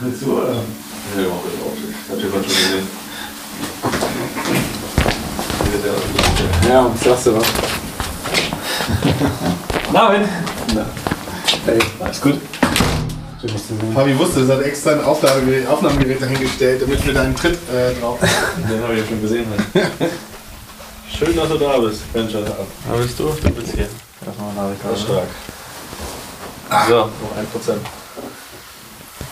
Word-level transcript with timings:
Willst 0.00 0.22
du, 0.22 0.38
oder? 0.38 0.52
Ja, 0.54 0.58
ich 1.20 1.28
mach 1.28 1.42
das 1.44 1.54
auch. 1.60 1.76
Ich 2.16 2.24
hab 2.24 2.32
gerade 2.32 2.44
schon 2.44 2.54
gesehen. 2.54 2.88
Ja, 6.68 6.90
was 6.92 7.00
sagst 7.04 7.26
du 7.26 7.36
was? 7.36 7.46
Marvin! 9.92 10.28
Hey, 11.66 11.78
Alles 12.00 12.20
gut? 12.20 12.40
Fabi 13.94 14.18
wusste, 14.18 14.40
es 14.40 14.50
hat 14.50 14.62
extra 14.62 14.92
ein 14.92 15.04
Aufladegerät, 15.04 15.66
Aufnahmegerät 15.68 16.22
dahingestellt, 16.22 16.80
damit 16.82 17.04
wir 17.06 17.12
deinen 17.12 17.36
Tritt 17.36 17.58
äh, 17.70 17.92
drauf 18.00 18.18
Den 18.20 18.82
habe 18.82 18.94
ich 18.94 19.00
ja 19.00 19.06
schon 19.06 19.20
gesehen. 19.20 19.46
Schön, 21.16 21.36
dass 21.36 21.48
du 21.48 21.58
da 21.58 21.78
bist. 21.78 22.00
Alter. 22.14 22.40
Da 22.40 22.96
bist 22.96 23.18
du? 23.18 23.24
Du 23.24 23.50
bist 23.50 23.74
hier. 23.74 23.88
Erstmal 24.26 24.54
Nachricht. 24.54 24.80
Das 24.82 24.98
ist 24.98 25.04
stark. 25.04 25.28
So, 26.88 26.94
noch 26.96 27.36
ein 27.38 27.46
Prozent. 27.52 27.82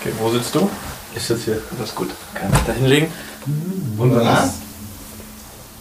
Okay, 0.02 0.12
wo 0.20 0.30
sitzt 0.30 0.55
du? 0.55 0.69
Ich 1.15 1.23
sitze 1.23 1.45
hier. 1.45 1.62
Das 1.79 1.91
ist 1.91 1.95
gut. 1.95 2.11
Kann 2.34 2.51
ich 2.52 2.59
da 2.66 2.73
hinlegen? 2.73 3.12
Wunderbar. 3.97 4.48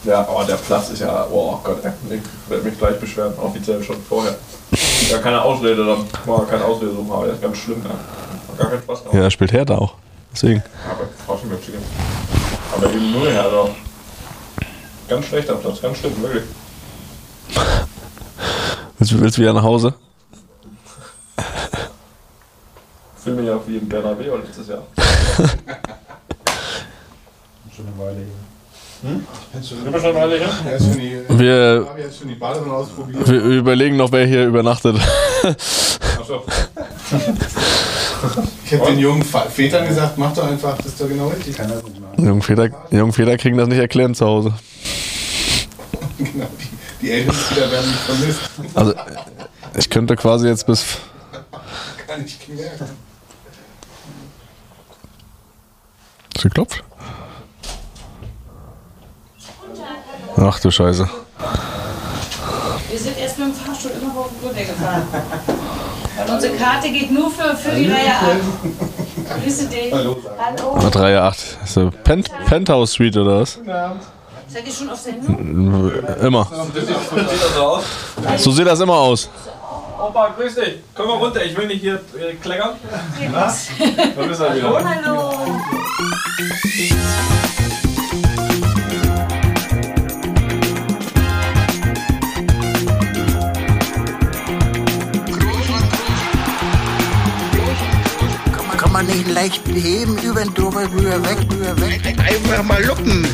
Ja, 0.04 0.28
oh, 0.32 0.44
der 0.44 0.56
Platz 0.56 0.90
ist 0.90 1.00
ja, 1.00 1.28
oh 1.32 1.60
Gott, 1.64 1.84
ey, 1.84 1.92
ich 2.18 2.50
werde 2.50 2.64
mich 2.64 2.78
gleich 2.78 3.00
beschweren, 3.00 3.34
offiziell 3.38 3.84
schon 3.84 3.98
vorher. 4.10 4.36
Ja, 5.12 5.20
keine 5.20 5.40
Ausrede 5.42 5.86
dann, 5.86 6.06
mal 6.26 6.44
keine 6.48 6.66
Ausrede 6.66 6.92
suchen, 6.92 7.12
aber 7.12 7.28
das 7.28 7.36
ist 7.36 7.42
ganz 7.44 7.58
schlimm, 7.58 7.84
ja. 7.84 7.90
Hat 7.92 8.58
Gar 8.58 8.70
keinen 8.72 8.82
Spaß 8.82 9.00
gemacht. 9.00 9.16
Ja, 9.16 9.22
er 9.22 9.32
spielt 9.32 9.52
Hertha 9.54 9.76
auch. 9.76 9.94
Deswegen. 10.34 10.64
Aber 10.90 11.08
trotzdem 11.26 11.50
mit 11.50 11.64
Chicken. 11.64 11.82
Aber 12.76 12.90
eben 12.92 13.12
nur 13.12 13.30
her, 13.30 13.44
doch. 13.52 13.70
Ganz 15.08 15.26
schlechter 15.28 15.54
Platz, 15.56 15.82
ganz 15.82 15.98
schlimm, 16.00 16.14
wirklich. 16.24 16.44
Willst, 18.98 19.14
du- 19.14 19.20
willst 19.22 19.38
du 19.38 19.42
wieder 19.44 19.54
nach 19.54 19.64
Hause? 19.64 19.94
Fühle 23.24 23.42
mich 23.42 23.50
auch 23.52 23.62
wie 23.68 23.78
im 23.78 23.88
Bernabeu 23.88 24.36
letztes 24.38 24.68
Jahr. 24.68 24.82
Schon 27.76 27.86
eine 27.88 27.98
Weile 27.98 28.18
hier. 28.18 28.42
Hm? 29.04 29.26
Ich 29.54 29.70
bin 29.72 29.92
schon, 29.94 30.02
schon 30.02 30.16
alle 30.16 30.38
hier? 30.38 30.50
er 30.72 30.78
die, 30.78 31.40
Wir, 31.40 31.86
Fabi 31.88 32.04
hat 32.04 32.14
schon 32.14 32.28
die 32.28 32.36
Badewanne 32.36 32.74
ausprobiert. 32.74 33.28
wir 33.28 33.42
überlegen 33.42 33.98
noch, 33.98 34.12
wer 34.12 34.28
hier 34.28 34.46
übernachtet. 34.46 34.96
Achso. 36.20 36.44
Ich 38.66 38.74
habe 38.74 38.92
den 38.92 39.00
jungen 39.00 39.24
Vätern 39.24 39.88
gesagt, 39.88 40.20
mach 40.20 40.34
doch 40.34 40.44
einfach, 40.44 40.78
das 40.78 40.86
ist 40.88 41.02
doch 41.02 41.08
genau 41.08 41.30
richtig. 41.30 41.58
Kann 41.58 41.70
das 41.70 41.82
nicht 41.84 42.00
machen. 42.00 42.24
Jungen 42.26 42.42
Väter, 42.44 42.70
Jungen 42.92 43.12
Väter 43.14 43.38
kriegen 43.38 43.58
das 43.58 43.68
nicht 43.68 43.80
erklärt 43.80 44.16
zu 44.16 44.26
Hause. 44.26 44.54
Genau, 46.20 46.46
die, 46.60 46.68
die 47.08 47.12
Elternspieler 47.12 47.72
werden 47.72 47.88
nicht 47.90 48.02
vermisst. 48.02 48.40
Also, 48.76 48.94
ich 49.76 49.90
könnte 49.90 50.16
quasi 50.16 50.48
jetzt 50.48 50.68
bis. 50.68 50.86
Gar 52.08 52.20
nicht 52.20 52.46
gemerkt. 52.46 52.84
Ist 56.36 56.44
geklopft? 56.44 56.84
Ach 60.38 60.60
du 60.60 60.72
Scheiße. 60.72 61.08
Wir 62.90 63.00
sind 63.00 63.18
erst 63.18 63.38
mit 63.38 63.48
dem 63.48 63.54
Fahrstuhl 63.54 63.92
immer 64.02 64.14
hoch 64.14 64.30
und 64.32 64.48
runter 64.48 64.64
gefahren. 64.64 65.08
Weil 66.18 66.36
unsere 66.36 66.56
Karte 66.56 66.90
geht 66.92 67.12
nur 67.12 67.32
für, 67.32 67.56
für 67.56 67.76
die 67.76 67.90
Reihe 67.90 68.12
8. 68.12 69.44
Grüße 69.44 69.68
dich. 69.68 69.94
Hallo. 69.94 70.18
Hallo. 70.38 70.90
Reihe 70.96 71.22
8. 71.22 71.58
Ist 71.64 71.74
so 71.74 71.92
Pent 72.04 72.30
Penthouse 72.46 72.92
Suite 72.92 73.18
oder 73.18 73.42
was? 73.42 73.60
Seid 74.48 74.68
ihr 74.68 74.74
schon 74.74 74.90
auf 74.90 75.00
Sendung? 75.00 75.92
Immer. 76.22 76.52
Das 78.24 78.44
so 78.44 78.52
sieht 78.52 78.68
das 78.68 78.80
immer 78.82 78.96
aus. 78.96 79.30
Opa, 79.98 80.30
grüß 80.38 80.56
dich. 80.56 80.80
Komm 80.96 81.08
mal 81.08 81.18
runter, 81.18 81.46
ich 81.46 81.56
will 81.56 81.68
nicht 81.68 81.82
hier 81.82 82.02
äh, 82.20 82.34
kleckern. 82.34 82.72
Da 83.34 83.46
bist 83.46 84.42
du 84.42 84.56
wieder. 84.56 84.84
Hallo. 84.84 85.61
Kann 98.78 98.92
man 98.92 99.06
nicht 99.06 99.30
leicht 99.30 99.62
heben, 99.68 100.18
über 100.24 100.42
den 100.42 100.54
drüber, 100.56 100.82
rüber, 100.92 101.24
weg, 101.24 101.38
rüber, 101.52 101.80
weg. 101.80 102.02
Einfach 102.18 102.64
mal 102.64 102.84
lucken. 102.84 103.28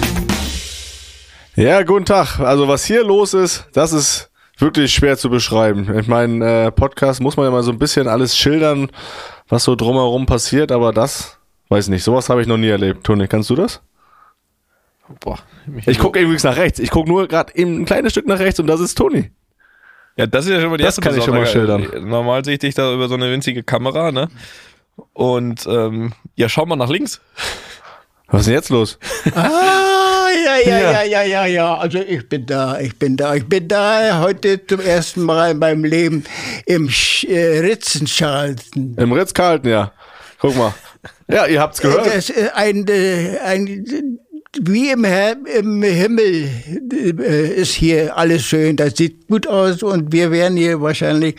Ja, 1.56 1.84
guten 1.84 2.06
Tag. 2.06 2.40
Also 2.40 2.68
was 2.68 2.84
hier 2.84 3.04
los 3.04 3.34
ist, 3.34 3.66
das 3.74 3.94
ist 3.94 4.30
wirklich 4.58 4.94
schwer 4.94 5.18
zu 5.18 5.30
beschreiben. 5.30 5.98
Ich 5.98 6.08
meine, 6.08 6.66
äh, 6.66 6.72
Podcast 6.72 7.22
muss 7.22 7.38
man 7.38 7.46
ja 7.46 7.52
mal 7.52 7.64
so 7.64 7.72
ein 7.72 7.80
bisschen 7.80 8.08
alles 8.08 8.38
schildern, 8.38 8.90
was 9.48 9.64
so 9.64 9.76
drumherum 9.76 10.26
passiert, 10.26 10.72
aber 10.72 10.92
das, 10.92 11.37
weiß 11.70 11.90
nicht, 11.90 12.04
sowas 12.04 12.30
habe 12.30 12.42
ich 12.42 12.48
noch 12.48 12.58
nie 12.58 12.70
erlebt. 12.70 13.04
Toni, 13.04 13.28
kannst 13.28 13.50
du 13.50 13.56
das? 13.56 13.82
Boah. 15.20 15.40
Ich 15.86 16.00
gucke 16.00 16.20
übrigens 16.20 16.44
nach 16.44 16.58
rechts. 16.58 16.80
Ich 16.80 16.90
gucke 16.90 17.10
nur 17.10 17.28
gerade 17.28 17.56
eben 17.56 17.82
ein 17.82 17.86
kleines 17.86 18.12
Stück 18.12 18.28
nach 18.28 18.40
rechts 18.40 18.60
und 18.60 18.68
das 18.68 18.80
ist 18.80 18.96
Toni. 18.96 19.32
Ja, 20.18 20.26
das 20.26 20.46
ist 20.46 20.52
ja 20.52 20.60
schon 20.60 20.72
mal 20.72 20.78
die 20.78 20.84
Das 20.84 20.98
erste 20.98 21.02
kann 21.02 21.18
ich 21.18 21.24
schon 21.24 21.36
mal 21.36 21.46
schildern. 21.46 21.88
Normal 22.10 22.44
sehe 22.44 22.56
ich 22.56 22.60
dich 22.60 22.76
da 22.76 22.94
über 22.94 23.08
so 23.08 23.16
eine 23.16 23.32
winzige 23.32 23.64
Kamera, 23.64 24.12
ne? 24.12 24.30
Und 25.14 25.66
ähm, 25.68 26.14
ja, 26.36 26.50
schau 26.50 26.66
mal 26.66 26.76
nach 26.76 26.90
links. 26.90 27.22
Was 28.28 28.42
ist 28.42 28.48
denn 28.48 28.56
jetzt 28.56 28.70
los? 28.70 28.98
Ah, 29.36 30.28
ja, 30.44 30.58
ja, 30.66 30.80
ja, 30.80 31.04
ja, 31.04 31.24
ja, 31.24 31.46
ja. 31.46 31.78
Also 31.78 32.00
ich 32.00 32.28
bin 32.28 32.46
da, 32.46 32.80
ich 32.80 32.98
bin 32.98 33.16
da, 33.16 33.36
ich 33.36 33.48
bin 33.48 33.68
da 33.68 34.20
heute 34.20 34.66
zum 34.66 34.82
ersten 34.82 35.22
Mal 35.22 35.52
in 35.52 35.60
meinem 35.60 35.86
Leben 35.86 36.24
im 36.66 36.90
Sch 36.90 37.24
äh, 37.26 37.60
Ritzenschalten. 37.60 38.96
Im 38.98 39.12
Ritz-Carlton, 39.12 39.70
ja. 39.70 39.92
Guck 40.40 40.58
mal. 40.58 40.74
Ja, 41.28 41.46
ihr 41.46 41.62
habt's 41.62 41.82
gehört. 41.82 42.06
Das 42.08 42.30
ist 42.30 42.54
ein, 42.54 42.88
äh, 42.88 43.38
ein 43.44 44.20
wie 44.60 44.90
im, 44.92 45.06
im 45.06 45.84
Himmel 45.84 46.50
äh, 46.92 47.48
ist 47.54 47.74
hier 47.74 48.18
alles 48.18 48.44
schön. 48.44 48.76
Das 48.76 48.96
sieht 48.96 49.28
gut 49.28 49.48
aus 49.48 49.84
und 49.84 50.12
wir 50.12 50.32
werden 50.32 50.58
hier 50.58 50.82
wahrscheinlich 50.82 51.36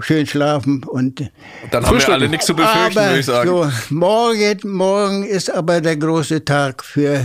schön 0.00 0.26
schlafen 0.26 0.84
und 0.84 1.30
Dann 1.70 1.86
haben 1.86 1.98
wir 1.98 2.08
alle 2.10 2.28
nichts 2.28 2.46
zu 2.46 2.54
befürchten, 2.54 2.98
aber 2.98 3.08
würde 3.08 3.20
ich 3.20 3.26
sagen. 3.26 3.48
so 3.48 3.70
morgen 3.90 4.58
morgen 4.64 5.24
ist 5.24 5.50
aber 5.50 5.80
der 5.80 5.96
große 5.96 6.44
Tag 6.44 6.84
für 6.84 7.24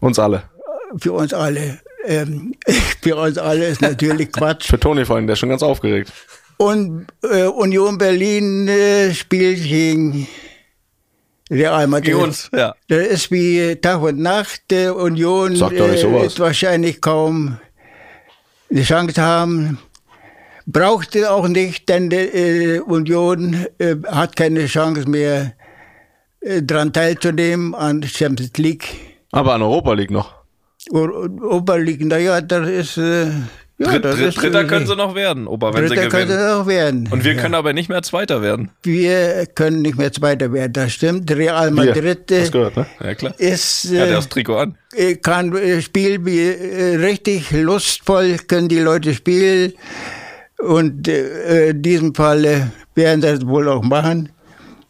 Uns 0.00 0.18
alle. 0.18 0.44
für 0.98 1.12
uns 1.12 1.32
alle. 1.32 1.80
Ähm, 2.06 2.54
für 3.02 3.16
uns 3.16 3.38
alle 3.38 3.66
ist 3.66 3.82
natürlich 3.82 4.32
Quatsch. 4.32 4.66
Für 4.68 4.80
Toni 4.80 5.04
vor 5.04 5.16
allem, 5.16 5.26
der 5.26 5.34
ist 5.34 5.40
schon 5.40 5.48
ganz 5.50 5.62
aufgeregt. 5.62 6.12
Und 6.56 7.06
äh, 7.22 7.44
Union 7.44 7.98
Berlin 7.98 8.68
äh, 8.68 9.12
spielt 9.12 9.62
gegen 9.62 10.26
Real 11.54 11.86
Madrid. 11.86 12.12
Gegen 12.12 12.24
uns, 12.24 12.50
ja. 12.52 12.74
Das 12.88 13.06
ist 13.06 13.30
wie 13.30 13.76
Tag 13.76 14.02
und 14.02 14.18
Nacht. 14.18 14.72
Äh, 14.72 14.88
Union 14.90 15.56
Sag 15.56 15.76
doch 15.76 15.86
nicht 15.86 15.98
äh, 15.98 16.02
sowas. 16.02 16.22
wird 16.22 16.40
wahrscheinlich 16.40 17.00
kaum 17.00 17.58
eine 18.70 18.82
Chance 18.82 19.22
haben. 19.22 19.78
Brauchte 20.66 21.30
auch 21.30 21.46
nicht, 21.46 21.88
denn 21.88 22.10
äh, 22.10 22.80
Union 22.80 23.66
hat 24.06 24.34
keine 24.34 24.66
Chance 24.66 25.08
mehr, 25.08 25.52
daran 26.62 26.92
teilzunehmen 26.92 27.74
an 27.74 28.02
Champions 28.02 28.56
League. 28.56 28.86
Aber 29.30 29.54
an 29.54 29.62
Europa 29.62 29.92
League 29.92 30.10
noch. 30.10 30.34
Oberliegen, 30.90 32.08
naja, 32.08 32.40
das 32.40 32.68
ist. 32.68 33.00
Ja, 33.76 33.88
Dritt, 33.90 34.04
das 34.04 34.16
Dritt, 34.16 34.28
ist, 34.28 34.38
Dritter 34.40 34.64
können 34.66 34.86
sie 34.86 34.94
noch 34.94 35.16
werden, 35.16 35.48
Opa, 35.48 35.74
wenn 35.74 35.86
Dritter 35.86 36.02
sie 36.02 36.08
gewinnen. 36.08 36.38
auch 36.38 36.66
werden. 36.68 37.08
Und 37.10 37.24
wir 37.24 37.32
ja. 37.34 37.42
können 37.42 37.54
aber 37.56 37.72
nicht 37.72 37.88
mehr 37.88 38.02
Zweiter 38.02 38.40
werden. 38.40 38.70
Wir 38.84 39.46
können 39.52 39.82
nicht 39.82 39.98
mehr 39.98 40.12
Zweiter 40.12 40.52
werden, 40.52 40.72
das 40.72 40.92
stimmt. 40.92 41.28
Real 41.32 41.72
Madrid 41.72 42.30
äh, 42.30 42.48
gehört, 42.48 42.76
ne? 42.76 42.86
Ja, 43.02 43.14
klar. 43.16 43.34
ist, 43.38 43.86
Er 43.86 44.02
hat 44.02 44.06
äh, 44.06 44.10
ja 44.10 44.16
das 44.16 44.28
Trikot 44.28 44.56
an. 44.58 44.78
äh, 44.94 45.16
kann 45.16 45.56
äh, 45.56 45.82
spielen 45.82 46.24
wie 46.24 46.38
äh, 46.38 46.96
richtig 46.96 47.50
lustvoll, 47.50 48.36
können 48.46 48.68
die 48.68 48.78
Leute 48.78 49.12
spielen. 49.12 49.72
Und 50.58 51.08
in 51.08 51.82
diesem 51.82 52.14
Fall 52.14 52.70
werden 52.94 53.20
sie 53.20 53.26
das 53.28 53.46
wohl 53.46 53.68
auch 53.68 53.82
machen. 53.82 54.30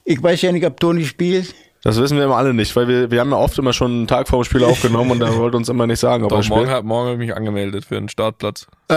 Ich 0.05 0.23
weiß 0.23 0.43
ja 0.43 0.53
nicht, 0.53 0.65
ob 0.67 0.79
Toni 0.79 1.05
spielt. 1.07 1.55
Das 1.87 1.99
wissen 2.01 2.17
wir 2.17 2.25
immer 2.25 2.37
alle 2.39 2.55
nicht, 2.55 2.75
weil 2.77 2.89
wir, 2.89 3.11
wir 3.11 3.21
haben 3.21 3.31
ja 3.31 3.37
oft 3.37 3.59
immer 3.59 3.75
schon 3.75 3.91
einen 3.91 4.07
Tag 4.07 4.27
vor 4.27 4.41
dem 4.43 4.45
Spiel 4.45 4.65
aufgenommen 4.65 5.11
und 5.11 5.23
er 5.23 5.37
wollte 5.37 5.59
uns 5.59 5.69
immer 5.69 5.87
nicht 5.87 6.01
sagen, 6.01 6.25
ob 6.25 6.33
er 6.33 6.39
Doch, 6.41 6.49
morgen, 6.49 6.63
spielt. 6.63 6.77
hat- 6.77 6.85
morgen 6.85 7.11
habe 7.11 7.23
ich 7.23 7.29
mich 7.29 7.37
angemeldet 7.37 7.85
für 7.85 7.99
einen 7.99 8.09
Startplatz. 8.09 8.67
Äh, 8.89 8.95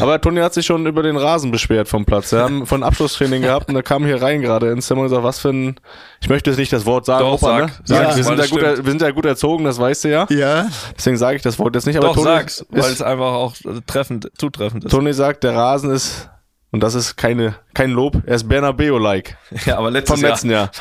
Aber 0.00 0.20
Toni 0.20 0.40
hat 0.40 0.52
sich 0.52 0.66
schon 0.66 0.86
über 0.86 1.02
den 1.02 1.16
Rasen 1.16 1.50
beschwert 1.50 1.88
vom 1.88 2.04
Platz. 2.04 2.32
Wir 2.32 2.40
haben 2.40 2.66
von 2.66 2.82
Abschlusstraining 2.82 3.40
gehabt 3.42 3.68
und 3.70 3.76
er 3.76 3.82
kam 3.82 4.04
hier 4.04 4.20
rein 4.20 4.42
gerade 4.42 4.70
ins 4.70 4.86
Zimmer 4.86 5.02
und 5.02 5.08
sagt, 5.08 5.22
was 5.24 5.38
für 5.38 5.48
ein, 5.48 5.76
ich 6.20 6.28
möchte 6.28 6.50
jetzt 6.50 6.58
nicht 6.58 6.72
das 6.72 6.84
Wort 6.84 7.06
sagen, 7.06 7.24
Doch, 7.24 7.42
Opa, 7.42 7.46
sag. 7.46 7.66
ne? 7.66 7.72
Sag, 7.84 8.00
wir, 8.00 8.06
weil 8.08 8.22
sind 8.24 8.38
ja 8.38 8.46
gut, 8.46 8.84
wir 8.84 8.90
sind 8.90 9.00
ja 9.02 9.10
gut 9.12 9.24
erzogen, 9.24 9.64
das 9.64 9.78
weißt 9.78 10.04
du 10.04 10.08
ja. 10.10 10.26
ja, 10.28 10.66
Deswegen 10.96 11.16
sage 11.16 11.36
ich 11.36 11.42
das 11.42 11.58
Wort 11.58 11.74
jetzt 11.74 11.86
nicht, 11.86 11.96
aber 11.96 12.08
Doch, 12.08 12.14
Toni, 12.16 12.26
sag's, 12.26 12.66
weil 12.70 12.92
es 12.92 13.00
einfach 13.00 13.32
auch 13.32 13.54
äh, 13.64 13.80
treffend, 13.86 14.30
zutreffend 14.38 14.84
ist. 14.84 14.90
Toni 14.90 15.12
sagt, 15.14 15.42
der 15.42 15.54
Rasen 15.56 15.90
ist, 15.90 16.28
und 16.70 16.82
das 16.82 16.94
ist 16.94 17.16
keine, 17.16 17.54
kein 17.72 17.92
Lob, 17.92 18.16
er 18.26 18.36
ist 18.36 18.46
Bernabeo-like. 18.46 19.38
Ja, 19.64 19.78
aber 19.78 19.90
letztes 19.90 20.20
Vom 20.20 20.28
letzten 20.28 20.50
Jahr. 20.50 20.70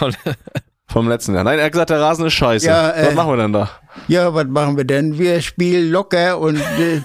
Vom 0.88 1.10
letzten 1.10 1.34
Jahr. 1.34 1.44
Nein, 1.44 1.60
er 1.60 1.66
hat 1.66 1.72
gesagt, 1.72 1.90
der 1.90 2.00
Rasen 2.00 2.26
ist 2.28 2.34
scheiße. 2.34 2.68
Ja, 2.68 2.90
was 2.96 3.12
äh, 3.12 3.16
machen 3.16 3.32
wir 3.32 3.38
denn 3.38 3.54
da? 3.54 3.70
ja, 4.08 4.34
was 4.34 4.46
machen 4.48 4.78
wir 4.78 4.84
denn? 4.86 5.18
Wir 5.18 5.42
spielen 5.42 5.90
locker 5.92 6.40
und 6.40 6.62
äh, 6.80 6.98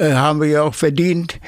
äh, 0.00 0.14
haben 0.14 0.40
wir 0.40 0.48
ja 0.48 0.62
auch 0.62 0.74
verdient. 0.74 1.40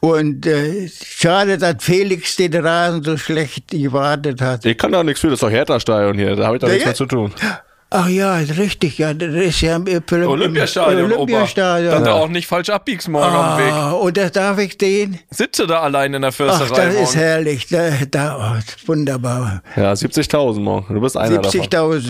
Und 0.00 0.46
äh, 0.46 0.88
schade, 0.88 1.58
dass 1.58 1.76
Felix 1.84 2.36
den 2.36 2.54
Rasen 2.54 3.02
so 3.02 3.16
schlecht 3.18 3.68
gewartet 3.68 4.40
hat. 4.40 4.64
Ich 4.64 4.78
kann 4.78 4.92
da 4.92 5.04
nichts 5.04 5.20
für, 5.20 5.26
das 5.26 5.34
ist 5.34 5.42
doch 5.42 5.50
Hertha-Stadion 5.50 6.16
hier, 6.16 6.36
da 6.36 6.46
habe 6.46 6.56
ich 6.56 6.60
da 6.60 6.68
Ja, 6.68 6.72
nichts 6.72 6.86
mehr 6.86 6.94
zu 6.94 7.06
tun. 7.06 7.32
Ach 7.92 8.08
ja, 8.08 8.38
ist 8.38 8.56
richtig, 8.56 8.98
ja, 8.98 9.12
das 9.14 9.34
ist 9.34 9.60
ja 9.62 9.74
im 9.74 9.84
Olympiastadion, 9.84 11.10
Olympiastadion. 11.12 11.90
Dass 11.92 12.02
du 12.04 12.10
auch 12.14 12.28
nicht 12.28 12.46
falsch 12.46 12.70
abbiegst 12.70 13.08
morgen 13.08 13.34
am 13.34 13.58
Weg. 13.58 13.72
Ah, 13.72 13.90
und 13.90 14.16
das 14.16 14.30
darf 14.30 14.58
ich 14.58 14.78
den? 14.78 15.18
Sitze 15.30 15.66
da 15.66 15.80
allein 15.80 16.14
in 16.14 16.22
der 16.22 16.30
Ach, 16.30 16.34
Försterei 16.34 16.86
das 16.86 16.94
ist 16.94 17.00
morgen. 17.00 17.18
herrlich. 17.18 17.66
Da, 17.66 17.90
da, 18.08 18.36
oh, 18.36 18.54
das 18.54 18.76
ist 18.76 18.86
wunderbar. 18.88 19.62
Ja, 19.74 19.92
70.000 19.92 20.60
morgen. 20.60 20.94
Du 20.94 21.00
bist 21.00 21.16
einer 21.16 21.38
davon. 21.42 21.60
70.000, 21.62 22.02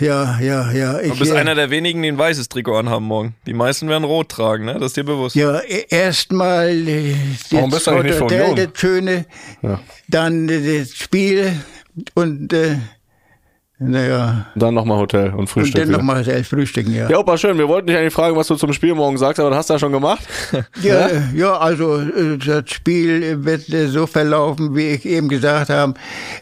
ja, 0.00 0.40
ja, 0.40 0.72
ja. 0.72 0.98
Ich, 1.00 1.12
Du 1.12 1.18
bist 1.20 1.30
äh, 1.32 1.36
einer 1.36 1.54
der 1.54 1.70
wenigen, 1.70 2.02
die 2.02 2.08
ein 2.08 2.18
weißes 2.18 2.48
Trikot 2.48 2.76
anhaben 2.76 3.04
morgen. 3.06 3.36
Die 3.46 3.54
meisten 3.54 3.88
werden 3.88 4.02
rot 4.02 4.30
tragen, 4.30 4.64
ne? 4.64 4.74
Das 4.74 4.86
ist 4.86 4.96
dir 4.96 5.04
bewusst. 5.04 5.36
Ja, 5.36 5.60
erstmal 5.60 6.68
äh, 6.88 7.14
Warum 7.50 7.70
das 7.70 7.78
bist 7.78 7.86
du 7.86 7.90
eigentlich 7.92 8.04
nicht 8.06 8.14
von 8.18 8.24
Hotel, 8.26 8.42
Union? 8.50 8.56
das 8.72 8.80
Schöne, 8.80 9.26
Ja. 9.62 9.80
dann 10.08 10.48
äh, 10.48 10.80
das 10.80 10.94
Spiel 10.96 11.52
und 12.14 12.52
äh, 12.52 12.76
naja, 13.80 14.46
Dann 14.56 14.74
nochmal 14.74 14.98
Hotel 14.98 15.30
und 15.30 15.40
und 15.40 15.46
Frühstück. 15.48 15.76
dann 15.76 15.88
wieder. 15.88 15.98
nochmal 15.98 16.24
selbst 16.24 16.48
frühstücken, 16.50 16.92
ja. 16.94 17.08
Ja, 17.08 17.18
Opa, 17.18 17.36
schön. 17.38 17.56
Wir 17.58 17.68
wollten 17.68 17.86
dich 17.86 17.96
eigentlich 17.96 18.12
fragen, 18.14 18.36
was 18.36 18.46
du 18.48 18.56
zum 18.56 18.72
Spiel 18.72 18.94
morgen 18.94 19.16
sagst, 19.18 19.38
aber 19.40 19.50
das 19.50 19.58
hast 19.60 19.70
du 19.70 19.74
ja 19.74 19.78
schon 19.78 19.92
gemacht. 19.92 20.26
Ja, 20.82 21.08
ja, 21.34 21.56
also 21.58 21.98
äh, 21.98 22.38
das 22.38 22.70
Spiel 22.70 23.44
wird 23.44 23.68
äh, 23.72 23.86
so 23.88 24.06
verlaufen, 24.06 24.74
wie 24.74 24.88
ich 24.88 25.04
eben 25.06 25.28
gesagt 25.28 25.70
habe. 25.70 25.94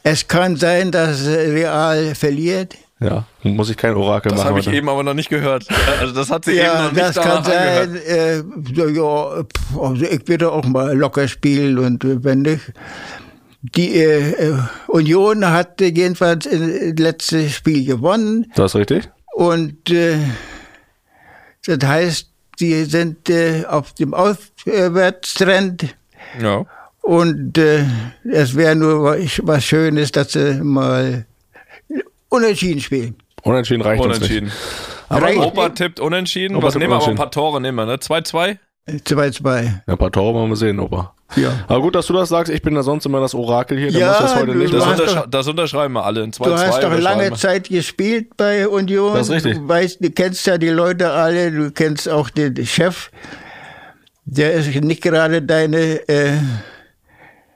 Es 0.02 0.26
kann 0.28 0.56
sein, 0.56 0.90
dass 0.90 1.26
Real 1.26 2.14
verliert. 2.14 2.74
Ja, 2.98 3.24
muss 3.42 3.68
ich 3.68 3.76
kein 3.76 3.94
Orakel 3.94 4.30
Das 4.30 4.38
machen. 4.38 4.48
habe 4.50 4.60
ich 4.60 4.66
heute. 4.68 4.76
eben 4.78 4.88
aber 4.88 5.02
noch 5.02 5.12
nicht 5.12 5.28
gehört. 5.28 5.66
Also 6.00 6.14
das 6.14 6.30
hat 6.30 6.46
sie 6.46 6.52
eben 6.52 6.60
Ja, 6.62 6.82
noch 6.84 6.92
nicht 6.92 7.02
das 7.04 7.16
kann 7.16 7.42
danach 7.44 7.80
angehört. 7.82 7.90
sein. 8.06 8.16
Äh, 8.16 8.74
so, 8.74 8.88
ja, 8.88 9.80
also 9.82 10.04
ich 10.06 10.26
würde 10.26 10.50
auch 10.50 10.64
mal 10.64 10.96
locker 10.96 11.28
spielen 11.28 11.78
und 11.78 12.04
äh, 12.04 12.24
wenn 12.24 12.40
nicht. 12.42 12.72
Die 13.74 13.94
äh, 13.96 14.50
äh, 14.50 14.58
Union 14.88 15.44
hat 15.50 15.80
jedenfalls 15.80 16.46
äh, 16.46 16.92
letztes 16.96 17.54
Spiel 17.54 17.84
gewonnen 17.86 18.52
Das 18.54 18.72
ist 18.74 18.76
richtig? 18.80 19.08
und 19.34 19.90
äh, 19.90 20.18
das 21.66 21.78
heißt, 21.88 22.28
sie 22.58 22.84
sind 22.84 23.28
äh, 23.28 23.64
auf 23.66 23.92
dem 23.94 24.14
Aufwärtstrend 24.14 25.96
Ja. 26.40 26.64
und 27.02 27.58
äh, 27.58 27.84
es 28.30 28.54
wäre 28.54 28.76
nur 28.76 29.16
was, 29.42 29.64
Schönes, 29.64 30.12
dass 30.12 30.32
sie 30.32 30.60
mal 30.62 31.26
unentschieden 32.28 32.80
spielen. 32.80 33.16
Unentschieden 33.42 33.82
reicht 33.82 34.02
uns 34.02 34.20
nicht. 34.20 34.30
Unentschieden. 34.30 34.52
Aber 35.08 35.36
Opa 35.46 35.68
tippt 35.70 36.00
unentschieden. 36.00 36.56
Opa 36.56 36.66
Was 36.66 36.72
tippt 36.74 36.80
nehmen 36.82 36.90
wir? 36.92 36.96
Aber 36.96 37.04
ein 37.04 37.10
unentschieden. 37.10 37.16
paar 37.16 37.30
Tore 37.30 37.60
nehmen 37.60 37.76
wir, 37.76 37.86
ne? 37.86 37.96
2-2? 37.96 38.58
2-2. 38.88 39.64
Ja, 39.64 39.70
ein 39.86 39.98
paar 39.98 40.12
Tore 40.12 40.34
wollen 40.34 40.48
wir 40.50 40.56
sehen, 40.56 40.78
Opa. 40.80 41.12
Ja. 41.34 41.50
Aber 41.66 41.80
gut, 41.80 41.96
dass 41.96 42.06
du 42.06 42.12
das 42.12 42.28
sagst. 42.28 42.52
Ich 42.52 42.62
bin 42.62 42.74
da 42.76 42.84
sonst 42.84 43.04
immer 43.04 43.20
das 43.20 43.34
Orakel 43.34 43.76
hier. 43.78 43.90
Da 43.92 43.98
Ja, 43.98 44.08
muss 44.10 44.18
das 44.18 44.36
heute 44.36 44.52
du- 44.52 44.58
nicht 44.58 44.72
du 44.72 44.78
Das, 44.78 44.86
untersch 44.86 45.24
das 45.28 45.48
unterschreiben 45.48 45.94
wir 45.94 46.04
alle. 46.04 46.22
In 46.22 46.32
2-2 46.32 46.44
Du 46.44 46.56
hast 46.56 46.82
doch 46.84 46.98
lange. 47.00 47.32
Zeit 47.34 47.68
gespielt 47.68 48.36
bei 48.36 48.68
Union. 48.68 49.14
Das 49.14 49.28
ist 49.28 49.34
richtig. 49.34 49.54
Du 49.56 49.68
weißt, 49.68 49.98
du 50.04 50.10
kennst 50.10 50.46
ja 50.46 50.56
die 50.56 50.68
Leute 50.68 51.10
alle, 51.10 51.50
du 51.50 51.70
kennst 51.72 52.08
auch 52.08 52.30
den 52.30 52.64
Chef. 52.64 53.10
Der 54.24 54.52
ist 54.52 54.72
nicht 54.82 55.02
gerade 55.02 55.42
deine. 55.42 56.08
Äh, 56.08 56.34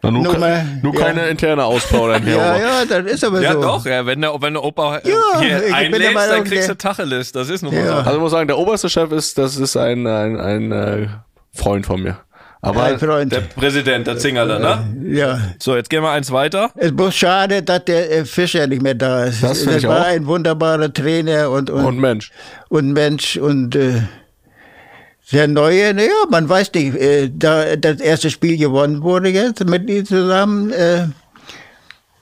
Na, 0.02 0.10
nur, 0.10 0.22
Nummer, 0.24 0.64
nur 0.82 0.94
ja. 0.94 1.00
keine 1.00 1.28
interne 1.28 1.64
Ausplaudern 1.64 2.22
hier, 2.22 2.32
ja, 2.36 2.56
ja, 2.58 2.84
das 2.86 3.12
ist 3.12 3.22
aber 3.24 3.40
Ja, 3.42 3.52
so. 3.52 3.60
doch, 3.60 3.84
ja, 3.84 4.06
wenn 4.06 4.20
der, 4.22 4.32
wenn 4.40 4.54
der 4.54 4.64
Opa 4.64 4.96
äh, 4.98 5.10
Ja, 5.10 5.40
hier 5.40 5.56
ich 5.58 5.62
bin 5.62 5.68
der 5.70 5.76
einlädst, 5.76 6.14
Meinung, 6.14 6.34
dann 6.36 6.44
kriegst 6.44 6.68
der- 6.68 6.74
du 6.74 6.78
Tacheles. 6.78 7.32
Das 7.32 7.50
ist 7.50 7.62
nun 7.62 7.74
mal 7.74 7.80
Ja. 7.84 7.86
so. 7.86 7.94
Also 7.98 8.10
ich 8.14 8.18
muss 8.20 8.30
sagen, 8.32 8.48
der 8.48 8.56
oberste 8.58 8.88
Chef 8.88 9.12
ist, 9.12 9.36
das 9.36 9.56
ist 9.56 9.76
ein, 9.76 10.06
ein, 10.06 10.40
ein 10.40 10.72
äh, 10.72 11.06
Freund 11.52 11.84
von 11.84 12.02
mir. 12.02 12.16
Aber. 12.62 12.92
Der 12.94 13.40
Präsident, 13.40 14.06
der 14.06 14.18
Zingerler, 14.18 14.58
ne? 14.58 15.16
Ja. 15.16 15.38
So, 15.58 15.76
jetzt 15.76 15.88
gehen 15.88 16.02
wir 16.02 16.10
eins 16.10 16.30
weiter. 16.30 16.70
Es 16.76 16.90
ist 16.92 17.16
schade, 17.16 17.62
dass 17.62 17.84
der 17.86 18.10
äh, 18.18 18.24
Fischer 18.26 18.66
nicht 18.66 18.82
mehr 18.82 18.94
da 18.94 19.24
ist. 19.24 19.42
Das 19.42 19.62
finde 19.62 19.78
ich 19.78 19.88
war 19.88 20.00
auch. 20.02 20.04
ein 20.06 20.26
wunderbarer 20.26 20.92
Trainer 20.92 21.50
und, 21.50 21.70
und, 21.70 21.84
und 21.86 21.98
Mensch. 21.98 22.30
und 22.68 22.92
Mensch 22.92 23.38
und 23.38 23.76
äh, 23.76 24.02
der 25.32 25.48
neue, 25.48 25.94
naja, 25.94 26.08
man 26.30 26.48
weiß 26.48 26.72
nicht, 26.74 26.94
äh, 26.96 27.30
da 27.32 27.76
das 27.76 28.00
erste 28.00 28.30
Spiel 28.30 28.56
gewonnen 28.56 29.02
wurde 29.02 29.28
jetzt 29.28 29.64
mit 29.68 29.88
ihm 29.88 30.04
zusammen, 30.04 30.70
äh, 30.72 31.06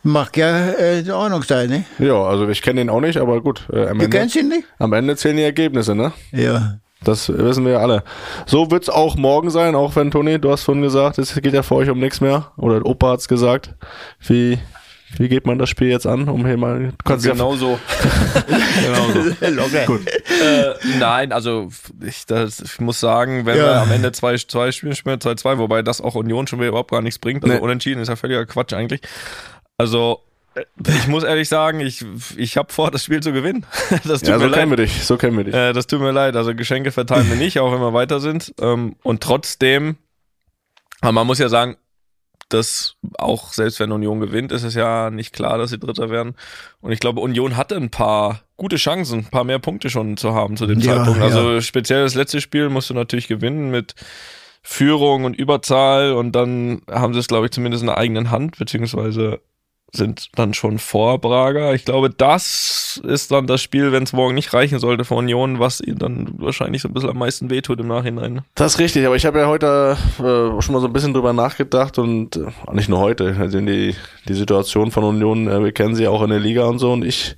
mag 0.03 0.37
ja 0.37 0.71
äh, 0.71 1.01
in 1.01 1.11
Ordnung 1.11 1.43
sein, 1.43 1.69
ne? 1.71 1.85
Ja, 1.99 2.23
also 2.23 2.49
ich 2.49 2.63
kenne 2.63 2.81
den 2.81 2.91
auch 2.91 3.01
nicht, 3.01 3.17
aber 3.19 3.41
gut. 3.41 3.67
Äh, 3.73 3.89
am, 3.89 3.99
Du 3.99 4.05
Ende, 4.05 4.09
kennst 4.19 4.37
ihn 4.37 4.49
nicht? 4.49 4.65
am 4.79 4.93
Ende 4.93 5.17
zählen 5.17 5.37
die 5.37 5.43
Ergebnisse, 5.43 5.95
ne? 5.95 6.13
Ja. 6.33 6.79
Das 7.05 7.29
wissen 7.29 7.65
wir 7.65 7.73
ja 7.75 7.79
alle. 7.79 8.03
So 8.47 8.73
wird's 8.73 8.89
auch 8.89 9.15
morgen 9.17 9.51
sein, 9.51 9.77
auch 9.77 9.95
wenn 9.95 10.11
Toni, 10.11 10.41
du 10.41 10.51
hast 10.51 10.65
vorhin 10.65 10.83
gesagt, 10.83 11.19
es 11.19 11.33
geht 11.35 11.53
ja 11.55 11.63
für 11.63 11.77
euch 11.77 11.89
um 11.91 12.01
nichts 12.01 12.21
mehr. 12.21 12.51
Oder 12.57 12.85
Opa 12.85 13.13
hat's 13.13 13.29
gesagt. 13.29 13.75
Wie, 14.27 14.59
wie 15.17 15.29
geht 15.29 15.47
man 15.47 15.59
das 15.59 15.69
Spiel 15.71 15.89
jetzt 15.89 16.07
an? 16.07 16.29
Um 16.29 16.47
hier 16.47 16.57
mal, 16.57 16.93
kannst 17.05 17.25
Genau 17.27 17.57
so. 17.57 17.79
genau 19.41 19.69
so. 19.69 19.79
Gut. 19.87 20.07
äh, 20.07 20.75
nein, 20.99 21.33
also 21.33 21.71
ich, 22.05 22.27
das, 22.27 22.61
ich 22.61 22.79
muss 22.81 23.01
sagen, 23.01 23.47
wenn 23.47 23.57
Ja. 23.57 23.65
wir 23.65 23.81
am 23.83 23.91
Ende 23.91 24.13
zwei, 24.13 24.37
zwei 24.37 24.71
Spiele 24.73 24.95
spielen, 24.95 25.19
2-2, 25.19 25.59
wobei 25.59 25.83
das 25.83 26.01
auch 26.01 26.15
Union 26.15 26.47
schon 26.47 26.59
wieder 26.59 26.69
überhaupt 26.69 26.91
gar 26.91 27.03
nichts 27.03 27.19
bringt. 27.19 27.43
Also 27.45 27.57
Nee. 27.57 27.61
unentschieden 27.63 28.01
ist 28.01 28.09
ja 28.09 28.17
völliger 28.17 28.45
Quatsch 28.47 28.73
eigentlich. 28.75 29.01
Also 29.79 30.21
äh, 30.55 30.63
ich 30.89 31.07
muss 31.09 31.25
ehrlich 31.25 31.49
sagen, 31.49 31.81
ich, 31.81 32.05
ich 32.37 32.57
habe 32.57 32.73
vor, 32.73 32.91
das 32.91 33.05
Spiel 33.05 33.21
zu 33.23 33.33
gewinnen. 33.33 33.65
Das 34.05 34.21
tut 34.21 34.29
ja, 34.29 34.35
mir 34.37 34.41
so 34.41 34.47
leid. 34.47 34.55
kennen 34.59 34.71
wir 34.73 34.77
dich, 34.77 35.05
so 35.05 35.17
kennen 35.17 35.37
wir 35.37 35.45
dich. 35.45 35.55
Äh, 35.55 35.73
das 35.73 35.87
tut 35.87 36.01
mir 36.01 36.13
leid. 36.13 36.37
Also 36.37 36.55
Geschenke 36.55 36.93
verteilen 36.93 37.29
wir 37.29 37.37
nicht, 37.37 37.59
auch 37.61 37.73
wenn 37.73 37.81
wir 37.81 37.93
weiter 37.95 38.21
sind. 38.21 38.55
Ähm, 38.61 38.97
und 39.03 39.23
trotzdem, 39.23 39.97
aber 41.01 41.13
man 41.13 41.27
muss 41.27 41.39
ja 41.39 41.49
sagen, 41.49 41.77
dass 42.49 42.97
auch 43.19 43.53
selbst 43.53 43.81
wenn 43.81 43.93
Union 43.93 44.21
gewinnt, 44.21 44.53
ist 44.53 44.63
es 44.63 44.75
ja 44.75 45.11
nicht 45.11 45.33
klar, 45.33 45.59
dass 45.59 45.71
sie 45.71 45.79
Dritter 45.79 46.11
werden. 46.11 46.35
Und 46.81 46.93
ich 46.93 47.01
glaube, 47.01 47.21
Union 47.21 47.57
hatte 47.57 47.77
ein 47.77 47.91
paar 47.91 48.41
gute 48.57 48.77
Chancen, 48.77 49.21
ein 49.21 49.31
paar 49.31 49.45
mehr 49.45 49.59
Punkte 49.59 49.91
schon 49.91 50.17
zu 50.17 50.35
haben 50.35 50.57
zu 50.57 50.67
dem 50.67 50.81
Ja, 50.81 50.97
Zeitpunkt. 50.97 51.19
ja. 51.21 51.25
Also 51.27 51.61
speziell 51.61 52.03
das 52.03 52.15
letzte 52.15 52.41
Spiel 52.41 52.69
musst 52.69 52.91
du 52.91 52.95
natürlich 52.95 53.29
gewinnen 53.29 53.71
mit 53.71 53.95
Führung 54.63 55.25
und 55.25 55.35
Überzahl 55.37 56.13
und 56.13 56.33
dann 56.33 56.83
haben 56.91 57.15
sie 57.15 57.21
es, 57.21 57.29
glaube 57.29 57.47
ich, 57.47 57.53
zumindest 57.53 57.83
in 57.83 57.87
der 57.87 57.99
eigenen 57.99 58.31
Hand, 58.31 58.59
beziehungsweise 58.59 59.41
sind 59.93 60.31
dann 60.35 60.55
schon 60.55 60.79
vor 60.79 61.19
Braga. 61.19 61.73
Ich 61.73 61.85
glaube, 61.85 62.11
das 62.11 63.01
ist 63.05 63.31
dann 63.31 63.47
das 63.47 63.63
Spiel, 63.63 63.93
wenn 63.93 64.03
es 64.03 64.13
morgen 64.13 64.35
nicht 64.35 64.53
reichen 64.53 64.79
sollte 64.79 65.05
für 65.05 65.15
Union, 65.15 65.59
was 65.59 65.81
ihnen 65.81 65.99
dann 65.99 66.29
wahrscheinlich 66.37 66.83
so 66.83 66.89
ein 66.89 66.95
bisschen 66.95 67.11
am 67.11 67.19
meisten 67.19 67.51
wehtut 67.51 67.81
im 67.81 67.89
Nachhinein. 67.89 68.43
Das 68.55 68.75
ist 68.75 68.79
richtig, 68.81 69.07
aber 69.07 69.17
ich 69.17 69.25
habe 69.25 69.39
ja 69.39 69.47
heute 69.47 69.97
äh, 70.19 70.63
schon 70.63 70.75
mal 70.75 70.81
so 70.81 70.87
ein 70.87 70.93
bisschen 70.93 71.15
drüber 71.15 71.33
nachgedacht 71.33 71.99
und 71.99 72.37
äh, 72.37 72.47
nicht 72.73 72.89
nur 72.89 73.01
heute, 73.01 73.37
also 73.39 73.61
die, 73.61 73.95
die 74.29 74.35
Situation 74.35 74.91
von 74.91 75.05
Union, 75.05 75.49
äh, 75.49 75.65
wir 75.65 75.73
kennen 75.73 75.95
sie 75.95 76.07
auch 76.07 76.23
in 76.23 76.31
der 76.31 76.41
Liga 76.41 76.67
und 76.67 76.79
so 76.79 76.93
und 76.93 77.05
ich 77.05 77.37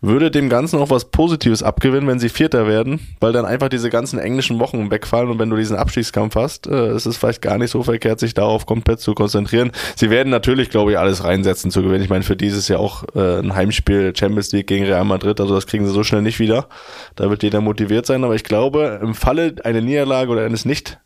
würde 0.00 0.30
dem 0.30 0.48
Ganzen 0.48 0.78
auch 0.78 0.90
was 0.90 1.06
Positives 1.06 1.62
abgewinnen, 1.62 2.08
wenn 2.08 2.18
sie 2.18 2.28
Vierter 2.28 2.66
werden, 2.66 3.00
weil 3.20 3.32
dann 3.32 3.44
einfach 3.44 3.68
diese 3.68 3.90
ganzen 3.90 4.18
englischen 4.18 4.58
Wochen 4.58 4.90
wegfallen 4.90 5.30
und 5.30 5.38
wenn 5.38 5.50
du 5.50 5.56
diesen 5.56 5.76
Abstiegskampf 5.76 6.36
hast, 6.36 6.66
äh, 6.66 6.94
ist 6.94 7.06
es 7.06 7.16
vielleicht 7.16 7.42
gar 7.42 7.58
nicht 7.58 7.70
so 7.70 7.82
verkehrt, 7.82 8.18
sich 8.18 8.34
darauf 8.34 8.64
komplett 8.64 9.00
zu 9.00 9.14
konzentrieren. 9.14 9.72
Sie 9.96 10.08
werden 10.08 10.30
natürlich, 10.30 10.70
glaube 10.70 10.92
ich, 10.92 10.98
alles 10.98 11.24
reinsetzen 11.24 11.70
zu 11.70 11.82
gewinnen. 11.82 12.02
Ich 12.02 12.10
meine, 12.10 12.24
für 12.24 12.36
dieses 12.36 12.68
Jahr 12.68 12.80
auch 12.80 13.04
äh, 13.14 13.40
ein 13.40 13.54
Heimspiel 13.54 14.14
Champions 14.16 14.52
League 14.52 14.68
gegen 14.68 14.86
Real 14.86 15.04
Madrid, 15.04 15.40
also 15.40 15.54
das 15.54 15.66
kriegen 15.66 15.86
sie 15.86 15.92
so 15.92 16.02
schnell 16.02 16.22
nicht 16.22 16.38
wieder. 16.38 16.68
Da 17.16 17.28
wird 17.28 17.42
jeder 17.42 17.60
motiviert 17.60 18.06
sein, 18.06 18.24
aber 18.24 18.34
ich 18.34 18.44
glaube, 18.44 19.00
im 19.02 19.14
Falle 19.14 19.56
einer 19.64 19.80
Niederlage 19.80 20.30
oder 20.30 20.44
eines 20.44 20.64
nicht 20.64 20.98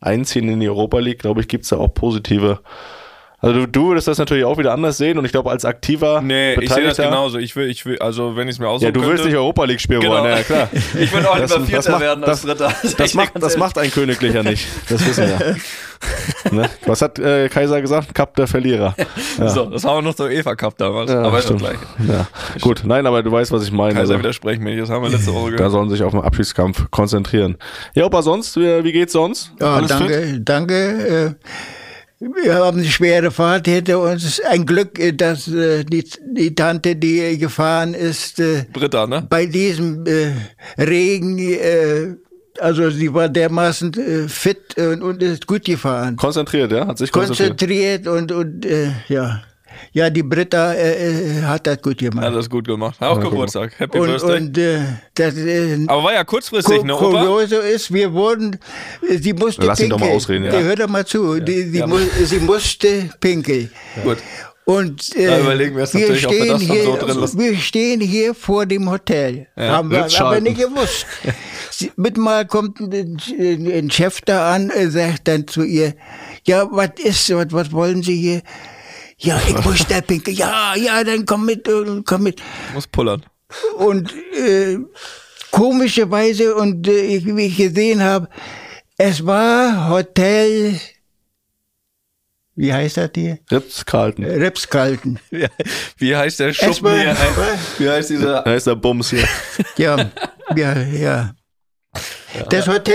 Einziehen 0.00 0.48
in 0.48 0.60
die 0.60 0.68
Europa 0.68 0.98
League, 0.98 1.20
glaube 1.20 1.40
ich, 1.40 1.48
gibt's 1.48 1.70
da 1.70 1.78
auch 1.78 1.94
positive. 1.94 2.60
Also 3.46 3.60
du, 3.60 3.66
du 3.68 3.88
würdest 3.88 4.08
das 4.08 4.18
natürlich 4.18 4.44
auch 4.44 4.58
wieder 4.58 4.72
anders 4.72 4.96
sehen 4.98 5.18
und 5.18 5.24
ich 5.24 5.32
glaube, 5.32 5.50
als 5.50 5.64
aktiver 5.64 6.20
Nee, 6.20 6.54
ich 6.54 6.58
sehe 6.72 6.84
das 6.84 6.96
Beteiligter- 6.96 7.04
genauso. 7.04 7.38
Ich 7.38 7.54
will, 7.56 7.68
ich 7.70 7.86
will, 7.86 7.98
also 8.00 8.36
wenn 8.36 8.48
ich 8.48 8.56
es 8.56 8.58
mir 8.58 8.68
aussuchen 8.68 8.86
Ja, 8.86 8.90
du 8.92 9.00
willst 9.00 9.10
könnte, 9.22 9.28
nicht 9.28 9.36
Europa 9.36 9.64
League 9.64 9.80
spielen 9.80 10.00
Genau. 10.00 10.14
wollen, 10.22 10.36
ja 10.36 10.42
klar. 10.42 10.68
Ich 10.98 11.12
will 11.12 11.24
auch 11.26 11.38
Das- 11.38 11.50
lieber 11.50 11.60
das 11.60 11.68
Vierter 11.68 11.90
macht- 11.92 12.00
werden 12.00 12.24
als 12.24 12.42
das- 12.42 12.56
Dritter. 12.58 12.72
Das 12.98 13.14
macht, 13.14 13.30
das 13.34 13.56
macht 13.56 13.78
ein 13.78 13.90
Königlicher 13.90 14.42
nicht. 14.42 14.66
Das 14.88 15.06
wissen 15.06 15.26
wir. 15.28 15.56
ne? 16.52 16.68
Was 16.84 17.00
hat 17.02 17.18
äh, 17.18 17.48
Kaiser 17.48 17.80
gesagt? 17.80 18.14
Cup 18.14 18.36
der 18.36 18.46
Verlierer. 18.46 18.94
Ja. 19.38 19.48
So, 19.48 19.64
das 19.66 19.84
haben 19.84 19.96
wir 19.98 20.02
noch 20.02 20.14
zur 20.14 20.26
UEFA 20.26 20.54
Cup 20.54 20.76
damals. 20.76 21.10
Ja, 21.10 21.22
aber 21.22 21.38
ist 21.38 21.48
das 21.50 21.58
stimmt. 21.58 21.60
gleiche. 21.60 22.12
Ja. 22.12 22.26
Gut, 22.60 22.82
nein, 22.84 23.06
aber 23.06 23.22
du 23.22 23.32
weißt, 23.32 23.50
was 23.52 23.62
ich 23.64 23.72
meine. 23.72 23.94
Kaiser 23.94 24.00
Also, 24.14 24.18
widersprechen 24.18 24.62
mir 24.62 24.70
nicht, 24.70 24.82
das 24.82 24.90
haben 24.90 25.02
wir 25.02 25.10
letzte 25.10 25.32
Woche 25.32 25.50
da 25.52 25.56
gehört. 25.56 25.72
sollen 25.72 25.88
sich 25.90 26.02
auf 26.02 26.12
den 26.12 26.20
Abschiedskampf 26.20 26.90
konzentrieren. 26.90 27.56
Ja, 27.94 28.04
aber 28.04 28.22
sonst, 28.22 28.56
wie, 28.56 28.84
wie 28.84 28.92
geht's 28.92 29.12
sonst? 29.14 29.52
Ja, 29.60 29.76
Alles 29.76 29.92
fit? 29.92 30.00
danke, 30.10 30.40
danke. 30.40 31.36
Äh, 31.38 31.46
Wir 32.18 32.54
haben 32.54 32.78
eine 32.78 32.86
schwere 32.86 33.30
Fahrt 33.30 33.66
hinter 33.66 34.00
uns. 34.00 34.40
Ein 34.40 34.64
Glück, 34.64 34.98
äh, 34.98 35.12
dass 35.12 35.48
äh, 35.48 35.84
die, 35.84 36.04
die 36.22 36.54
Tante, 36.54 36.96
die 36.96 37.36
gefahren 37.36 37.92
ist, 37.92 38.40
äh, 38.40 38.64
Dritter, 38.72 39.06
ne? 39.06 39.26
bei 39.28 39.44
diesem 39.44 40.06
äh, 40.06 40.32
Regen, 40.78 41.38
äh, 41.38 42.14
also 42.58 42.88
sie 42.88 43.12
war 43.12 43.28
dermaßen 43.28 43.92
äh, 43.94 44.28
fit 44.28 44.78
und, 44.78 45.02
und 45.02 45.22
ist 45.22 45.46
gut 45.46 45.64
gefahren. 45.66 46.16
Konzentriert, 46.16 46.72
ja? 46.72 46.86
Hat 46.86 46.96
sich 46.96 47.12
konzentriert. 47.12 47.50
Konzentriert 47.50 48.06
und, 48.06 48.32
und 48.32 48.66
ja. 49.08 49.42
Ja, 49.92 50.10
die 50.10 50.22
Britta 50.22 50.72
äh, 50.74 51.38
äh, 51.38 51.42
hat 51.42 51.66
das 51.66 51.80
gut 51.82 51.98
gemacht. 51.98 52.24
Hat 52.24 52.34
das 52.34 52.48
gut 52.50 52.66
gemacht. 52.66 52.96
Auch 53.02 53.20
Geburtstag. 53.20 53.72
Happy 53.78 53.98
und 53.98 54.08
Birthday. 54.08 54.36
und 54.38 54.58
äh, 54.58 54.80
das 55.14 55.36
äh, 55.36 55.78
Aber 55.86 56.04
war 56.04 56.12
ja 56.14 56.24
kurzfristig, 56.24 56.78
Ku- 56.78 56.86
ne, 56.86 56.94
Opa? 56.96 57.20
Kuriose 57.20 57.56
ist, 57.56 57.92
wir 57.92 58.12
wurden, 58.12 58.58
äh, 59.08 59.16
sie 59.18 59.32
musste 59.32 59.66
Lass 59.66 59.80
ihn 59.80 59.90
doch 59.90 59.98
mal 59.98 60.06
pinkeln. 60.06 60.16
ausreden, 60.16 60.44
ja. 60.44 60.52
Ja, 60.54 60.60
hör 60.60 60.76
doch 60.76 60.88
mal 60.88 61.04
zu. 61.06 61.40
Die, 61.40 61.62
sie, 61.64 61.82
mu 61.86 61.98
sie 62.24 62.40
musste 62.40 63.10
pinkeln. 63.20 63.70
Gut. 64.04 64.18
Und 64.68 65.14
äh, 65.14 65.26
Da 65.28 65.38
überlegen 65.38 65.76
wir 65.76 65.82
jetzt 65.84 65.94
natürlich, 65.94 66.26
ob 66.26 66.32
wir 66.32 66.46
das 66.46 66.60
dann 66.60 66.70
hier, 66.70 66.82
so 66.82 66.96
drin 66.96 67.18
lassen. 67.20 67.38
wir 67.38 67.56
stehen 67.56 68.00
hier 68.00 68.34
vor 68.34 68.66
dem 68.66 68.90
Hotel. 68.90 69.46
Ja, 69.56 69.68
haben 69.76 69.92
wir 69.92 70.08
aber 70.20 70.40
nicht 70.40 70.58
gewusst. 70.58 71.06
Mit 71.96 72.16
mal 72.16 72.44
kommt 72.46 72.80
ein, 72.80 73.16
ein 73.38 73.90
Chef 73.92 74.20
da 74.22 74.52
an, 74.52 74.70
äh, 74.70 74.90
sagt 74.90 75.28
dann 75.28 75.46
zu 75.46 75.62
ihr, 75.62 75.94
ja, 76.44 76.66
was 76.70 76.90
ist, 76.98 77.32
was, 77.32 77.46
was 77.50 77.70
wollen 77.70 78.02
Sie 78.02 78.16
hier? 78.16 78.42
Ja, 79.18 79.40
ich 79.48 79.64
muss 79.64 79.86
da 79.86 80.00
pinkeln. 80.00 80.36
Ja, 80.36 80.74
ja, 80.76 81.02
dann 81.02 81.24
komm 81.24 81.46
mit, 81.46 81.66
äh, 81.68 82.02
komm 82.04 82.24
mit. 82.24 82.42
Muss 82.74 82.86
pullern. 82.86 83.24
Und 83.78 84.12
äh, 84.36 84.78
komischerweise, 85.50 86.54
und 86.54 86.86
äh, 86.88 87.00
ich, 87.16 87.24
wie 87.26 87.46
ich 87.46 87.56
gesehen 87.56 88.02
habe, 88.02 88.28
es 88.98 89.24
war 89.24 89.88
Hotel, 89.88 90.78
wie 92.56 92.72
heißt 92.72 92.96
das 92.96 93.10
hier? 93.14 93.38
Ritz-Carlton. 93.50 94.24
Ritz-Carlton. 94.24 95.18
Wie, 95.30 95.46
wie 95.98 96.16
heißt 96.16 96.40
der 96.40 96.52
Schuppen 96.52 96.68
Erstmal- 96.86 97.00
hier? 97.00 97.16
Wie 97.78 97.90
heißt 97.90 98.10
dieser? 98.10 98.46
Ist 98.54 98.66
der 98.66 98.74
Bums 98.76 99.10
hier. 99.10 99.26
Ja, 99.76 100.10
ja, 100.56 100.82
ja. 100.82 101.34
Das 102.50 102.66
Hotel, 102.66 102.94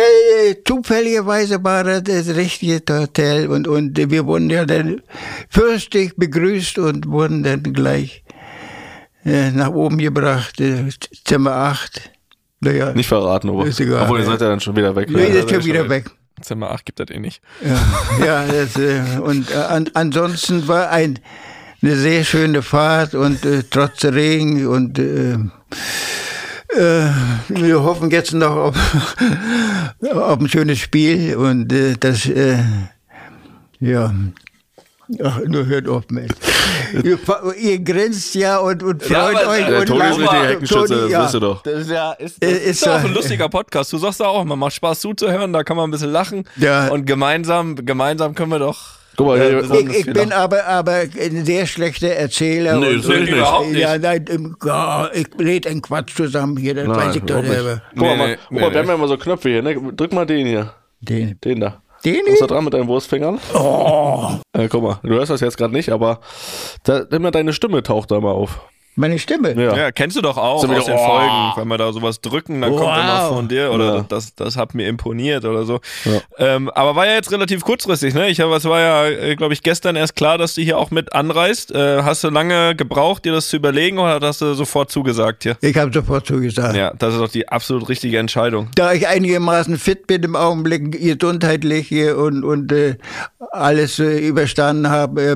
zufälligerweise 0.65 1.63
war 1.63 1.83
das 1.83 2.03
das 2.03 2.35
richtige 2.35 2.81
Hotel 2.89 3.47
und, 3.47 3.67
und 3.67 3.97
wir 3.97 4.25
wurden 4.25 4.49
ja 4.49 4.65
dann 4.65 5.01
fürstlich 5.49 6.13
begrüßt 6.15 6.77
und 6.79 7.07
wurden 7.07 7.43
dann 7.43 7.63
gleich 7.63 8.23
äh, 9.25 9.51
nach 9.51 9.69
oben 9.69 9.97
gebracht, 9.97 10.59
äh, 10.59 10.89
Zimmer 11.25 11.51
8. 11.51 12.09
Naja, 12.61 12.93
Nicht 12.93 13.07
verraten, 13.07 13.49
aber. 13.49 13.65
Ist 13.65 13.79
egal. 13.79 14.03
Obwohl, 14.03 14.19
ihr 14.19 14.25
seid 14.25 14.41
ja 14.41 14.49
dann 14.49 14.59
schon 14.59 14.75
wieder 14.75 14.95
weg. 14.95 15.09
nee, 15.09 15.23
Ja. 15.27 15.33
das 15.33 15.45
ist 15.45 15.49
schon 15.51 15.65
wieder 15.65 15.89
weg. 15.89 16.05
Zimmer 16.41 16.71
8 16.71 16.85
gibt 16.85 16.99
das 16.99 17.09
eh 17.09 17.19
nicht. 17.19 17.41
Ja, 17.63 18.25
ja 18.25 18.45
das, 18.45 18.75
äh, 18.77 19.19
und 19.19 19.53
an, 19.55 19.89
ansonsten 19.93 20.67
war 20.67 20.89
ein, 20.89 21.19
eine 21.81 21.95
sehr 21.95 22.23
schöne 22.23 22.61
Fahrt 22.61 23.15
und 23.15 23.45
äh, 23.45 23.63
trotz 23.69 24.03
Regen 24.05 24.67
und 24.67 24.97
äh, 24.99 25.37
wir 26.75 27.83
hoffen 27.83 28.09
jetzt 28.11 28.33
noch 28.33 28.55
auf, 28.55 28.75
auf 30.13 30.39
ein 30.39 30.49
schönes 30.49 30.79
Spiel 30.79 31.35
und 31.35 31.71
äh, 31.73 31.95
das, 31.99 32.25
äh, 32.27 32.57
ja. 33.79 34.13
Ach, 35.23 35.39
nur 35.45 35.65
hört 35.65 35.89
auf, 35.89 36.03
Mensch. 36.09 36.31
ihr, 37.03 37.19
ihr 37.59 37.79
grinst 37.79 38.33
ja 38.33 38.59
und, 38.59 38.81
und 38.81 39.07
Ja, 39.09 39.25
freut 39.27 39.35
aber, 39.43 39.49
euch. 39.51 39.59
äh, 39.67 39.69
Der 39.69 39.79
und 39.81 39.85
Toni 39.87 39.99
ist 40.09 40.17
lacht. 40.19 40.31
richtig 40.33 40.49
Heckenschütze, 40.49 40.87
Toni, 40.87 41.01
das 41.01 41.11
ja. 41.11 41.23
wisst 41.25 41.33
ihr 41.35 41.39
doch. 41.41 41.63
Das 41.63 41.73
ist 41.81 41.89
ja 41.89 42.11
ist, 42.13 42.41
Äh, 42.43 42.47
das 42.51 42.59
ist 42.59 42.65
ist 42.67 42.85
ja 42.85 42.95
auch 42.95 43.01
so- 43.01 43.07
ein 43.07 43.13
lustiger 43.13 43.49
Podcast. 43.49 43.91
Du 43.91 43.97
sagst 43.97 44.19
da 44.21 44.25
auch, 44.27 44.45
man 44.45 44.57
macht 44.57 44.73
Spaß 44.73 45.01
zuzuhören, 45.01 45.51
da 45.51 45.63
kann 45.63 45.75
man 45.75 45.89
ein 45.89 45.91
bisschen 45.91 46.11
lachen. 46.11 46.45
Ja. 46.55 46.87
Und 46.87 47.05
gemeinsam, 47.05 47.75
gemeinsam 47.75 48.33
können 48.35 48.51
wir 48.51 48.59
doch. 48.59 49.00
Guck 49.17 49.27
mal, 49.27 49.39
äh, 49.39 49.59
Ich, 49.59 50.07
ich 50.07 50.13
bin 50.13 50.31
aber, 50.31 50.65
aber 50.65 51.03
ein 51.19 51.45
sehr 51.45 51.65
schlechter 51.65 52.07
Erzähler. 52.09 52.77
Nee, 52.79 52.87
und, 52.87 52.97
das 52.99 53.07
will 53.07 53.23
ich 53.23 53.29
nicht. 53.29 53.37
Überhaupt 53.37 53.67
nicht. 53.69 53.79
Ja, 53.79 53.97
nein, 53.97 54.55
ja, 54.65 55.09
ich 55.13 55.27
rede 55.39 55.69
einen 55.69 55.81
Quatsch 55.81 56.15
zusammen 56.15 56.57
hier, 56.57 56.73
das 56.75 56.87
Nein, 56.87 56.95
weiß 56.97 57.15
ich 57.17 57.23
doch 57.23 57.43
selber. 57.43 57.81
Guck 57.93 57.99
mal, 57.99 58.09
Nee, 58.11 58.17
mal, 58.17 58.27
nee, 58.29 58.37
guck 58.47 58.51
mal, 58.51 58.67
nee. 58.67 58.73
wir 58.73 58.79
haben 58.79 58.87
ja 58.87 58.93
immer 58.95 59.07
so 59.07 59.17
Knöpfe 59.17 59.49
hier, 59.49 59.61
ne? 59.61 59.75
Drück 59.93 60.13
mal 60.13 60.25
den 60.25 60.47
hier. 60.47 60.73
Den, 61.01 61.37
Den 61.43 61.59
da. 61.59 61.81
den 62.05 62.21
Was 62.25 62.33
ist 62.33 62.41
da 62.41 62.47
dran 62.47 62.63
mit 62.63 62.73
deinen 62.73 62.87
Wurstfingern? 62.87 63.39
Oh, 63.53 64.29
Äh, 64.53 64.67
guck 64.69 64.83
mal, 64.83 64.99
du 65.03 65.09
hörst 65.09 65.29
das 65.31 65.41
jetzt 65.41 65.57
gerade 65.57 65.73
nicht, 65.73 65.89
aber 65.89 66.19
da, 66.83 66.99
immer 67.11 67.31
deine 67.31 67.53
Stimme 67.53 67.83
taucht 67.83 68.11
da 68.11 68.19
mal 68.19 68.31
auf. 68.31 68.61
Meine 68.95 69.17
Stimme. 69.19 69.53
Ja. 69.53 69.75
Ja, 69.75 69.91
kennst 69.91 70.17
du 70.17 70.21
doch 70.21 70.37
auch 70.37 70.61
So 70.61 70.67
aus 70.67 70.85
den 70.85 70.95
oh. 70.95 71.05
Folgen, 71.05 71.51
wenn 71.55 71.67
wir 71.67 71.77
da 71.77 71.93
sowas 71.93 72.21
drücken, 72.21 72.61
dann 72.61 72.71
kommt 72.75 72.81
Wow. 72.89 72.97
immer 72.97 73.29
von 73.29 73.47
dir 73.47 73.71
oder 73.71 73.95
Ja. 73.97 74.05
das, 74.07 74.35
das 74.35 74.57
hat 74.57 74.73
mir 74.75 74.87
imponiert 74.87 75.45
oder 75.45 75.63
so. 75.65 75.79
Ja. 76.05 76.21
Ähm, 76.37 76.69
aber 76.69 76.95
war 76.95 77.05
ja 77.05 77.13
jetzt 77.13 77.31
relativ 77.31 77.61
kurzfristig, 77.63 78.13
ne? 78.13 78.29
Ich 78.29 78.39
habe, 78.41 78.53
es 78.55 78.65
war 78.65 78.79
ja, 78.79 79.05
äh, 79.07 79.35
glaube 79.35 79.53
ich, 79.53 79.63
gestern 79.63 79.95
erst 79.95 80.15
klar, 80.15 80.37
dass 80.37 80.55
du 80.55 80.61
hier 80.61 80.77
auch 80.77 80.91
mit 80.91 81.13
anreist. 81.13 81.71
Äh, 81.73 82.03
hast 82.03 82.23
du 82.23 82.29
lange 82.29 82.75
gebraucht, 82.75 83.25
dir 83.25 83.31
das 83.31 83.47
zu 83.49 83.55
überlegen 83.57 83.97
oder 83.99 84.19
hast 84.21 84.41
du 84.41 84.53
sofort 84.53 84.91
zugesagt 84.91 85.43
hier? 85.43 85.57
Ich 85.61 85.77
habe 85.77 85.91
sofort 85.93 86.25
zugesagt. 86.27 86.75
Ja, 86.75 86.93
das 86.97 87.13
ist 87.13 87.19
doch 87.21 87.29
die 87.29 87.47
absolut 87.47 87.87
richtige 87.89 88.17
Entscheidung. 88.19 88.69
Da 88.75 88.93
ich 88.93 89.07
einigermaßen 89.07 89.77
fit 89.77 90.07
bin 90.07 90.23
im 90.23 90.35
Augenblick, 90.35 90.91
gesundheitlich 90.91 91.87
hier 91.87 92.17
und, 92.17 92.43
und 92.43 92.71
äh, 92.71 92.95
alles 93.51 93.99
äh, 93.99 94.19
überstanden 94.19 94.89
habe, 94.89 95.21
äh, 95.21 95.35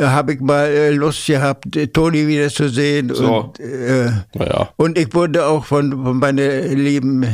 habe 0.00 0.34
ich 0.34 0.40
mal 0.40 0.66
äh, 0.66 0.90
Lust 0.90 1.26
gehabt, 1.26 1.76
äh, 1.76 1.86
Toni 1.86 2.26
wiederzusehen. 2.26 3.14
So. 3.14 3.34
Und, 3.34 3.60
äh, 3.60 4.10
Naja. 4.34 4.70
Und 4.76 4.98
ich 4.98 5.14
wurde 5.14 5.46
auch 5.46 5.64
von, 5.64 5.90
von 5.90 6.18
meinen 6.18 6.76
lieben 6.76 7.26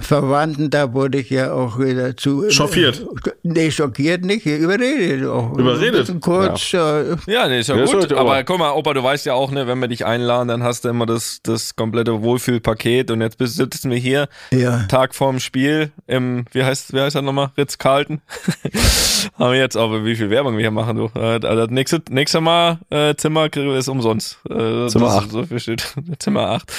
Verwandten, 0.00 0.70
da 0.70 0.92
wurde 0.92 1.18
ich 1.18 1.30
ja 1.30 1.52
auch 1.52 1.78
äh, 1.80 1.94
dazu. 1.94 2.44
Chauffiert? 2.50 3.04
Nee, 3.42 3.70
schockiert 3.70 4.24
nicht, 4.24 4.46
überredet 4.46 5.26
auch. 5.28 5.56
Überredet? 5.56 6.12
Kurz, 6.20 6.72
ja. 6.72 7.02
Ja, 7.26 7.48
nee, 7.48 7.60
ist 7.60 7.68
ja, 7.68 7.76
Ja, 7.76 7.84
ist 7.84 7.92
gut. 7.92 8.02
heute 8.02 8.16
aber 8.18 8.32
aber- 8.32 8.44
guck 8.44 8.58
mal, 8.58 8.72
Opa, 8.72 8.94
du 8.94 9.02
weißt 9.02 9.26
ja 9.26 9.34
auch, 9.34 9.50
ne, 9.50 9.66
wenn 9.66 9.78
wir 9.80 9.88
dich 9.88 10.04
einladen, 10.06 10.48
dann 10.48 10.62
hast 10.62 10.84
du 10.84 10.88
immer 10.88 11.06
das, 11.06 11.40
das 11.42 11.76
komplette 11.76 12.22
Wohlfühlpaket 12.22 13.10
und 13.10 13.20
jetzt 13.20 13.36
sitzen 13.38 13.90
wir 13.90 13.98
hier, 13.98 14.28
Ja. 14.52 14.84
Tag 14.88 15.14
vorm 15.14 15.40
Spiel 15.40 15.90
im, 16.06 16.44
wie 16.52 16.64
heißt, 16.64 16.92
wie 16.92 17.00
heißt 17.00 17.16
das 17.16 17.22
nochmal? 17.22 17.50
Ritz-Carlton. 17.56 18.20
Haben 19.38 19.52
wir 19.52 19.58
jetzt 19.58 19.76
auch, 19.76 19.92
wie 20.04 20.16
viel 20.16 20.30
Werbung 20.30 20.54
wir 20.54 20.60
hier 20.62 20.70
machen, 20.70 20.96
du. 20.96 21.10
Äh, 21.18 21.40
Das 21.40 21.68
nächste, 21.70 22.00
nächste 22.10 22.40
Mal, 22.40 22.78
äh, 22.90 23.14
Zimmer 23.16 23.48
ist 23.54 23.88
umsonst. 23.88 24.38
Äh, 24.48 24.86
Zimmer 24.88 25.06
das- 25.06 25.16
acht. 25.16 25.30
So 25.30 25.44
viel 25.44 25.60
steht. 25.60 25.94
Zimmer 26.18 26.48
8. 26.50 26.72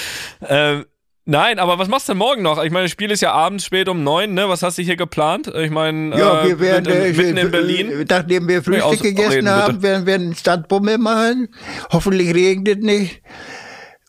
Ähm, 0.48 0.86
Nein, 1.26 1.60
aber 1.60 1.78
was 1.78 1.88
machst 1.88 2.10
du 2.10 2.14
denn 2.14 2.18
morgen 2.18 2.42
noch? 2.42 2.62
Ich 2.64 2.72
meine, 2.72 2.86
das 2.86 2.92
Spiel 2.92 3.12
ist 3.12 3.22
ja 3.22 3.32
abends 3.32 3.64
spät 3.66 3.88
um 3.88 4.04
neun, 4.04 4.34
ne? 4.34 4.50
Was 4.50 4.64
hast 4.64 4.80
du 4.80 4.82
hier 4.82 4.96
geplant? 4.96 5.48
Ich 5.56 5.70
meine, 5.70 6.18
Ja, 6.18 6.42
äh, 6.44 6.48
wir 6.48 6.60
werden 6.60 6.86
mitten, 6.86 7.02
äh, 7.04 7.12
mitten 7.14 7.38
in 7.38 7.48
äh, 7.48 7.50
Berlin. 7.50 8.06
Nachdem 8.10 8.48
wir 8.48 8.64
Frühstück 8.64 8.84
aus- 8.84 9.00
gegessen 9.02 9.32
reden, 9.32 9.50
haben, 9.50 9.68
bitte. 9.74 9.84
werden 9.84 10.06
wir 10.08 10.16
einen 10.16 10.36
Stadtbummel 10.36 10.98
machen. 10.98 11.50
Hoffentlich 11.92 12.34
regnet 12.34 12.80
es 12.80 12.84
nicht. 12.84 13.22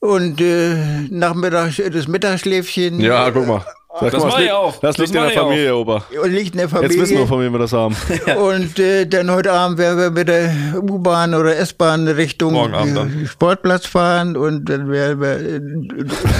Und 0.00 0.40
äh, 0.40 0.74
nachmittags 1.10 1.80
das 1.92 2.08
Mittagsschläfchen. 2.08 2.98
Ja, 3.00 3.30
guck 3.30 3.46
mal. 3.46 3.64
Sag, 4.00 4.10
Das 4.10 4.12
guck 4.12 4.20
mal, 4.22 4.26
mach 4.26 4.32
das 4.32 4.34
ich 4.38 4.40
liegt- 4.44 4.52
auch. 4.54 4.72
Das 4.72 4.80
Das 4.80 4.96
liegt 4.98 5.14
in 5.14 5.22
der. 5.22 5.30
Familie, 5.32 5.76
Opa. 5.76 6.04
Und 6.22 6.32
liegt 6.32 6.52
in 6.54 6.58
der 6.58 6.68
Familie. 6.70 6.90
Jetzt 6.96 7.00
wissen 7.02 7.18
wir, 7.18 7.26
von 7.26 7.40
wem 7.40 7.52
wir 7.52 7.58
das 7.58 7.72
haben. 7.74 7.94
Und 8.38 8.78
äh, 8.78 9.04
dann 9.06 9.30
heute 9.30 9.52
Abend 9.52 9.76
werden 9.76 9.98
wir 9.98 10.10
mit 10.10 10.28
der 10.28 10.50
U-Bahn 10.80 11.34
oder 11.34 11.54
S-Bahn 11.58 12.08
Richtung 12.08 12.54
äh, 12.72 13.26
Sportplatz 13.26 13.84
fahren 13.86 14.36
und 14.36 14.64
dann 14.70 14.90
werden 14.90 15.20
wir. 15.20 15.32
Äh, 15.40 15.60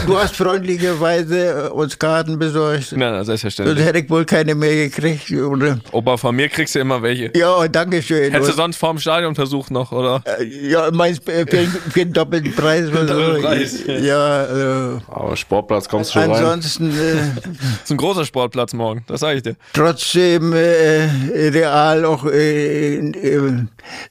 du 0.06 0.16
hast 0.18 0.34
freundlicherweise 0.36 1.66
äh, 1.66 1.68
uns 1.70 1.98
Karten 1.98 2.38
besorgt. 2.38 2.92
Na, 2.96 3.10
na, 3.10 3.16
Sonst 3.24 3.42
selbstverständlich. 3.42 3.86
hätte 3.86 3.98
ich 3.98 4.10
wohl 4.10 4.24
keine 4.24 4.54
mehr 4.54 4.74
gekriegt. 4.88 5.30
Oder? 5.32 5.78
Opa, 5.92 6.16
von 6.16 6.34
mir 6.34 6.48
kriegst 6.48 6.74
du 6.74 6.78
immer 6.78 7.02
welche. 7.02 7.30
Ja, 7.36 7.68
danke 7.68 8.02
schön. 8.02 8.32
Hättest 8.32 8.52
du 8.52 8.54
sonst 8.56 8.76
vorm 8.78 8.98
Stadion 8.98 9.34
versucht 9.34 9.70
noch, 9.70 9.92
oder? 9.92 10.22
ja, 10.62 10.90
meinst 10.90 11.28
äh, 11.28 11.44
für, 11.46 11.66
für 11.90 11.98
den 12.00 12.12
doppelten 12.12 12.54
Preis. 12.54 12.88
oder 12.88 13.06
so. 13.06 13.14
doppelten 13.14 13.42
Preis. 13.42 13.78
Ja, 14.02 14.44
äh, 14.94 14.98
Aber 15.08 15.36
Sportplatz 15.36 15.88
kommst 15.88 16.14
du 16.14 16.20
schon 16.20 16.30
rein. 16.30 16.44
ansonsten 16.44 16.90
äh, 16.90 17.41
ist 17.84 17.90
ein 17.90 17.96
großer 17.96 18.24
Sportplatz 18.24 18.72
morgen, 18.74 19.04
das 19.06 19.20
sage 19.20 19.36
ich 19.38 19.42
dir. 19.42 19.56
trotzdem 19.72 20.52
äh, 20.52 21.08
Real 21.50 22.04
auch 22.04 22.24
äh, 22.26 22.96
äh, 22.98 23.52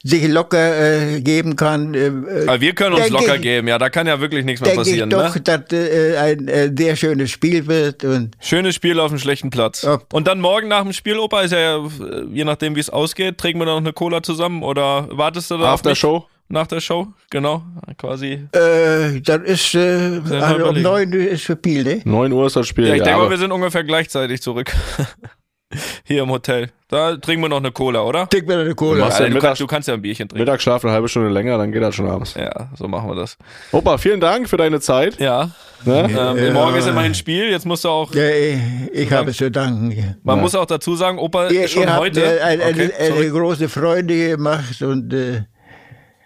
sich 0.04 0.28
locker 0.28 1.14
äh, 1.16 1.22
geben 1.22 1.56
kann. 1.56 1.94
Äh, 1.94 2.12
Aber 2.48 2.62
wir 2.62 2.74
können 2.74 2.96
uns 2.96 3.10
locker 3.10 3.36
ich- 3.36 3.42
geben, 3.42 3.68
ja, 3.68 3.78
da 3.78 3.90
kann 3.90 4.08
ja 4.08 4.20
wirklich 4.20 4.46
nichts 4.46 4.62
mehr 4.62 4.72
denke 4.72 4.82
ich 4.84 4.88
passieren. 4.90 5.10
doch, 5.10 5.36
Ne? 5.36 5.42
dass 5.42 5.72
äh, 5.74 6.18
ein 6.18 6.48
äh, 6.48 6.72
sehr 6.78 6.96
schönes 6.96 7.32
Spiel 7.32 7.68
wird. 7.68 8.04
Und 8.04 8.36
Schönes 8.40 8.76
Spiel 8.76 9.00
auf 9.00 9.12
einem 9.12 9.20
schlechten 9.20 9.50
Platz. 9.50 9.84
Ja. 9.84 10.00
Und 10.12 10.28
dann 10.28 10.40
morgen 10.40 10.68
nach 10.68 10.84
dem 10.84 10.94
Spiel, 10.94 11.18
Opa, 11.18 11.42
ist 11.42 11.52
ja, 11.52 11.78
äh, 11.78 11.90
je 12.32 12.44
nachdem 12.44 12.76
wie 12.76 12.80
es 12.80 12.90
ausgeht, 12.90 13.38
trinken 13.38 13.60
wir 13.60 13.66
noch 13.66 13.78
eine 13.78 13.94
Cola 13.94 14.22
zusammen 14.24 14.64
oder 14.64 15.08
wartest 15.12 15.52
du 15.52 15.58
da 15.58 15.66
auf 15.66 15.70
After 15.80 15.90
mich? 15.92 16.00
Show? 16.00 16.26
Nach 16.52 16.68
der 16.68 16.82
Show, 16.82 17.08
genau, 17.30 17.64
quasi. 17.98 18.48
äh, 18.52 19.22
das 19.22 19.42
ist 19.44 19.74
äh, 19.76 20.24
wir 20.26 20.44
also 20.44 20.56
um 20.56 20.62
überlegen. 20.62 20.84
neun 20.84 21.14
Uhr 21.14 21.30
ist 21.30 21.44
Spiel, 21.44 21.84
ne? 21.84 22.02
9 22.04 22.32
Uhr 22.34 22.46
ist 22.46 22.58
das 22.58 22.68
Spiel. 22.68 22.88
Ja, 22.88 22.96
ich 22.96 23.04
denke 23.04 23.16
aber 23.16 23.24
mal, 23.26 23.30
wir 23.32 23.38
sind 23.38 23.52
ungefähr 23.54 23.86
gleichzeitig 23.86 24.42
zurück. 24.42 24.72
Hier 26.04 26.24
im 26.24 26.30
Hotel. 26.30 26.70
Da 26.90 27.16
trinken 27.16 27.44
wir 27.44 27.48
noch 27.48 27.58
eine 27.60 27.72
Cola, 27.72 28.02
oder? 28.02 28.28
Trink 28.28 28.46
mir 28.46 28.60
eine 28.60 28.76
Cola. 28.76 29.06
machst 29.06 29.20
Ja, 29.20 29.28
ja 29.28 29.34
du, 29.34 29.40
kannst, 29.40 29.62
du 29.62 29.68
kannst 29.68 29.88
ja 29.88 29.94
ein 29.94 30.02
Bierchen 30.02 30.28
trinken. 30.28 30.44
Mittagsschlaf 30.44 30.84
eine 30.84 30.92
halbe 30.94 31.08
Stunde 31.08 31.30
länger, 31.30 31.58
dann 31.58 31.72
geht 31.72 31.82
das 31.82 31.96
schon 31.96 32.10
abends. 32.10 32.34
Ja, 32.34 32.70
so 32.76 32.90
machen 32.90 33.08
wir 33.08 33.16
das. 33.16 33.38
Opa, 33.72 33.98
vielen 33.98 34.20
Dank 34.20 34.50
für 34.50 34.58
deine 34.58 34.82
Zeit. 34.82 35.18
Ja. 35.22 35.52
Ne? 35.86 36.10
Ähm, 36.38 36.54
Morgen 36.54 36.76
ist 36.76 36.88
immerhin 36.88 37.16
Spiel. 37.16 37.50
Jetzt 37.50 37.66
musst 37.66 37.86
du 37.86 37.90
auch. 37.90 38.14
Ja, 38.14 38.28
ich, 38.28 38.58
ich 38.92 39.12
habe 39.14 39.32
zu 39.32 39.50
danken. 39.50 40.18
Man 40.24 40.42
muss 40.42 40.54
auch 40.54 40.66
dazu 40.66 40.98
sagen, 40.98 41.18
Opa, 41.18 41.48
Ihr, 41.48 41.70
schon 41.70 41.84
ihr 41.84 41.90
habt 41.92 42.02
heute. 42.02 42.44
eine, 42.44 42.64
eine, 42.66 42.84
Okay, 42.92 43.14
eine 43.14 43.30
große 43.30 43.70
Freude 43.70 44.32
gemacht 44.32 44.82
und 44.82 45.14
äh, 45.14 45.44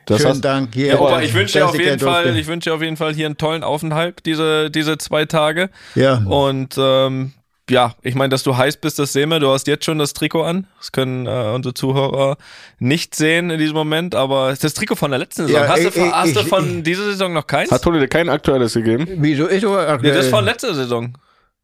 Das 0.05 0.17
schönen 0.19 0.31
hast- 0.33 0.41
Dank. 0.45 0.73
Hier, 0.73 0.87
Ja, 0.87 0.99
Opa, 0.99 1.21
ich 1.21 1.33
wünsche 1.33 1.59
dir 1.59 1.65
auf 1.67 1.75
ich 1.75 1.81
jeden. 1.81 1.99
Fall, 1.99 2.37
ich 2.37 2.47
wünsche 2.47 2.73
auf 2.73 2.81
jeden 2.81 2.97
Fall 2.97 3.13
hier 3.13 3.25
einen 3.25 3.37
tollen 3.37 3.63
Aufenthalt, 3.63 4.25
diese, 4.25 4.69
diese 4.69 4.97
zwei 4.97 5.25
Tage. 5.25 5.69
Ja. 5.95 6.17
Und 6.25 6.75
ähm, 6.77 7.33
ja, 7.69 7.95
ich 8.03 8.13
meine, 8.13 8.29
dass 8.29 8.43
du 8.43 8.55
heiß 8.55 8.77
bist, 8.77 8.99
das 8.99 9.11
sehen 9.13 9.29
wir. 9.29 9.39
Du 9.39 9.49
hast 9.49 9.65
jetzt 9.65 9.85
schon 9.85 9.97
das 9.97 10.13
Trikot 10.13 10.43
an. 10.43 10.67
Das 10.77 10.91
können 10.91 11.25
äh, 11.25 11.51
unsere 11.55 11.73
Zuhörer 11.73 12.37
nicht 12.77 13.15
sehen 13.15 13.49
in 13.49 13.57
diesem 13.57 13.75
Moment, 13.75 14.13
aber 14.13 14.53
das 14.59 14.73
Trikot 14.75 14.95
von 14.95 15.09
der 15.09 15.19
letzten 15.19 15.47
Saison. 15.47 15.63
Ja, 15.63 15.67
hast 15.69 15.83
du, 15.83 15.87
ich- 15.87 15.93
von, 15.95 16.11
hast 16.13 16.35
du 16.35 16.39
ich- 16.41 16.47
von 16.47 16.83
dieser 16.83 17.05
Saison 17.05 17.33
noch 17.33 17.47
keins? 17.47 17.71
Hat 17.71 17.81
Toni 17.81 17.99
dir 17.99 18.07
kein 18.07 18.29
aktuelles 18.29 18.73
gegeben? 18.75 19.07
Wieso 19.17 19.47
ist 19.47 19.61
so? 19.61 19.75
nee, 19.75 20.09
das 20.11 20.25
ist 20.25 20.29
von 20.29 20.45
letzter 20.45 20.75
Saison, 20.75 21.17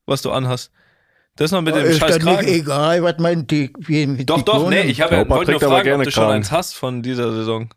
was 0.07 0.23
du 0.23 0.31
anhast. 0.31 0.71
Das 1.35 1.45
ist 1.45 1.51
noch 1.51 1.61
mit 1.61 1.75
dem 1.75 1.85
ist 1.85 1.99
scheiß 1.99 2.15
das 2.17 2.23
nicht 2.25 2.33
Kragen. 2.35 2.47
egal, 2.47 3.03
was 3.03 3.17
man 3.19 3.45
die, 3.47 3.71
wie, 3.79 4.17
wie 4.17 4.25
Doch, 4.25 4.37
die 4.39 4.43
doch, 4.45 4.69
nee, 4.69 4.81
ich 4.81 4.99
habe 5.01 5.15
Ja, 5.15 5.29
wollte 5.29 5.51
nur 5.51 5.61
aber 5.63 5.71
fragen, 5.75 5.83
gerne 5.85 5.99
ob 5.99 6.05
du 6.05 6.11
schon 6.11 6.23
Kragen. 6.23 6.35
eins 6.35 6.51
hast 6.51 6.73
von 6.73 7.01
dieser 7.03 7.31
Saison. 7.31 7.69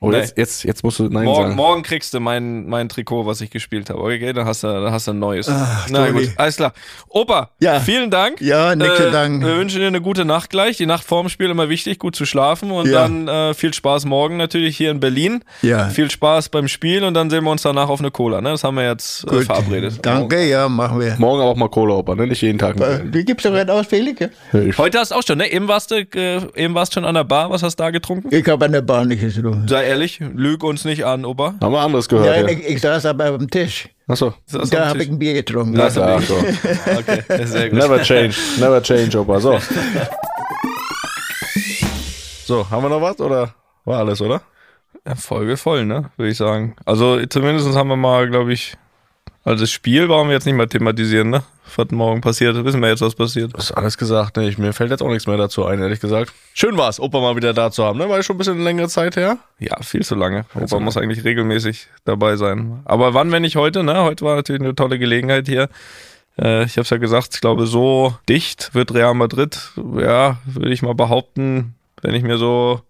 Oh, 0.00 0.10
Nee. 0.10 0.18
jetzt, 0.18 0.36
jetzt, 0.36 0.64
jetzt 0.64 0.84
musst 0.84 0.98
du 0.98 1.04
Nein 1.08 1.24
Morgen, 1.24 1.42
sagen. 1.44 1.56
morgen 1.56 1.82
kriegst 1.82 2.12
du 2.12 2.20
mein, 2.20 2.66
mein 2.68 2.88
Trikot, 2.90 3.24
was 3.24 3.40
ich 3.40 3.50
gespielt 3.50 3.88
habe. 3.88 4.00
Okay, 4.00 4.32
dann 4.34 4.44
hast 4.46 4.62
du, 4.62 4.66
dann 4.66 4.92
hast 4.92 5.06
du 5.06 5.12
ein 5.12 5.18
neues. 5.18 5.48
Ach, 5.48 5.86
Na 5.90 6.10
gut, 6.10 6.28
alles 6.36 6.56
klar. 6.56 6.72
Opa, 7.08 7.50
Ja. 7.60 7.80
vielen 7.80 8.10
Dank. 8.10 8.40
Ja, 8.42 8.72
zu 8.78 8.84
Äh, 8.84 9.10
danken. 9.10 9.40
Wir 9.44 9.56
wünschen 9.56 9.80
dir 9.80 9.86
eine 9.86 10.02
gute 10.02 10.24
Nacht 10.26 10.50
gleich. 10.50 10.76
Die 10.76 10.84
Nacht 10.86 11.04
vorm 11.04 11.28
Spiel 11.30 11.48
immer 11.48 11.68
wichtig, 11.70 11.98
gut 11.98 12.14
zu 12.14 12.26
schlafen 12.26 12.70
und 12.70 12.86
Ja. 12.88 13.02
dann 13.02 13.26
äh, 13.28 13.54
viel 13.54 13.72
Spaß 13.72 14.04
morgen 14.04 14.36
natürlich 14.36 14.76
hier 14.76 14.90
in 14.90 15.00
Berlin. 15.00 15.42
Ja. 15.62 15.88
Viel 15.88 16.10
Spaß 16.10 16.50
beim 16.50 16.68
Spiel 16.68 17.02
und 17.02 17.14
dann 17.14 17.30
sehen 17.30 17.44
wir 17.44 17.50
uns 17.50 17.62
danach 17.62 17.88
auf 17.88 18.00
eine 18.00 18.10
Cola. 18.10 18.40
Ne? 18.42 18.50
Das 18.50 18.64
haben 18.64 18.76
wir 18.76 18.84
jetzt 18.86 19.24
äh, 19.32 19.40
verabredet. 19.42 20.00
Danke, 20.02 20.46
ja, 20.46 20.68
machen 20.68 21.00
wir. 21.00 21.16
Morgen 21.18 21.40
auch 21.42 21.56
mal 21.56 21.68
Cola, 21.70 21.94
Opa, 21.94 22.14
ne? 22.14 22.26
Nicht 22.26 22.42
jeden 22.42 22.58
Tag. 22.58 22.78
Äh, 22.80 23.00
Wie 23.12 23.24
gibt's 23.24 23.44
doch 23.44 23.54
einen 23.54 23.70
aus, 23.70 23.86
Felix? 23.86 24.20
Heute 24.76 24.98
hast 24.98 25.10
du 25.12 25.14
auch 25.14 25.22
schon, 25.26 25.38
ne? 25.38 25.50
Eben 25.50 25.68
warst 25.68 25.90
du, 25.90 25.96
äh, 25.96 26.40
eben 26.54 26.74
warst 26.74 26.92
du 26.92 27.00
schon 27.00 27.04
an 27.06 27.14
der 27.14 27.24
Bar. 27.24 27.50
Was 27.50 27.62
hast 27.62 27.76
du 27.80 27.82
da 27.84 27.90
getrunken? 27.90 28.28
Ich 28.34 28.46
habe 28.46 28.66
an 28.66 28.72
der 28.72 28.82
Bahn 28.82 29.08
nicht 29.08 29.22
so. 29.34 29.54
Ehrlich, 29.86 30.20
lüg 30.20 30.62
uns 30.64 30.84
nicht 30.84 31.04
an, 31.06 31.24
Opa. 31.24 31.54
haben 31.60 31.72
wir 31.72 31.80
anderes 31.80 32.08
gehört. 32.08 32.26
Nein, 32.28 32.46
Ja, 32.46 32.52
ich, 32.52 32.66
ich 32.76 32.80
saß 32.80 33.06
aber 33.06 33.26
am 33.26 33.48
Tisch. 33.50 33.88
Achso. 34.08 34.34
Da 34.70 34.88
habe 34.88 35.02
ich 35.02 35.08
ein 35.08 35.18
Bier 35.18 35.34
getrunken. 35.34 35.76
Ja, 35.78 35.86
Ach 35.86 36.22
so. 36.22 36.34
Okay, 36.98 37.22
sehr 37.46 37.70
gut. 37.70 37.78
Never 37.78 38.02
change. 38.02 38.36
Never 38.58 38.82
change, 38.82 39.18
Opa. 39.18 39.40
So. 39.40 39.58
So, 42.46 42.70
haben 42.70 42.84
wir 42.84 42.88
noch 42.90 43.00
was 43.02 43.18
oder 43.18 43.54
war 43.84 43.98
alles, 43.98 44.20
oder? 44.20 44.40
Ja, 45.04 45.16
Folge 45.16 45.56
voll, 45.56 45.84
ne? 45.84 46.10
Würde 46.16 46.30
ich 46.30 46.36
sagen. 46.38 46.76
Also 46.84 47.24
zumindest 47.26 47.74
haben 47.74 47.88
wir 47.88 47.96
mal, 47.96 48.28
glaube 48.30 48.52
ich, 48.52 48.76
also 49.46 49.62
das 49.62 49.70
Spiel 49.70 50.08
brauchen 50.08 50.26
wir 50.26 50.34
jetzt 50.34 50.44
nicht 50.44 50.56
mehr 50.56 50.68
thematisieren, 50.68 51.30
ne? 51.30 51.44
Was 51.76 51.90
morgen 51.92 52.20
passiert, 52.20 52.64
wissen 52.64 52.80
wir 52.80 52.88
jetzt, 52.88 53.00
was 53.00 53.14
passiert. 53.14 53.54
Das 53.54 53.66
ist 53.66 53.72
alles 53.72 53.96
gesagt, 53.96 54.36
ne? 54.36 54.48
Ich, 54.48 54.58
mir 54.58 54.72
fällt 54.72 54.90
jetzt 54.90 55.02
auch 55.02 55.08
nichts 55.08 55.28
mehr 55.28 55.36
dazu 55.36 55.64
ein, 55.64 55.80
ehrlich 55.80 56.00
gesagt. 56.00 56.32
Schön 56.52 56.76
war's, 56.76 56.98
Opa 56.98 57.20
mal 57.20 57.36
wieder 57.36 57.54
da 57.54 57.70
zu 57.70 57.84
haben, 57.84 58.00
ne? 58.00 58.08
War 58.08 58.16
ja 58.16 58.24
schon 58.24 58.34
ein 58.34 58.38
bisschen 58.38 58.64
längere 58.64 58.88
Zeit 58.88 59.14
her. 59.14 59.38
Ja, 59.60 59.80
viel 59.82 60.04
zu 60.04 60.16
lange. 60.16 60.46
Opa 60.56 60.66
zu 60.66 60.74
lange. 60.74 60.84
muss 60.84 60.96
eigentlich 60.96 61.22
regelmäßig 61.22 61.86
dabei 62.04 62.34
sein. 62.34 62.80
Aber 62.86 63.14
wann, 63.14 63.30
wenn 63.30 63.42
nicht 63.42 63.54
heute, 63.54 63.84
ne? 63.84 64.02
Heute 64.02 64.24
war 64.24 64.34
natürlich 64.34 64.62
eine 64.62 64.74
tolle 64.74 64.98
Gelegenheit 64.98 65.46
hier. 65.46 65.68
Äh, 66.36 66.64
ich 66.64 66.72
habe 66.72 66.82
es 66.82 66.90
ja 66.90 66.96
gesagt, 66.96 67.34
ich 67.34 67.40
glaube, 67.40 67.68
so 67.68 68.16
dicht 68.28 68.74
wird 68.74 68.92
Real 68.92 69.14
Madrid, 69.14 69.70
ja, 69.76 70.38
würde 70.44 70.72
ich 70.72 70.82
mal 70.82 70.96
behaupten, 70.96 71.76
wenn 72.02 72.14
ich 72.14 72.24
mir 72.24 72.36
so 72.36 72.80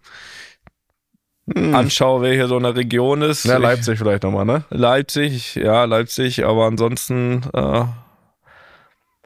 anschaue, 1.54 2.22
wer 2.22 2.32
hier 2.34 2.48
so 2.48 2.56
in 2.56 2.64
der 2.64 2.74
Region 2.74 3.22
ist. 3.22 3.44
Ja, 3.44 3.58
Leipzig 3.58 3.98
vielleicht 3.98 4.24
nochmal, 4.24 4.44
ne? 4.44 4.64
Leipzig, 4.70 5.54
ja, 5.54 5.84
Leipzig, 5.84 6.44
aber 6.44 6.64
ansonsten 6.66 7.42
äh, 7.54 7.84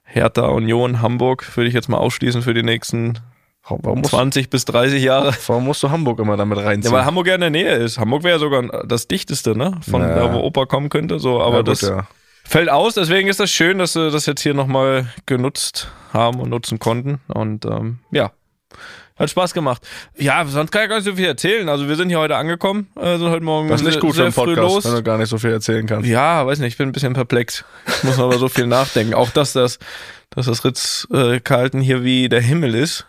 Hertha, 0.04 0.46
Union, 0.48 1.00
Hamburg 1.02 1.56
würde 1.56 1.68
ich 1.68 1.74
jetzt 1.74 1.88
mal 1.88 1.98
ausschließen 1.98 2.42
für 2.42 2.54
die 2.54 2.62
nächsten 2.62 3.18
Warum 3.68 4.00
musst, 4.00 4.10
20 4.10 4.50
bis 4.50 4.64
30 4.64 5.02
Jahre. 5.02 5.32
warum 5.46 5.64
musst 5.64 5.82
du 5.82 5.90
Hamburg 5.90 6.18
immer 6.18 6.36
damit 6.36 6.58
Ja, 6.58 6.64
reinziehen? 6.64 6.92
weil 6.92 7.04
Hamburg 7.04 7.28
ja 7.28 7.36
in 7.36 7.40
der 7.42 7.50
Nähe 7.50 7.74
ist. 7.76 7.98
Hamburg 7.98 8.24
wäre 8.24 8.34
ja 8.34 8.38
sogar 8.40 8.84
das 8.84 9.06
dichteste, 9.06 9.56
ne? 9.56 9.78
Von 9.88 10.02
Ja. 10.02 10.14
da, 10.16 10.32
wo 10.34 10.38
Opa 10.40 10.66
kommen 10.66 10.88
könnte. 10.88 11.20
So, 11.20 11.40
aber 11.40 11.52
Ja, 11.52 11.58
gut, 11.58 11.68
das 11.68 11.80
ja. 11.82 12.06
fällt 12.44 12.68
aus. 12.68 12.94
Deswegen 12.94 13.28
ist 13.28 13.38
das 13.38 13.50
schön, 13.50 13.78
dass 13.78 13.92
sie 13.92 14.10
das 14.10 14.26
jetzt 14.26 14.40
hier 14.42 14.54
nochmal 14.54 15.06
genutzt 15.26 15.92
haben 16.12 16.40
und 16.40 16.48
nutzen 16.50 16.80
konnten. 16.80 17.20
Und 17.28 17.64
ähm, 17.64 18.00
ja, 18.10 18.32
hat 19.20 19.30
Spaß 19.30 19.54
gemacht. 19.54 19.86
Ja, 20.16 20.44
sonst 20.46 20.72
kann 20.72 20.82
ich 20.84 20.88
gar 20.88 20.96
nicht 20.96 21.04
so 21.04 21.14
viel 21.14 21.26
erzählen. 21.26 21.68
Also 21.68 21.88
wir 21.88 21.94
sind 21.96 22.08
hier 22.08 22.18
heute 22.18 22.36
angekommen, 22.36 22.88
äh, 22.98 23.18
sind 23.18 23.28
heute 23.30 23.44
Morgen 23.44 23.68
Das 23.68 23.80
ist 23.80 23.84
nicht 23.86 23.92
sehr, 23.94 24.00
gut 24.00 24.10
für 24.10 24.16
sehr 24.16 24.24
einen 24.24 24.32
früh 24.32 24.54
Podcast, 24.56 24.74
los. 24.74 24.84
wenn 24.86 24.94
du 24.94 25.02
gar 25.02 25.18
nicht 25.18 25.28
so 25.28 25.38
viel 25.38 25.50
erzählen 25.52 25.86
kannst. 25.86 26.08
Ja, 26.08 26.46
weiß 26.46 26.58
nicht, 26.58 26.72
ich 26.72 26.78
bin 26.78 26.88
ein 26.88 26.92
bisschen 26.92 27.12
perplex. 27.12 27.64
Ich 27.86 28.04
muss 28.04 28.18
aber 28.18 28.38
so 28.38 28.48
viel 28.48 28.66
nachdenken. 28.66 29.14
Auch 29.14 29.30
dass 29.30 29.52
das, 29.52 29.78
dass 30.30 30.46
das 30.46 30.64
Ritz-Carlton 30.64 31.80
hier 31.80 32.02
wie 32.02 32.28
der 32.28 32.40
Himmel 32.40 32.74
ist. 32.74 33.06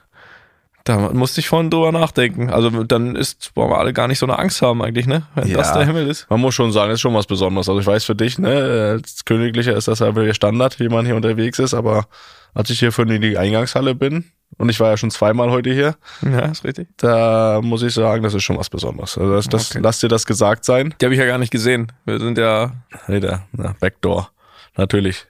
Da 0.84 0.98
musste 1.14 1.42
ich 1.42 1.48
vorhin 1.48 1.70
drüber 1.70 1.92
nachdenken. 1.92 2.50
Also 2.50 2.84
dann 2.84 3.16
ist, 3.16 3.52
wollen 3.56 3.70
wir 3.70 3.78
alle 3.78 3.94
gar 3.94 4.08
nicht 4.08 4.18
so 4.18 4.26
eine 4.26 4.40
Angst 4.40 4.64
haben 4.64 4.82
eigentlich, 4.82 5.06
ne? 5.06 5.28
Wenn 5.36 5.48
Ja. 5.48 5.58
das 5.58 5.74
der 5.74 5.86
Himmel 5.86 6.08
ist. 6.08 6.28
Man 6.32 6.40
muss 6.42 6.56
schon 6.56 6.72
sagen, 6.72 6.90
das 6.90 6.96
ist 6.96 7.02
schon 7.02 7.14
was 7.14 7.28
Besonderes. 7.28 7.70
Also 7.70 7.80
ich 7.80 7.86
weiß 7.86 8.04
für 8.04 8.16
dich, 8.16 8.40
ne, 8.40 8.94
als 9.00 9.24
Königlicher 9.24 9.76
ist 9.78 9.88
das 9.88 10.00
ja 10.00 10.12
der 10.12 10.34
Standard, 10.34 10.80
wie 10.80 10.90
man 10.90 11.06
hier 11.06 11.16
unterwegs 11.16 11.60
ist, 11.60 11.76
aber 11.76 12.08
als 12.54 12.70
ich 12.70 12.80
hier 12.80 12.92
von 12.92 13.10
in 13.10 13.22
die 13.22 13.38
Eingangshalle 13.38 13.96
bin, 13.96 14.26
und 14.58 14.68
ich 14.70 14.80
war 14.82 14.90
ja 14.90 14.98
schon 14.98 15.12
zweimal 15.12 15.50
heute 15.50 15.72
hier, 15.74 15.96
Ja, 16.22 16.40
ist 16.48 16.64
richtig. 16.66 16.90
da 16.98 17.62
muss 17.64 17.84
ich 17.84 17.94
sagen, 17.94 18.22
das 18.24 18.34
ist 18.34 18.44
schon 18.44 18.58
was 18.58 18.70
Besonderes. 18.70 19.18
Also 19.18 19.34
das, 19.34 19.48
das, 19.48 19.72
Okay. 19.72 19.80
lass 19.82 20.00
dir 20.00 20.10
das 20.10 20.26
gesagt 20.26 20.66
sein. 20.66 20.94
Die 21.00 21.06
habe 21.06 21.14
ich 21.16 21.20
ja 21.20 21.26
gar 21.26 21.38
nicht 21.38 21.52
gesehen. 21.52 21.92
Wir 22.06 22.20
sind 22.20 22.38
ja, 22.38 22.74
Hey, 23.06 23.20
der, 23.22 23.44
na, 23.54 23.76
Backdoor. 23.80 24.30
Natürlich. 24.76 25.26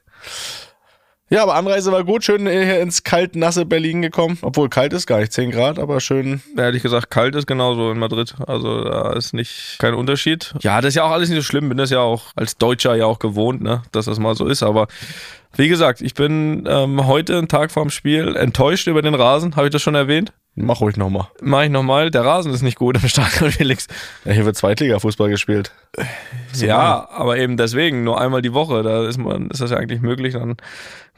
Ja, 1.32 1.44
aber 1.44 1.56
Anreise 1.56 1.94
war 1.94 2.04
gut, 2.04 2.26
schön 2.26 2.46
hier 2.46 2.82
ins 2.82 3.04
kalt, 3.04 3.38
nasse 3.38 3.65
Berlin 3.65 4.02
gekommen. 4.02 4.38
Obwohl 4.41 4.67
kalt 4.67 4.91
ist 4.91 5.08
gar 5.08 5.22
nicht, 5.22 5.32
10 5.32 5.52
Grad, 5.52 5.80
aber 5.80 6.02
schön. 6.02 6.41
ehrlich 6.58 6.84
gesagt, 6.84 7.10
kalt 7.10 7.36
ist 7.36 7.48
genauso 7.48 7.89
in 7.89 8.00
Madrid. 8.00 8.36
Also 8.48 8.84
da 8.84 9.13
ist 9.13 9.34
nicht 9.34 9.78
kein 9.80 9.94
Unterschied. 9.94 10.54
Ja, 10.60 10.82
das 10.82 10.89
ist 10.89 10.96
ja 10.96 11.04
auch 11.04 11.12
alles 11.12 11.30
nicht 11.30 11.38
so 11.38 11.44
schlimm. 11.44 11.70
Bin 11.70 11.78
das 11.78 11.89
ja 11.89 12.00
auch 12.00 12.34
als 12.36 12.58
Deutscher 12.58 12.96
ja 12.96 13.06
auch 13.06 13.20
gewohnt, 13.20 13.62
ne, 13.62 13.82
dass 13.94 14.08
das 14.08 14.20
mal 14.20 14.36
so 14.36 14.46
ist. 14.46 14.62
Aber 14.62 14.88
wie 15.56 15.70
gesagt, 15.70 16.02
ich 16.02 16.15
bin 16.15 16.65
ähm, 16.67 17.08
heute, 17.08 17.38
einen 17.38 17.48
Tag 17.48 17.72
vorm 17.72 17.91
Spiel, 17.91 18.36
enttäuscht 18.36 18.88
über 18.88 19.02
den 19.02 19.15
Rasen. 19.15 19.56
Habe 19.56 19.67
ich 19.67 19.72
das 19.72 19.82
schon 19.82 19.96
erwähnt? 19.96 20.34
Mach 20.56 20.82
ruhig 20.82 20.98
nochmal. 20.98 21.28
Mach 21.42 21.64
ich 21.64 21.70
nochmal. 21.70 22.12
Der 22.12 22.26
Rasen 22.26 22.54
ist 22.54 22.62
nicht 22.62 22.78
gut 22.78 23.02
im 23.02 23.08
Stadion, 23.08 23.52
Felix. 23.52 23.88
Ja, 24.26 24.34
hier 24.34 24.46
wird 24.46 24.58
Zweitliga-Fußball 24.58 25.30
gespielt. 25.30 25.72
Ja, 26.56 27.08
aber 27.10 27.38
eben 27.38 27.56
deswegen 27.56 28.04
nur 28.04 28.20
einmal 28.20 28.42
die 28.42 28.54
Woche. 28.54 28.84
Da 28.84 29.08
ist 29.08 29.18
man, 29.18 29.50
ist 29.50 29.62
das 29.62 29.72
ja 29.72 29.78
eigentlich 29.78 30.02
möglich, 30.02 30.34
dann 30.34 30.44
einen 30.44 30.58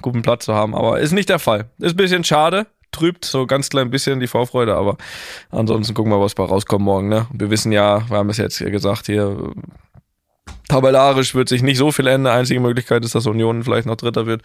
guten 0.02 0.22
Platz 0.22 0.46
zu 0.46 0.54
haben. 0.54 0.76
Aber 0.76 1.00
ist 1.00 1.14
nicht 1.14 1.30
der 1.30 1.40
Fall. 1.40 1.66
Ist 1.80 1.94
ein 1.94 1.98
bisschen 1.98 2.24
schade. 2.24 2.68
Trübt 2.92 3.26
so 3.26 3.48
ganz 3.48 3.70
klein 3.70 3.90
bisschen 3.90 4.20
die 4.20 4.28
Vorfreude, 4.28 4.76
aber 4.76 4.98
ansonsten 5.50 5.96
gucken 5.96 6.12
wir, 6.12 6.22
was 6.22 6.36
bei 6.36 6.44
rauskommt 6.44 6.86
morgen. 6.86 7.10
Ne? 7.10 7.26
Wir 7.34 7.50
wissen 7.50 7.72
ja, 7.72 8.08
wir 8.08 8.18
haben 8.18 8.30
es 8.30 8.38
jetzt 8.38 8.60
hier 8.60 8.70
gesagt, 8.70 9.08
hier 9.08 9.52
tabellarisch 10.68 11.34
wird 11.34 11.50
sich 11.50 11.64
nicht 11.64 11.80
so 11.80 11.92
viel 11.92 12.06
ändern. 12.06 12.38
Einzige 12.38 12.60
Möglichkeit 12.60 13.04
ist, 13.04 13.16
dass 13.16 13.26
Union 13.26 13.64
vielleicht 13.64 13.88
noch 13.88 13.96
Dritter 13.96 14.28
wird. 14.28 14.44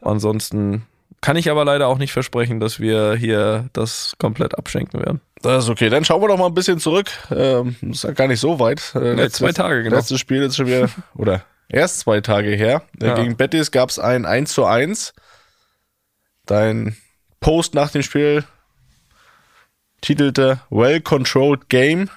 Ansonsten 0.00 0.82
kann 1.20 1.36
ich 1.36 1.50
aber 1.50 1.64
leider 1.64 1.88
auch 1.88 1.98
nicht 1.98 2.12
versprechen, 2.12 2.60
dass 2.60 2.80
wir 2.80 3.14
hier 3.14 3.68
das 3.72 4.14
komplett 4.18 4.56
abschenken 4.58 5.00
werden. 5.00 5.20
Das 5.42 5.64
ist 5.64 5.70
okay. 5.70 5.88
Dann 5.88 6.04
schauen 6.04 6.20
wir 6.22 6.28
doch 6.28 6.38
mal 6.38 6.46
ein 6.46 6.54
bisschen 6.54 6.78
zurück. 6.78 7.10
Ähm, 7.30 7.76
ist 7.82 8.04
ja 8.04 8.12
gar 8.12 8.28
nicht 8.28 8.40
so 8.40 8.58
weit. 8.58 8.94
Äh, 8.94 9.18
Ja, 9.18 9.30
zwei 9.30 9.52
Tage, 9.52 9.82
genau. 9.82 9.96
Letztes 9.96 10.20
Spiel 10.20 10.42
ist 10.42 10.56
schon 10.56 10.66
wieder, 10.66 10.88
oder 11.16 11.44
erst 11.68 12.00
zwei 12.00 12.20
Tage 12.20 12.50
her. 12.54 12.82
Äh, 13.00 13.06
Ja. 13.06 13.14
Gegen 13.14 13.36
Betis 13.36 13.70
gab 13.70 13.90
es 13.90 13.98
ein 13.98 14.26
1 14.26 14.52
zu 14.52 14.64
1. 14.64 15.14
Dein 16.46 16.96
Post 17.40 17.74
nach 17.74 17.90
dem 17.90 18.02
Spiel 18.02 18.44
titelte 20.00 20.60
Well 20.70 21.00
Controlled 21.00 21.68
Game. 21.70 22.10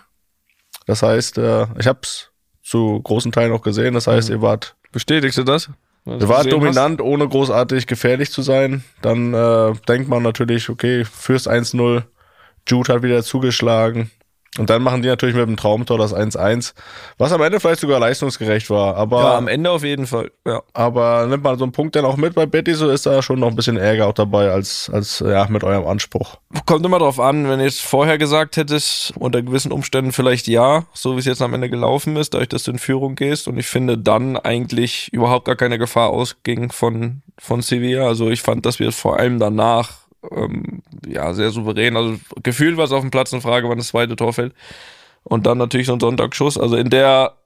Das 0.85 1.01
heißt, 1.03 1.37
äh, 1.37 1.67
ich 1.79 1.87
habe 1.87 1.99
es 2.03 2.31
zu 2.61 3.01
großen 3.01 3.31
Teilen 3.31 3.53
auch 3.53 3.61
gesehen. 3.61 3.93
Das 3.93 4.07
heißt, 4.07 4.29
ihr 4.29 4.41
wart 4.41 4.75
Bestätigst 4.91 5.37
du 5.37 5.43
das? 5.43 5.69
Ihr 6.07 6.17
du 6.19 6.29
wart 6.29 6.45
gesehen 6.45 6.61
hast? 6.61 6.75
dominant, 6.75 7.01
ohne 7.01 7.27
großartig 7.27 7.87
gefährlich 7.87 8.31
zu 8.31 8.41
sein. 8.41 8.83
Dann 9.01 9.33
äh, 9.33 9.73
denkt 9.87 10.07
man 10.07 10.23
natürlich, 10.23 10.69
okay, 10.69 11.05
fürs 11.05 11.47
1-0. 11.47 12.03
Jude 12.67 12.93
hat 12.93 13.03
wieder 13.03 13.23
zugeschlagen. 13.23 14.11
Und 14.57 14.69
dann 14.69 14.81
machen 14.81 15.01
die 15.01 15.07
natürlich 15.07 15.35
mit 15.35 15.47
dem 15.47 15.57
Traumtor 15.57 15.97
das 15.97 16.15
1-1, 16.15 16.73
was 17.17 17.31
am 17.31 17.41
Ende 17.41 17.59
vielleicht 17.59 17.81
sogar 17.81 17.99
leistungsgerecht 17.99 18.69
war. 18.69 18.95
Aber, 18.95 19.21
Ja, 19.21 19.37
am 19.37 19.47
Ende 19.47 19.71
auf 19.71 19.83
jeden 19.83 20.07
Fall. 20.07 20.31
Ja. 20.45 20.61
aber 20.73 21.27
nimmt 21.27 21.43
man 21.43 21.57
so 21.57 21.65
einen 21.65 21.71
Punkt 21.71 21.95
dann 21.95 22.05
auch 22.05 22.17
mit 22.17 22.35
bei 22.35 22.45
Betty, 22.45 22.73
so 22.73 22.89
ist 22.89 23.05
da 23.05 23.21
schon 23.21 23.39
noch 23.39 23.47
ein 23.47 23.55
bisschen 23.55 23.77
Ärger 23.77 24.07
auch 24.07 24.13
dabei 24.13 24.51
als, 24.51 24.89
als 24.91 25.19
ja, 25.19 25.47
mit 25.49 25.63
eurem 25.63 25.85
Anspruch. 25.87 26.37
Kommt 26.65 26.85
immer 26.85 26.99
drauf 26.99 27.19
an, 27.19 27.49
wenn 27.49 27.59
du 27.59 27.65
jetzt 27.65 27.81
vorher 27.81 28.17
gesagt 28.17 28.57
hättest, 28.57 29.13
unter 29.17 29.41
gewissen 29.41 29.71
Umständen 29.71 30.11
vielleicht 30.11 30.47
ja, 30.47 30.85
so 30.93 31.15
wie 31.15 31.19
es 31.19 31.25
jetzt 31.25 31.41
am 31.41 31.53
Ende 31.53 31.69
gelaufen 31.69 32.15
ist, 32.15 32.33
dadurch, 32.33 32.49
dass 32.49 32.63
du 32.63 32.71
in 32.71 32.79
Führung 32.79 33.15
gehst. 33.15 33.47
Und 33.47 33.57
ich 33.57 33.67
finde 33.67 33.97
dann 33.97 34.37
eigentlich 34.37 35.11
überhaupt 35.13 35.45
gar 35.45 35.55
keine 35.55 35.77
Gefahr 35.77 36.09
ausging 36.09 36.71
von, 36.71 37.21
von 37.37 37.61
Sevilla. 37.61 38.07
Also 38.07 38.29
ich 38.29 38.41
fand, 38.41 38.65
dass 38.65 38.79
wir 38.79 38.91
vor 38.91 39.19
allem 39.19 39.39
danach 39.39 40.06
ähm, 40.31 40.81
ja 41.05 41.33
sehr 41.33 41.51
souverän, 41.51 41.97
also 41.97 42.19
gefühlt 42.43 42.77
war 42.77 42.85
es 42.85 42.91
auf 42.91 43.01
dem 43.01 43.11
Platz 43.11 43.33
eine 43.33 43.41
Frage, 43.41 43.69
wann 43.69 43.77
das 43.77 43.87
zweite 43.87 44.15
Tor 44.15 44.33
fällt. 44.33 44.53
Und 45.23 45.45
dann 45.45 45.57
natürlich 45.57 45.87
so 45.87 45.93
ein 45.93 45.99
Sonntagsschuss. 45.99 46.57
Also 46.57 46.77
in 46.77 46.89
der 46.89 47.37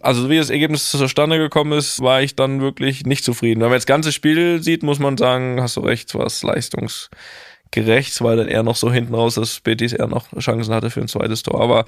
also 0.00 0.30
wie 0.30 0.36
das 0.36 0.50
Ergebnis 0.50 0.90
zustande 0.90 1.38
gekommen 1.38 1.72
ist, 1.72 2.00
war 2.00 2.22
ich 2.22 2.36
dann 2.36 2.60
wirklich 2.60 3.04
nicht 3.04 3.24
zufrieden. 3.24 3.60
Wenn 3.60 3.68
man 3.68 3.74
jetzt 3.74 3.88
das 3.88 3.94
ganze 3.94 4.12
Spiel 4.12 4.62
sieht, 4.62 4.82
muss 4.82 4.98
man 4.98 5.16
sagen, 5.16 5.60
hast 5.60 5.76
du 5.76 5.80
recht, 5.80 6.14
war 6.14 6.26
es 6.26 6.42
leistungsgerecht, 6.42 8.22
weil 8.22 8.36
dann 8.36 8.48
eher 8.48 8.62
noch 8.62 8.76
so 8.76 8.92
hinten 8.92 9.14
raus, 9.14 9.34
dass 9.34 9.60
Betis 9.60 9.92
eher 9.92 10.06
noch 10.06 10.28
Chancen 10.38 10.72
hatte 10.72 10.90
für 10.90 11.00
ein 11.00 11.08
zweites 11.08 11.42
Tor. 11.42 11.60
Aber 11.60 11.84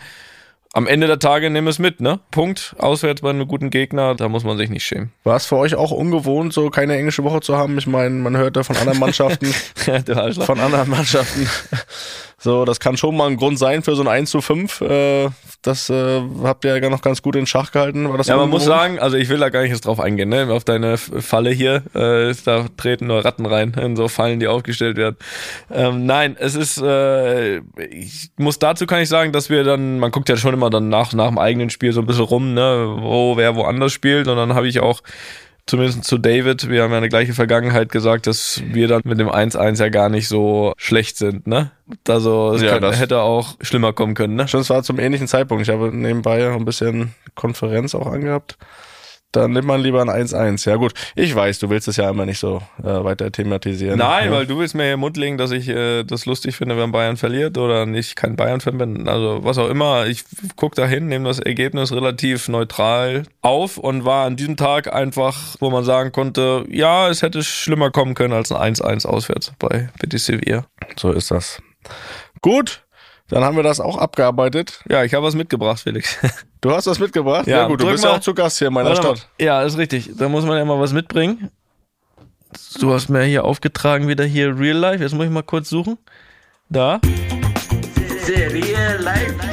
am 0.72 0.87
Ende 0.87 1.06
der 1.09 1.18
Tage 1.18 1.50
nehmen 1.50 1.66
wir 1.66 1.70
es 1.70 1.78
mit, 1.80 2.00
ne? 2.00 2.20
Punkt. 2.30 2.76
Auswärts 2.78 3.22
bei 3.22 3.30
einem 3.30 3.48
guten 3.48 3.70
Gegner, 3.70 4.14
da 4.14 4.28
muss 4.28 4.44
man 4.44 4.56
sich 4.56 4.70
nicht 4.70 4.85
schämen. 4.85 5.12
War 5.24 5.37
es 5.37 5.46
für 5.46 5.56
euch 5.56 5.74
auch 5.74 5.90
ungewohnt, 5.90 6.52
so 6.52 6.70
keine 6.70 6.96
englische 6.96 7.24
Woche 7.24 7.40
zu 7.40 7.56
haben? 7.56 7.76
Ich 7.78 7.87
meine, 7.88 8.11
man 8.11 8.37
hört 8.37 8.56
da 8.56 8.62
von 8.62 8.76
anderen 8.76 9.00
Mannschaften, 9.00 9.52
Arschloch. 10.14 10.44
von 10.46 10.61
anderen 10.61 10.88
Mannschaften. 10.88 11.48
So, 12.42 12.64
das 12.64 12.81
kann 12.81 12.96
schon 12.96 13.18
mal 13.18 13.29
ein 13.29 13.37
Grund 13.37 13.59
sein 13.59 13.83
für 13.83 13.94
so 13.94 14.03
ein 14.03 14.09
1 14.09 14.31
zu 14.31 14.40
5. 14.40 14.81
Äh, 14.81 15.29
das 15.61 15.90
äh, 15.90 16.22
habt 16.42 16.64
ihr 16.64 16.74
ja 16.74 16.88
noch 16.88 17.03
ganz 17.03 17.20
gut 17.20 17.37
in 17.37 17.46
Schach 17.46 17.70
gehalten. 17.70 18.09
War 18.09 18.16
das 18.16 18.29
Ja, 18.29 18.37
man 18.38 18.48
muss 18.48 18.64
sagen, 18.64 18.98
also 18.98 19.18
ich 19.18 19.29
will 19.29 19.37
da 19.37 19.50
gar 19.50 19.61
nicht 19.61 19.72
jetzt 19.72 19.85
drauf 19.85 20.00
eingehen, 20.00 20.31
ne? 20.31 20.50
Auf 20.50 20.64
deine 20.64 20.96
Falle 20.96 21.50
hier, 21.50 21.83
äh, 21.94 22.35
da 22.46 22.64
treten 22.79 23.09
nur 23.09 23.22
Ratten 23.22 23.44
rein, 23.44 23.74
in 23.79 23.94
so 23.96 24.09
Fallen, 24.09 24.40
die 24.40 24.48
aufgestellt 24.48 24.96
werden. 24.96 25.16
Ähm, 25.70 26.07
nein, 26.07 26.35
es 26.38 26.55
ist, 26.55 26.81
äh, 26.81 27.59
ich 27.90 28.31
muss 28.38 28.59
dazu 28.59 28.87
kann 28.87 29.03
ich 29.03 29.11
sagen, 29.11 29.33
dass 29.33 29.50
wir 29.50 29.62
dann, 29.62 29.98
man 29.98 30.11
guckt 30.11 30.31
ja 30.31 30.38
schon 30.38 30.55
immer 30.55 30.70
dann 30.70 30.88
nach, 30.88 31.12
nach 31.12 31.29
dem 31.29 31.37
eigenen 31.37 31.68
Spiel 31.68 31.92
so 31.92 32.00
ein 32.00 32.07
bisschen 32.07 32.24
rum, 32.24 32.55
ne, 32.55 32.96
wo 33.00 33.37
wer 33.37 33.55
woanders 33.55 33.92
spielt. 33.92 34.29
Und 34.29 34.37
dann 34.37 34.55
habe 34.55 34.66
ich 34.66 34.81
auch 34.81 35.03
zumindest 35.66 36.05
zu 36.05 36.18
David, 36.18 36.68
wir 36.68 36.83
haben 36.83 36.90
ja 36.90 36.99
eine 36.99 37.09
gleiche 37.09 37.35
Vergangenheit 37.35 37.90
gesagt, 37.90 38.27
dass 38.27 38.62
wir 38.64 38.88
dann 38.88 39.03
mit 39.05 39.18
dem 39.18 39.29
1-1 39.29 39.81
ja 39.81 39.88
gar 39.88 40.09
nicht 40.09 40.29
so 40.29 40.73
schlecht 40.77 41.16
sind, 41.16 41.46
ne? 41.46 41.70
Also 42.09 42.53
es 42.55 42.62
Ja, 42.62 42.79
kann, 42.79 42.92
hätte 42.92 43.20
auch 43.20 43.57
schlimmer 43.61 43.92
kommen 43.92 44.14
können, 44.14 44.37
ne? 44.37 44.49
Stimmt, 44.49 44.64
es 44.64 44.70
war 44.70 44.83
zum 44.83 44.99
ähnlichen 44.99 45.29
Zeitpunkt. 45.29 45.62
Ich 45.62 45.70
habe 45.70 45.94
nebenbei 45.94 46.49
ein 46.49 46.64
bisschen 46.64 47.14
Konferenz 47.35 47.94
auch 47.94 48.07
angehabt. 48.07 48.57
Dann 49.33 49.53
nimmt 49.53 49.66
man 49.66 49.81
lieber 49.81 50.01
ein 50.01 50.11
1-1. 50.11 50.69
Ja 50.69 50.77
gut, 50.77 50.93
ich 51.14 51.35
weiß, 51.35 51.61
du 51.61 51.71
willst 51.71 51.87
es 51.87 51.97
ja 51.97 52.11
immer 52.11 52.27
nicht 52.27 52.40
so 52.40 52.62
äh, 52.83 53.05
weiter 53.05 53.31
thematisieren. 53.31 53.99
Nein, 53.99 54.27
ja. 54.27 54.33
weil 54.33 54.47
du 54.47 54.59
willst 54.59 54.75
mir 54.75 54.85
hier 54.85 54.97
Mund 54.97 55.16
legen, 55.16 55.38
dass 55.38 55.53
ich 55.53 55.69
äh, 55.69 56.03
das 56.03 56.27
lustig 56.27 56.57
finde, 56.57 56.77
wenn 56.77 56.90
Bayern 56.90 57.16
verliert 57.16 57.57
oder 57.57 57.87
nicht 57.87 58.16
kein 58.16 58.35
Bayern-Fan 58.35 58.79
bin. 58.79 59.09
Also 59.09 59.40
was 59.43 59.59
auch 59.59 59.69
immer. 59.69 60.07
Ich 60.07 60.25
guck 60.57 60.75
da 60.75 60.87
hin, 60.87 61.07
nehme 61.07 61.29
das 61.29 61.38
Ergebnis 61.38 61.93
relativ 61.93 62.49
neutral 62.49 63.23
auf 63.40 63.79
und 63.79 64.05
war 64.05 64.27
an 64.27 64.37
diesem 64.37 64.57
Tag 64.57 64.93
einfach, 64.93 65.57
wo 65.61 65.71
man 65.71 65.85
sagen 65.85 66.11
konnte, 66.11 66.64
ja, 66.69 67.09
es 67.09 67.23
hätte 67.23 67.45
schlimmer 67.45 67.90
kommen 67.90 68.14
können 68.14 68.35
als 68.35 68.51
ein 68.51 68.75
1-1 68.75 69.07
auswärts 69.07 69.53
bei 69.59 69.90
Betis 70.01 70.27
Sevilla. 70.27 70.66
So 70.97 71.12
ist 71.12 71.31
das. 71.31 71.62
Gut, 72.43 72.83
dann 73.31 73.45
haben 73.45 73.57
wir 73.57 73.62
das 73.62 73.81
auch 73.81 73.97
abgearbeitet. 73.97 74.83
Ja, 74.88 75.05
ich 75.05 75.14
habe 75.14 75.25
was 75.25 75.35
mitgebracht, 75.35 75.81
Felix. 75.81 76.19
Du 76.61 76.73
hast 76.73 76.87
was 76.87 76.99
mitgebracht? 76.99 77.47
Ja, 77.47 77.66
gut, 77.66 77.81
du 77.81 77.87
bist 77.87 78.05
ja 78.05 78.11
mal. 78.11 78.16
auch 78.16 78.21
zu 78.21 78.35
Gast 78.35 78.59
hier 78.59 78.69
in 78.69 78.75
meiner 78.75 78.90
Warte 78.90 79.03
mal. 79.03 79.16
Stadt. 79.16 79.29
Ja, 79.40 79.62
ist 79.62 79.79
richtig. 79.79 80.11
Da 80.19 80.29
muss 80.29 80.45
man 80.45 80.59
ja 80.59 80.64
mal 80.66 80.79
was 80.79 80.93
mitbringen. 80.93 81.51
Du 82.81 82.93
hast 82.93 83.09
mir 83.09 83.23
hier 83.23 83.45
aufgetragen, 83.45 84.09
wieder 84.09 84.25
hier 84.25 84.59
Real 84.59 84.77
Life. 84.77 85.03
Jetzt 85.03 85.14
muss 85.14 85.25
ich 85.25 85.31
mal 85.31 85.43
kurz 85.43 85.71
suchen. 85.71 85.97
Da. 86.69 87.01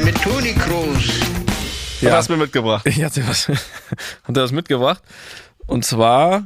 Mit 0.03 0.21
Toni 0.21 0.53
Kroos. 0.53 1.27
Hast 2.11 2.29
du 2.29 2.33
mir 2.33 2.39
mitgebracht? 2.43 2.85
Ich 2.89 3.03
hatte 3.03 3.27
was, 3.27 3.47
hatte 3.47 4.41
was 4.41 4.51
mitgebracht. 4.51 5.01
Und 5.65 5.85
zwar 5.85 6.43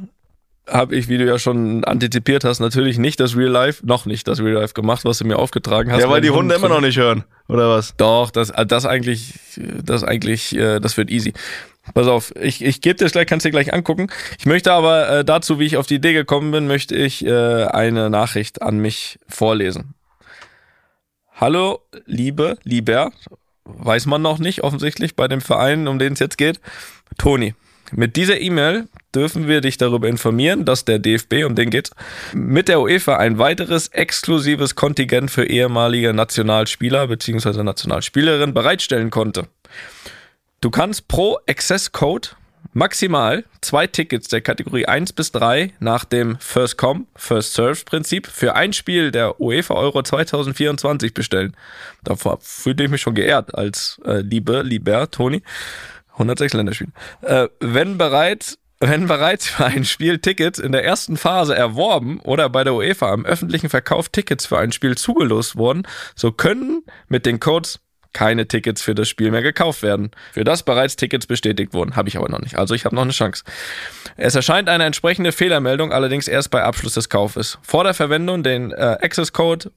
habe 0.68 0.94
ich, 0.94 1.08
wie 1.08 1.18
du 1.18 1.24
ja 1.24 1.38
schon 1.38 1.84
antizipiert 1.84 2.44
hast, 2.44 2.60
natürlich 2.60 2.98
nicht 2.98 3.18
das 3.20 3.36
Real 3.36 3.50
Life, 3.50 3.84
noch 3.84 4.06
nicht 4.06 4.28
das 4.28 4.40
Real 4.40 4.60
Life 4.60 4.74
gemacht, 4.74 5.04
was 5.04 5.18
du 5.18 5.24
mir 5.24 5.38
aufgetragen 5.38 5.90
hast. 5.90 6.00
Ja, 6.00 6.08
weil 6.08 6.20
die 6.20 6.30
Hunde 6.30 6.54
immer 6.54 6.68
noch 6.68 6.80
nicht 6.80 6.98
hören, 6.98 7.24
oder 7.48 7.68
was? 7.70 7.96
Doch, 7.96 8.30
das, 8.30 8.50
äh, 8.50 8.64
das 8.64 8.86
eigentlich, 8.86 9.34
das 9.56 10.04
eigentlich, 10.04 10.56
äh, 10.56 10.78
das 10.80 10.96
wird 10.96 11.10
easy. 11.10 11.32
Pass 11.94 12.06
auf, 12.06 12.32
ich, 12.36 12.64
ich 12.64 12.80
gebe 12.80 12.94
dir 12.94 13.06
das 13.06 13.12
gleich, 13.12 13.26
kannst 13.26 13.44
dir 13.44 13.50
gleich 13.50 13.74
angucken. 13.74 14.06
Ich 14.38 14.46
möchte 14.46 14.72
aber 14.72 15.08
äh, 15.08 15.24
dazu, 15.24 15.58
wie 15.58 15.66
ich 15.66 15.76
auf 15.76 15.86
die 15.86 15.96
Idee 15.96 16.12
gekommen 16.12 16.52
bin, 16.52 16.68
möchte 16.68 16.94
ich 16.94 17.26
äh, 17.26 17.64
eine 17.64 18.08
Nachricht 18.08 18.62
an 18.62 18.78
mich 18.78 19.18
vorlesen. 19.28 19.94
Hallo, 21.34 21.80
liebe, 22.06 22.56
lieber, 22.62 23.10
weiß 23.64 24.06
man 24.06 24.22
noch 24.22 24.38
nicht 24.38 24.62
offensichtlich 24.62 25.16
bei 25.16 25.26
dem 25.26 25.40
Verein, 25.40 25.88
um 25.88 25.98
den 25.98 26.12
es 26.12 26.20
jetzt 26.20 26.38
geht. 26.38 26.60
Toni, 27.18 27.54
mit 27.92 28.16
dieser 28.16 28.40
E-Mail 28.40 28.88
dürfen 29.14 29.48
wir 29.48 29.60
dich 29.60 29.76
darüber 29.76 30.08
informieren, 30.08 30.64
dass 30.64 30.84
der 30.84 30.98
DFB, 30.98 31.44
um 31.44 31.54
den 31.54 31.70
geht's, 31.70 31.90
mit 32.32 32.68
der 32.68 32.80
UEFA 32.80 33.16
ein 33.16 33.38
weiteres 33.38 33.88
exklusives 33.88 34.74
Kontingent 34.74 35.30
für 35.30 35.44
ehemalige 35.44 36.14
Nationalspieler 36.14 37.06
bzw. 37.06 37.62
Nationalspielerin 37.62 38.54
bereitstellen 38.54 39.10
konnte. 39.10 39.46
Du 40.60 40.70
kannst 40.70 41.08
pro 41.08 41.38
Access 41.46 41.92
Code 41.92 42.28
maximal 42.72 43.44
zwei 43.60 43.86
Tickets 43.86 44.28
der 44.28 44.40
Kategorie 44.40 44.86
1 44.86 45.12
bis 45.12 45.32
3 45.32 45.72
nach 45.80 46.04
dem 46.04 46.38
First 46.38 46.78
Come, 46.78 47.04
First 47.14 47.54
Serve 47.54 47.84
Prinzip 47.84 48.26
für 48.26 48.54
ein 48.54 48.72
Spiel 48.72 49.10
der 49.10 49.40
UEFA 49.40 49.74
Euro 49.74 50.02
2024 50.02 51.14
bestellen. 51.14 51.56
Davor 52.04 52.38
fühlte 52.40 52.84
ich 52.84 52.90
mich 52.90 53.02
schon 53.02 53.14
geehrt 53.14 53.54
als 53.54 54.00
äh, 54.04 54.20
liebe, 54.20 54.62
lieber 54.62 55.10
Toni. 55.10 55.42
106 56.22 56.54
Länderspiele. 56.54 56.92
Äh, 57.22 57.48
wenn 57.60 57.98
bereits 57.98 58.58
wenn 58.80 59.06
bereits 59.06 59.46
für 59.46 59.64
ein 59.64 59.84
Spiel 59.84 60.18
Tickets 60.18 60.58
in 60.58 60.72
der 60.72 60.84
ersten 60.84 61.16
Phase 61.16 61.54
erworben 61.54 62.18
oder 62.18 62.48
bei 62.48 62.64
der 62.64 62.74
UEFA 62.74 63.12
am 63.12 63.24
öffentlichen 63.24 63.68
Verkauf 63.68 64.08
Tickets 64.08 64.46
für 64.46 64.58
ein 64.58 64.72
Spiel 64.72 64.96
zugelost 64.96 65.54
wurden, 65.54 65.86
so 66.16 66.32
können 66.32 66.82
mit 67.06 67.24
den 67.24 67.38
Codes 67.38 67.78
keine 68.12 68.46
Tickets 68.46 68.82
für 68.82 68.94
das 68.94 69.08
Spiel 69.08 69.30
mehr 69.30 69.42
gekauft 69.42 69.82
werden. 69.82 70.10
Für 70.32 70.44
das 70.44 70.64
bereits 70.64 70.96
Tickets 70.96 71.26
bestätigt 71.26 71.72
wurden. 71.72 71.96
Habe 71.96 72.08
ich 72.08 72.16
aber 72.16 72.28
noch 72.28 72.40
nicht. 72.40 72.56
Also 72.56 72.74
ich 72.74 72.84
habe 72.84 72.94
noch 72.94 73.02
eine 73.02 73.12
Chance. 73.12 73.44
Es 74.16 74.34
erscheint 74.34 74.68
eine 74.68 74.84
entsprechende 74.84 75.32
Fehlermeldung 75.32 75.92
allerdings 75.92 76.28
erst 76.28 76.50
bei 76.50 76.62
Abschluss 76.62 76.94
des 76.94 77.08
Kaufes. 77.08 77.58
Vor 77.62 77.84
der 77.84 77.94
Verwendung 77.94 78.42
den 78.42 78.72
äh, 78.72 78.98
Access 79.00 79.32
Code 79.32 79.70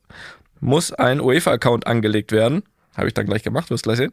muss 0.60 0.92
ein 0.92 1.22
UEFA-Account 1.22 1.88
angelegt 1.88 2.32
werden. 2.32 2.64
Habe 2.96 3.08
ich 3.08 3.14
dann 3.14 3.26
gleich 3.26 3.44
gemacht, 3.44 3.70
wirst 3.70 3.84
gleich 3.84 3.98
sehen. 3.98 4.12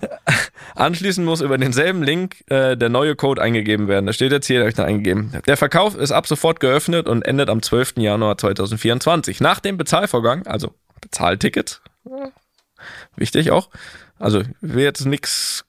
Anschließend 0.74 1.26
muss 1.26 1.40
über 1.40 1.58
denselben 1.58 2.02
Link 2.02 2.44
äh, 2.48 2.76
der 2.76 2.88
neue 2.88 3.14
Code 3.14 3.40
eingegeben 3.40 3.88
werden. 3.88 4.06
Das 4.06 4.16
steht 4.16 4.32
jetzt 4.32 4.46
hier, 4.46 4.60
habe 4.60 4.68
ich 4.68 4.74
da 4.74 4.84
eingegeben. 4.84 5.32
Der 5.46 5.56
Verkauf 5.56 5.96
ist 5.96 6.12
ab 6.12 6.26
sofort 6.26 6.60
geöffnet 6.60 7.06
und 7.06 7.22
endet 7.22 7.48
am 7.48 7.62
12. 7.62 7.94
Januar 7.98 8.36
2024. 8.36 9.40
Nach 9.40 9.60
dem 9.60 9.76
Bezahlvorgang, 9.76 10.46
also 10.46 10.74
Bezahlticket, 11.00 11.80
wichtig 13.16 13.50
auch. 13.50 13.70
Also 14.18 14.40
ich 14.40 14.48
will 14.60 14.84
jetzt 14.84 15.04
nichts, 15.04 15.64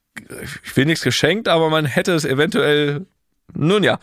ich 0.64 0.76
will 0.76 0.86
nichts 0.86 1.04
geschenkt, 1.04 1.48
aber 1.48 1.70
man 1.70 1.86
hätte 1.86 2.14
es 2.14 2.26
eventuell. 2.26 3.06
Nun 3.54 3.82
ja, 3.84 3.98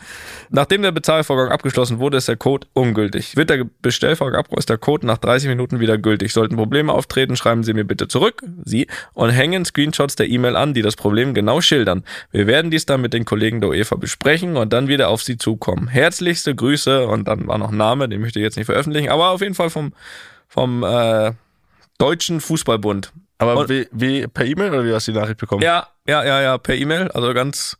nachdem 0.49 0.81
der 0.81 0.91
Bezahlvorgang 0.91 1.49
abgeschlossen 1.51 1.99
wurde, 1.99 2.17
ist 2.17 2.27
der 2.27 2.35
Code 2.35 2.65
ungültig. 2.73 3.35
Wird 3.37 3.51
der 3.51 3.63
Bestellvorgang 3.81 4.39
abgebrochen, 4.39 4.59
ist 4.59 4.69
der 4.69 4.79
Code 4.79 5.05
nach 5.05 5.19
30 5.19 5.47
Minuten 5.49 5.79
wieder 5.79 5.99
gültig. 5.99 6.33
Sollten 6.33 6.55
Probleme 6.55 6.91
auftreten, 6.91 7.35
schreiben 7.35 7.63
Sie 7.63 7.73
mir 7.73 7.83
bitte 7.85 8.07
zurück, 8.07 8.41
Sie, 8.63 8.87
und 9.13 9.29
hängen 9.29 9.63
Screenshots 9.63 10.15
der 10.15 10.27
E-Mail 10.27 10.55
an, 10.55 10.73
die 10.73 10.81
das 10.81 10.95
Problem 10.95 11.35
genau 11.35 11.61
schildern. 11.61 12.03
Wir 12.31 12.47
werden 12.47 12.71
dies 12.71 12.87
dann 12.87 13.01
mit 13.01 13.13
den 13.13 13.23
Kollegen 13.23 13.61
der 13.61 13.69
UEFA 13.69 13.95
besprechen 13.97 14.57
und 14.57 14.73
dann 14.73 14.87
wieder 14.87 15.09
auf 15.09 15.21
Sie 15.21 15.37
zukommen. 15.37 15.87
Herzlichste 15.89 16.55
Grüße 16.55 17.05
und 17.07 17.27
dann 17.27 17.47
war 17.47 17.59
noch 17.59 17.71
ein 17.71 17.77
Name, 17.77 18.09
den 18.09 18.21
möchte 18.21 18.39
ich 18.39 18.43
jetzt 18.43 18.57
nicht 18.57 18.65
veröffentlichen, 18.65 19.09
aber 19.09 19.29
auf 19.29 19.41
jeden 19.41 19.55
Fall 19.55 19.69
vom, 19.69 19.93
vom 20.47 20.83
äh, 20.83 21.33
Deutschen 21.99 22.41
Fußballbund. 22.41 23.13
Aber 23.37 23.57
Und- 23.57 23.69
wie, 23.69 23.87
wie 23.91 24.25
per 24.27 24.45
E-Mail 24.45 24.69
oder 24.71 24.85
wie 24.85 24.93
hast 24.93 25.07
du 25.07 25.11
die 25.11 25.19
Nachricht 25.19 25.39
bekommen? 25.39 25.61
Ja, 25.61 25.87
ja, 26.07 26.23
ja, 26.23 26.41
ja, 26.41 26.57
per 26.57 26.75
E-Mail, 26.75 27.09
also 27.11 27.31
ganz 27.33 27.77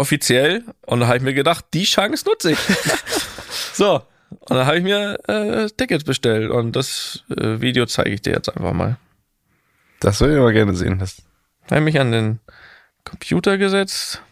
offiziell. 0.00 0.64
Und 0.86 1.00
da 1.00 1.06
habe 1.06 1.18
ich 1.18 1.22
mir 1.22 1.34
gedacht, 1.34 1.66
die 1.74 1.84
Chance 1.84 2.24
nutze 2.26 2.52
ich. 2.52 2.58
so, 3.74 4.02
und 4.30 4.56
dann 4.56 4.66
habe 4.66 4.78
ich 4.78 4.82
mir 4.82 5.18
äh, 5.28 5.68
Tickets 5.76 6.04
bestellt 6.04 6.50
und 6.50 6.74
das 6.74 7.24
äh, 7.30 7.60
Video 7.60 7.86
zeige 7.86 8.10
ich 8.10 8.22
dir 8.22 8.32
jetzt 8.32 8.48
einfach 8.48 8.72
mal. 8.72 8.96
Das 10.00 10.20
würde 10.20 10.34
ich 10.34 10.40
aber 10.40 10.52
gerne 10.52 10.74
sehen. 10.74 10.98
Das, 10.98 11.16
Da 11.66 11.76
habe 11.76 11.80
ich 11.80 11.92
mich 11.94 12.00
an 12.00 12.10
den 12.12 12.40
Computer 13.04 13.58
gesetzt. 13.58 14.22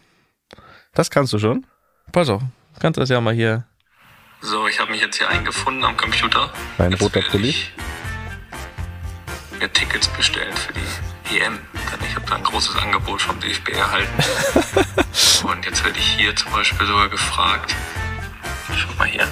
das 0.93 1.09
kannst 1.11 1.31
du 1.33 1.39
schon. 1.39 1.65
Pass 2.11 2.29
auf, 2.29 2.41
kannst 2.79 2.99
das 2.99 3.09
ja 3.09 3.21
mal 3.21 3.33
hier. 3.33 3.65
So, 4.41 4.67
ich 4.67 4.79
habe 4.79 4.91
mich 4.91 5.01
jetzt 5.01 5.17
hier 5.17 5.29
eingefunden 5.29 5.83
am 5.83 5.97
Computer. 5.97 6.49
Ein 6.77 6.91
Jetzt 6.91 7.01
roter 7.01 7.21
Pulli. 7.21 7.53
Mir 9.59 9.71
Tickets 9.71 10.07
bestellen 10.07 10.55
für 10.55 10.73
die 10.73 11.08
EM. 11.31 11.59
Denn 11.73 12.07
ich 12.07 12.15
habe 12.15 12.25
da 12.27 12.35
ein 12.35 12.43
großes 12.43 12.75
Angebot 12.77 13.21
vom 13.21 13.39
DFB 13.39 13.69
erhalten. 13.69 14.23
Und 15.43 15.65
jetzt 15.65 15.83
werde 15.83 15.97
ich 15.99 16.05
hier 16.05 16.35
zum 16.35 16.51
Beispiel 16.51 16.85
sogar 16.85 17.09
gefragt. 17.09 17.75
Schau 18.75 18.93
mal 18.97 19.07
hier. 19.07 19.27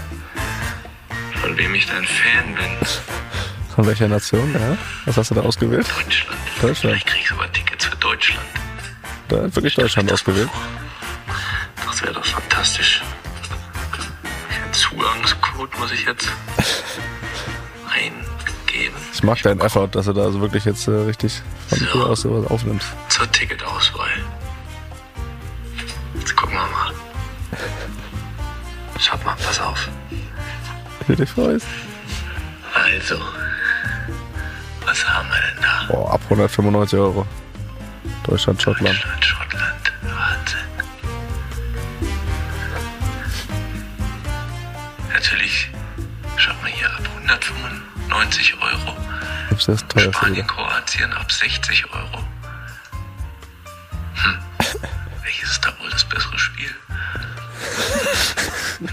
Von 1.41 1.57
wem 1.57 1.75
ich 1.75 1.85
denn 1.85 2.05
Fan 2.05 2.55
bin. 2.55 2.87
Von 3.75 3.85
welcher 3.85 4.07
Nation, 4.07 4.53
ja? 4.53 4.77
Was 5.05 5.17
hast 5.17 5.31
du 5.31 5.35
da 5.35 5.41
ausgewählt? 5.41 5.87
Deutschland. 5.87 6.37
Deutschland. 6.61 6.77
Vielleicht 6.79 7.07
kriege 7.07 7.21
ich 7.23 7.29
sogar 7.29 7.51
Tickets 7.51 7.85
für 7.85 7.95
Deutschland. 7.97 8.45
Da 9.27 9.43
hat 9.43 9.55
wirklich 9.55 9.75
Deutschland 9.75 10.11
ausgewählt. 10.11 10.49
Das 11.85 12.01
wäre 12.01 12.13
doch 12.13 12.25
fantastisch. 12.25 13.01
Zugangscode 14.71 15.77
muss 15.79 15.91
ich 15.91 16.05
jetzt 16.05 16.27
eingeben. 18.77 18.95
Ich 19.13 19.23
mag 19.23 19.41
deinen 19.41 19.59
Effort, 19.61 19.89
dass 19.89 20.05
du 20.05 20.13
da 20.13 20.23
also 20.23 20.41
wirklich 20.41 20.65
jetzt 20.65 20.87
äh, 20.87 20.91
richtig 20.91 21.41
von 21.69 21.79
dir 21.79 21.95
aus 21.95 22.21
sowas 22.21 22.49
aufnimmst. 22.49 22.87
zur 23.09 23.31
Ticketauswahl. 23.31 24.09
Jetzt 26.15 26.35
gucken 26.35 26.55
wir 26.55 26.61
mal. 26.61 26.93
Schaut 28.99 29.23
mal, 29.25 29.35
pass 29.45 29.59
auf. 29.59 29.89
Wie 31.07 31.15
du 31.15 31.23
dich 31.23 31.29
freust. 31.29 31.65
Also, 32.73 33.17
was 34.85 35.07
haben 35.07 35.29
wir 35.29 35.35
denn 35.35 35.63
da? 35.63 35.93
Boah, 35.93 36.13
ab 36.13 36.21
195 36.25 36.99
Euro. 36.99 37.25
Deutschland, 38.23 38.61
Schottland. 38.61 38.95
Deutschland, 38.95 39.25
Schottland. 39.25 39.93
Wahnsinn. 40.01 40.59
Natürlich 45.13 45.69
schaut 46.37 46.61
man 46.61 46.71
hier 46.71 46.87
ab 46.87 47.01
195 47.15 47.96
Euro. 48.11 48.97
Das 49.49 49.59
ist 49.59 49.67
das 49.67 49.87
teuerste 49.87 50.13
Spanien. 50.13 50.47
Kroatien 50.47 51.13
ab 51.13 51.31
60 51.31 51.85
Euro. 51.93 52.23
Hm. 54.15 54.37
Welches 55.23 55.51
ist 55.51 55.65
da 55.65 55.73
wohl 55.79 55.89
das 55.89 56.03
bessere 56.05 56.39
Spiel? 56.39 56.73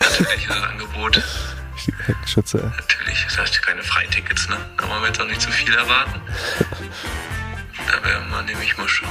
Natürlich 0.00 0.44
ist 0.44 0.50
das 0.50 0.62
Angebot. 0.62 1.22
Schütze. 2.26 2.58
Natürlich, 2.58 3.24
das 3.24 3.38
heißt 3.38 3.62
keine 3.62 3.82
Freitickets, 3.82 4.48
ne? 4.48 4.56
Da 4.76 4.88
wollen 4.88 5.00
wir 5.02 5.08
jetzt 5.08 5.20
auch 5.20 5.26
nicht 5.26 5.40
zu 5.40 5.50
viel 5.50 5.74
erwarten. 5.74 6.20
Da 7.86 8.04
werden 8.04 8.30
wir 8.30 8.42
nämlich 8.42 8.76
mal 8.76 8.88
schauen, 8.88 9.10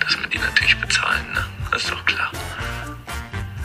dass 0.00 0.18
wir 0.18 0.26
die 0.28 0.38
natürlich 0.38 0.78
bezahlen, 0.80 1.32
ne? 1.32 1.44
Das 1.70 1.84
ist 1.84 1.90
doch 1.90 2.04
klar. 2.04 2.30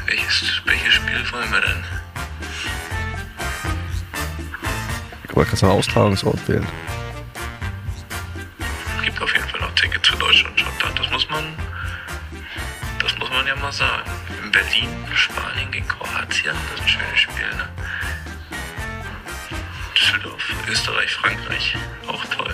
Welches, 0.06 0.62
welches 0.66 0.94
Spiel 0.94 1.32
wollen 1.32 1.52
wir 1.52 1.62
denn? 1.62 1.84
Mal, 5.40 5.46
kannst 5.46 5.62
du 5.62 5.68
einen 5.68 5.78
Austragungsort 5.78 6.50
wählen. 6.50 6.68
gibt 9.06 9.22
auf 9.22 9.34
jeden 9.34 9.48
Fall 9.48 9.62
noch 9.62 9.74
Tickets 9.74 10.10
für 10.10 10.18
Deutschland 10.18 10.52
und 10.52 10.60
Schottland. 10.60 11.00
Das 11.00 11.10
muss 11.12 11.30
man, 11.30 11.46
das 13.02 13.18
muss 13.18 13.30
man 13.30 13.48
ja 13.48 13.56
mal 13.56 13.72
sagen. 13.72 14.04
In 14.44 14.52
Berlin, 14.52 14.90
Spanien 15.14 15.72
gegen 15.72 15.88
Kroatien, 15.88 16.54
das 16.70 16.74
ist 16.74 16.82
ein 16.82 16.90
schönes 16.90 17.20
Spiel, 17.22 17.48
ne? 17.56 17.70
Düsseldorf, 19.98 20.44
Österreich, 20.70 21.14
Frankreich, 21.14 21.78
auch 22.08 22.26
toll. 22.26 22.54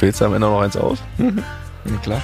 Wählst 0.00 0.20
du 0.20 0.24
am 0.24 0.34
Ende 0.34 0.48
noch 0.48 0.60
eins 0.60 0.76
aus? 0.76 0.98
Ja, 1.18 1.96
klar. 2.02 2.22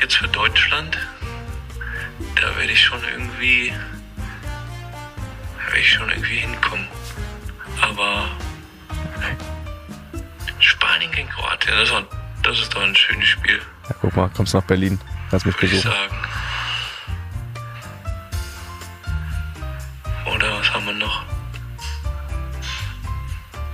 Tickets 0.00 0.14
für 0.14 0.28
Deutschland, 0.28 0.96
da 2.40 2.56
werde 2.56 2.72
ich 2.72 2.80
schon 2.82 2.98
irgendwie, 3.12 3.70
da 5.58 5.66
werde 5.66 5.78
ich 5.78 5.90
schon 5.92 6.08
irgendwie 6.08 6.36
hinkommen. 6.36 6.88
Aber 7.82 8.30
Spanien 10.58 11.12
gegen 11.12 11.28
Kroatien, 11.28 11.74
das 11.74 11.82
ist, 11.84 11.92
doch- 11.92 12.06
das 12.42 12.58
ist 12.60 12.74
doch 12.74 12.82
ein 12.82 12.96
schönes 12.96 13.28
Spiel. 13.28 13.60
Ja, 13.90 13.94
guck 14.00 14.16
mal, 14.16 14.30
kommst 14.30 14.54
nach 14.54 14.62
Berlin. 14.62 14.98
Kannst 15.30 15.44
mich 15.44 15.54
würde 15.60 15.68
besuchen. 15.68 15.90
sagen. 15.92 16.16
Oder 20.34 20.58
was 20.60 20.72
haben 20.72 20.86
wir 20.86 20.94
noch? 20.94 21.22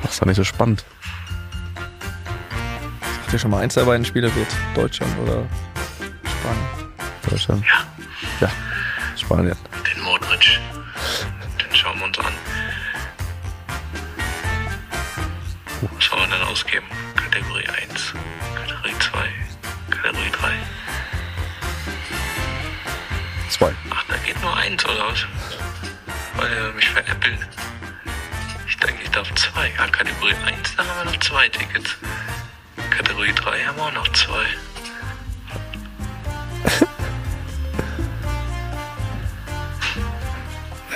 Das 0.03 0.11
ist 0.13 0.21
doch 0.23 0.27
nicht 0.27 0.37
so 0.37 0.45
spannend. 0.45 0.85
Habt 3.23 3.33
ihr 3.33 3.39
schon 3.39 3.51
mal 3.53 3.63
eins 3.63 3.75
der 3.75 3.85
beiden 3.85 4.05
Spiele 4.05 4.35
wird? 4.35 4.49
Deutschland 4.75 5.17
oder? 5.21 5.47
Deutschland. 7.31 7.65
Ja, 7.67 7.85
Ja. 8.41 8.51
Spanien. 9.17 9.57
den 9.95 10.03
Modric. 10.03 10.61
Den 11.61 11.75
schauen 11.77 11.99
wir 11.99 12.05
uns 12.07 12.19
an. 12.19 12.33
Was 15.99 16.11
wollen 16.13 16.31
wir 16.31 16.39
denn 16.39 16.47
ausgeben? 16.47 16.87
Kategorie 17.17 17.67
1, 17.69 18.15
Kategorie 18.55 18.95
2, 18.99 19.29
Kategorie 19.91 20.31
3. 20.33 20.53
Zwei. 23.51 23.73
Ach, 23.91 24.05
da 24.09 24.17
geht 24.19 24.41
nur 24.43 24.55
eins, 24.57 24.85
oder 24.85 25.09
was? 25.09 25.25
Weil 26.37 26.53
er 26.53 26.73
mich 26.73 26.89
veräppeln. 26.89 27.39
Ich 28.69 28.77
denke, 28.79 29.03
ich 29.05 29.11
darf 29.11 29.33
zwei. 29.35 29.71
Ja, 29.79 29.87
Kategorie 29.89 30.35
1, 30.47 30.77
da 30.77 30.85
haben 30.87 31.05
wir 31.07 31.13
noch 31.13 31.21
zwei 31.21 31.49
Tickets. 31.49 31.97
Kategorie 32.91 33.33
3 33.33 33.65
haben 33.65 33.77
wir 33.77 33.85
auch 33.85 33.93
noch 33.93 34.09
zwei. 34.13 34.45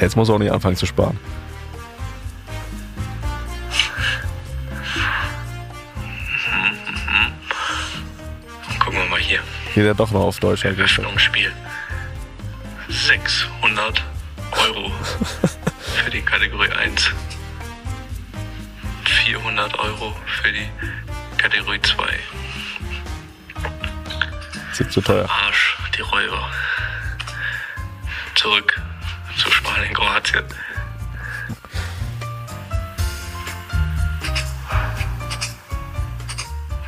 Jetzt 0.01 0.17
muss 0.17 0.31
er 0.31 0.37
auch 0.37 0.39
nicht 0.39 0.51
anfangen 0.51 0.77
zu 0.77 0.87
sparen. 0.87 1.19
Gucken 8.79 8.99
wir 8.99 9.09
mal 9.09 9.21
hier. 9.21 9.41
Geht 9.75 9.85
er 9.85 9.95
doch 9.95 10.11
noch 10.11 10.23
auf 10.23 10.41
Deutschland. 10.41 10.79
Eröffnungsspiel. 10.79 11.53
600 12.89 14.03
Euro 14.53 14.91
für 15.81 16.11
die 16.11 16.23
Kategorie 16.23 16.71
1. 16.71 17.11
400 19.05 19.79
Euro 19.79 20.17
für 20.27 20.51
die 20.51 20.69
Kategorie 21.37 21.81
2. 21.83 22.05
Sieht 24.73 24.91
zu 24.91 25.03
teuer. 25.03 25.29
Arsch, 25.29 25.77
die 25.97 26.01
Räuber. 26.01 26.51
Zurück 28.35 28.80
Kroatien. 30.21 30.45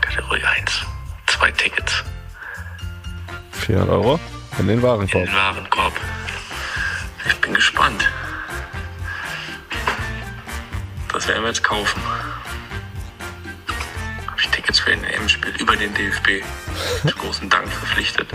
Kategorie 0.01 0.43
1. 0.45 0.87
Zwei 1.27 1.51
Tickets 1.53 2.05
400 3.53 3.89
Euro 3.89 4.21
in 4.59 4.67
den 4.67 4.79
in 4.79 4.83
Warenkorb. 4.83 5.25
den 5.25 5.35
Warenkorb. 5.35 5.93
Ich 7.27 7.35
bin 7.37 7.55
gespannt. 7.55 8.11
Das 11.13 11.27
werden 11.29 11.43
wir 11.43 11.49
jetzt 11.49 11.63
kaufen. 11.63 12.03
Habe 14.27 14.41
ich 14.41 14.49
Tickets 14.49 14.81
für 14.81 14.93
ein 14.93 15.05
EM-Spiel 15.05 15.55
über 15.59 15.77
den 15.77 15.95
DFB. 15.95 16.43
Zu 17.07 17.15
großen 17.17 17.49
Dank 17.49 17.69
verpflichtet. 17.69 18.29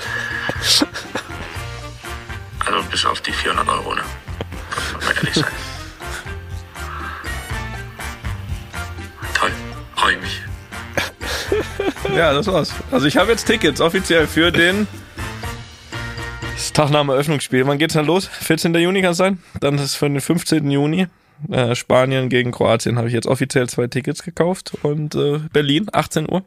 Also 2.65 2.83
bis 2.89 3.05
auf 3.05 3.21
die 3.21 3.31
400 3.31 3.67
Euro, 3.69 3.95
ne? 3.95 4.03
Sein. 5.33 5.43
Toll, 9.33 9.51
freue 9.95 10.13
ich 10.13 10.21
mich. 10.21 10.41
Ja, 12.15 12.33
das 12.33 12.47
war's. 12.47 12.73
Also 12.91 13.05
ich 13.05 13.17
habe 13.17 13.31
jetzt 13.31 13.45
Tickets 13.45 13.81
offiziell 13.81 14.27
für 14.27 14.51
den 14.51 14.87
das 16.53 16.73
Tagname 16.73 17.13
Eröffnungsspiel. 17.13 17.67
Wann 17.67 17.77
geht's 17.77 17.93
denn 17.93 18.05
los? 18.05 18.25
14. 18.27 18.73
Juni 18.73 19.01
kann 19.01 19.11
es 19.11 19.17
sein? 19.17 19.37
Dann 19.59 19.75
ist 19.75 19.83
es 19.83 19.95
für 19.95 20.09
den 20.09 20.19
15. 20.19 20.69
Juni. 20.71 21.07
Äh, 21.51 21.75
Spanien 21.75 22.29
gegen 22.29 22.51
Kroatien 22.51 22.97
habe 22.97 23.07
ich 23.07 23.13
jetzt 23.13 23.27
offiziell 23.27 23.69
zwei 23.69 23.85
Tickets 23.85 24.23
gekauft 24.23 24.73
und 24.81 25.13
äh, 25.13 25.39
Berlin 25.53 25.87
18 25.91 26.27
Uhr. 26.31 26.43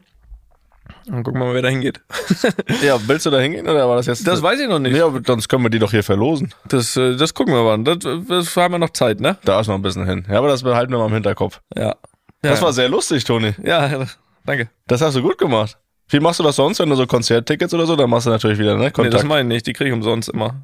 Dann 1.05 1.23
gucken 1.23 1.41
wir 1.41 1.47
mal, 1.47 1.53
wer 1.53 1.61
da 1.61 1.69
hingeht. 1.69 2.01
Ja, 2.83 2.99
willst 3.07 3.25
du 3.25 3.29
da 3.29 3.39
hingehen 3.39 3.67
oder 3.67 3.87
war 3.87 3.95
das 3.95 4.05
jetzt? 4.05 4.25
Das 4.27 4.41
weiß 4.41 4.59
ich 4.59 4.67
noch 4.67 4.79
nicht. 4.79 4.95
Ja, 4.95 5.05
aber 5.05 5.21
sonst 5.25 5.47
können 5.47 5.63
wir 5.63 5.69
die 5.69 5.79
doch 5.79 5.91
hier 5.91 6.03
verlosen. 6.03 6.53
Das, 6.67 6.95
äh, 6.97 7.15
das 7.15 7.33
gucken 7.33 7.53
wir 7.53 7.63
mal. 7.63 7.83
Das, 7.83 7.99
das 8.27 8.55
haben 8.57 8.73
wir 8.73 8.79
noch 8.79 8.91
Zeit, 8.91 9.19
ne? 9.19 9.37
Da 9.43 9.59
ist 9.59 9.67
noch 9.67 9.75
ein 9.75 9.81
bisschen 9.81 10.05
hin. 10.05 10.25
Ja, 10.29 10.37
aber 10.37 10.47
das 10.47 10.63
behalten 10.63 10.91
wir 10.91 10.99
mal 10.99 11.07
im 11.07 11.13
Hinterkopf. 11.13 11.61
Ja. 11.75 11.95
Das 12.41 12.59
ja. 12.59 12.65
war 12.65 12.73
sehr 12.73 12.89
lustig, 12.89 13.23
Toni. 13.23 13.53
Ja, 13.63 14.05
danke. 14.45 14.69
Das 14.87 15.01
hast 15.01 15.15
du 15.15 15.21
gut 15.21 15.37
gemacht. 15.37 15.77
Wie 16.09 16.19
machst 16.19 16.39
du 16.39 16.43
das 16.43 16.57
sonst, 16.57 16.79
wenn 16.79 16.89
du 16.89 16.95
so 16.95 17.07
Konzerttickets 17.07 17.73
oder 17.73 17.85
so? 17.85 17.95
Dann 17.95 18.09
machst 18.09 18.27
du 18.27 18.31
natürlich 18.31 18.59
wieder, 18.59 18.75
ne? 18.75 18.85
Nee, 18.85 18.91
Kontakt. 18.91 19.13
das 19.13 19.23
meine 19.23 19.41
ich 19.41 19.47
nicht. 19.47 19.67
Die 19.67 19.73
kriege 19.73 19.89
ich 19.89 19.93
umsonst 19.93 20.29
immer. 20.29 20.55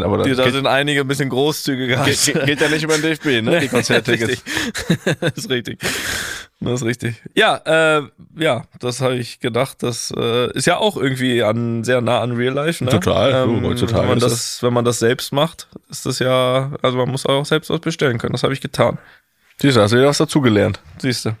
Ja, 0.00 0.04
aber 0.04 0.18
da 0.18 0.50
sind 0.50 0.66
einige 0.66 1.02
ein 1.02 1.08
bisschen 1.08 1.28
großzügiger. 1.28 2.04
geht, 2.04 2.20
geht, 2.24 2.44
geht 2.44 2.60
ja 2.60 2.68
nicht 2.68 2.82
über 2.82 2.96
den 2.96 3.02
DFB, 3.02 3.42
ne? 3.42 3.60
Die 3.60 3.68
Konzerttickets. 3.74 4.42
Das 5.20 5.32
ist 5.36 5.50
richtig. 5.50 5.80
Das 6.60 6.80
ist 6.80 6.86
richtig. 6.86 7.22
Ja, 7.34 7.56
äh, 7.64 8.02
ja, 8.36 8.64
das 8.80 9.00
habe 9.00 9.16
ich 9.16 9.40
gedacht. 9.40 9.82
Das 9.82 10.12
äh, 10.16 10.50
ist 10.52 10.66
ja 10.66 10.78
auch 10.78 10.96
irgendwie 10.96 11.42
an, 11.42 11.84
sehr 11.84 12.00
nah 12.00 12.20
an 12.20 12.32
Real 12.32 12.54
Life. 12.54 12.82
Ne? 12.82 12.90
Total, 12.90 13.46
du, 13.46 13.62
heutzutage 13.62 14.02
Wenn 14.02 14.08
man, 14.08 14.18
das, 14.18 14.62
wenn 14.62 14.72
man 14.72 14.84
das 14.84 14.98
selbst 14.98 15.32
macht, 15.32 15.68
ist 15.90 16.06
das 16.06 16.18
ja, 16.18 16.72
also 16.82 16.96
man 16.96 17.10
muss 17.10 17.26
auch 17.26 17.44
selbst 17.44 17.70
was 17.70 17.80
bestellen 17.80 18.18
können. 18.18 18.32
Das 18.32 18.42
habe 18.42 18.52
ich 18.52 18.60
getan. 18.60 18.98
Siehst 19.60 19.76
du, 19.76 19.80
hast 19.80 19.92
du 19.92 19.96
wieder 19.96 20.08
was 20.08 20.18
dazugelernt. 20.18 20.80
Siehst 20.98 21.26
du. 21.26 21.36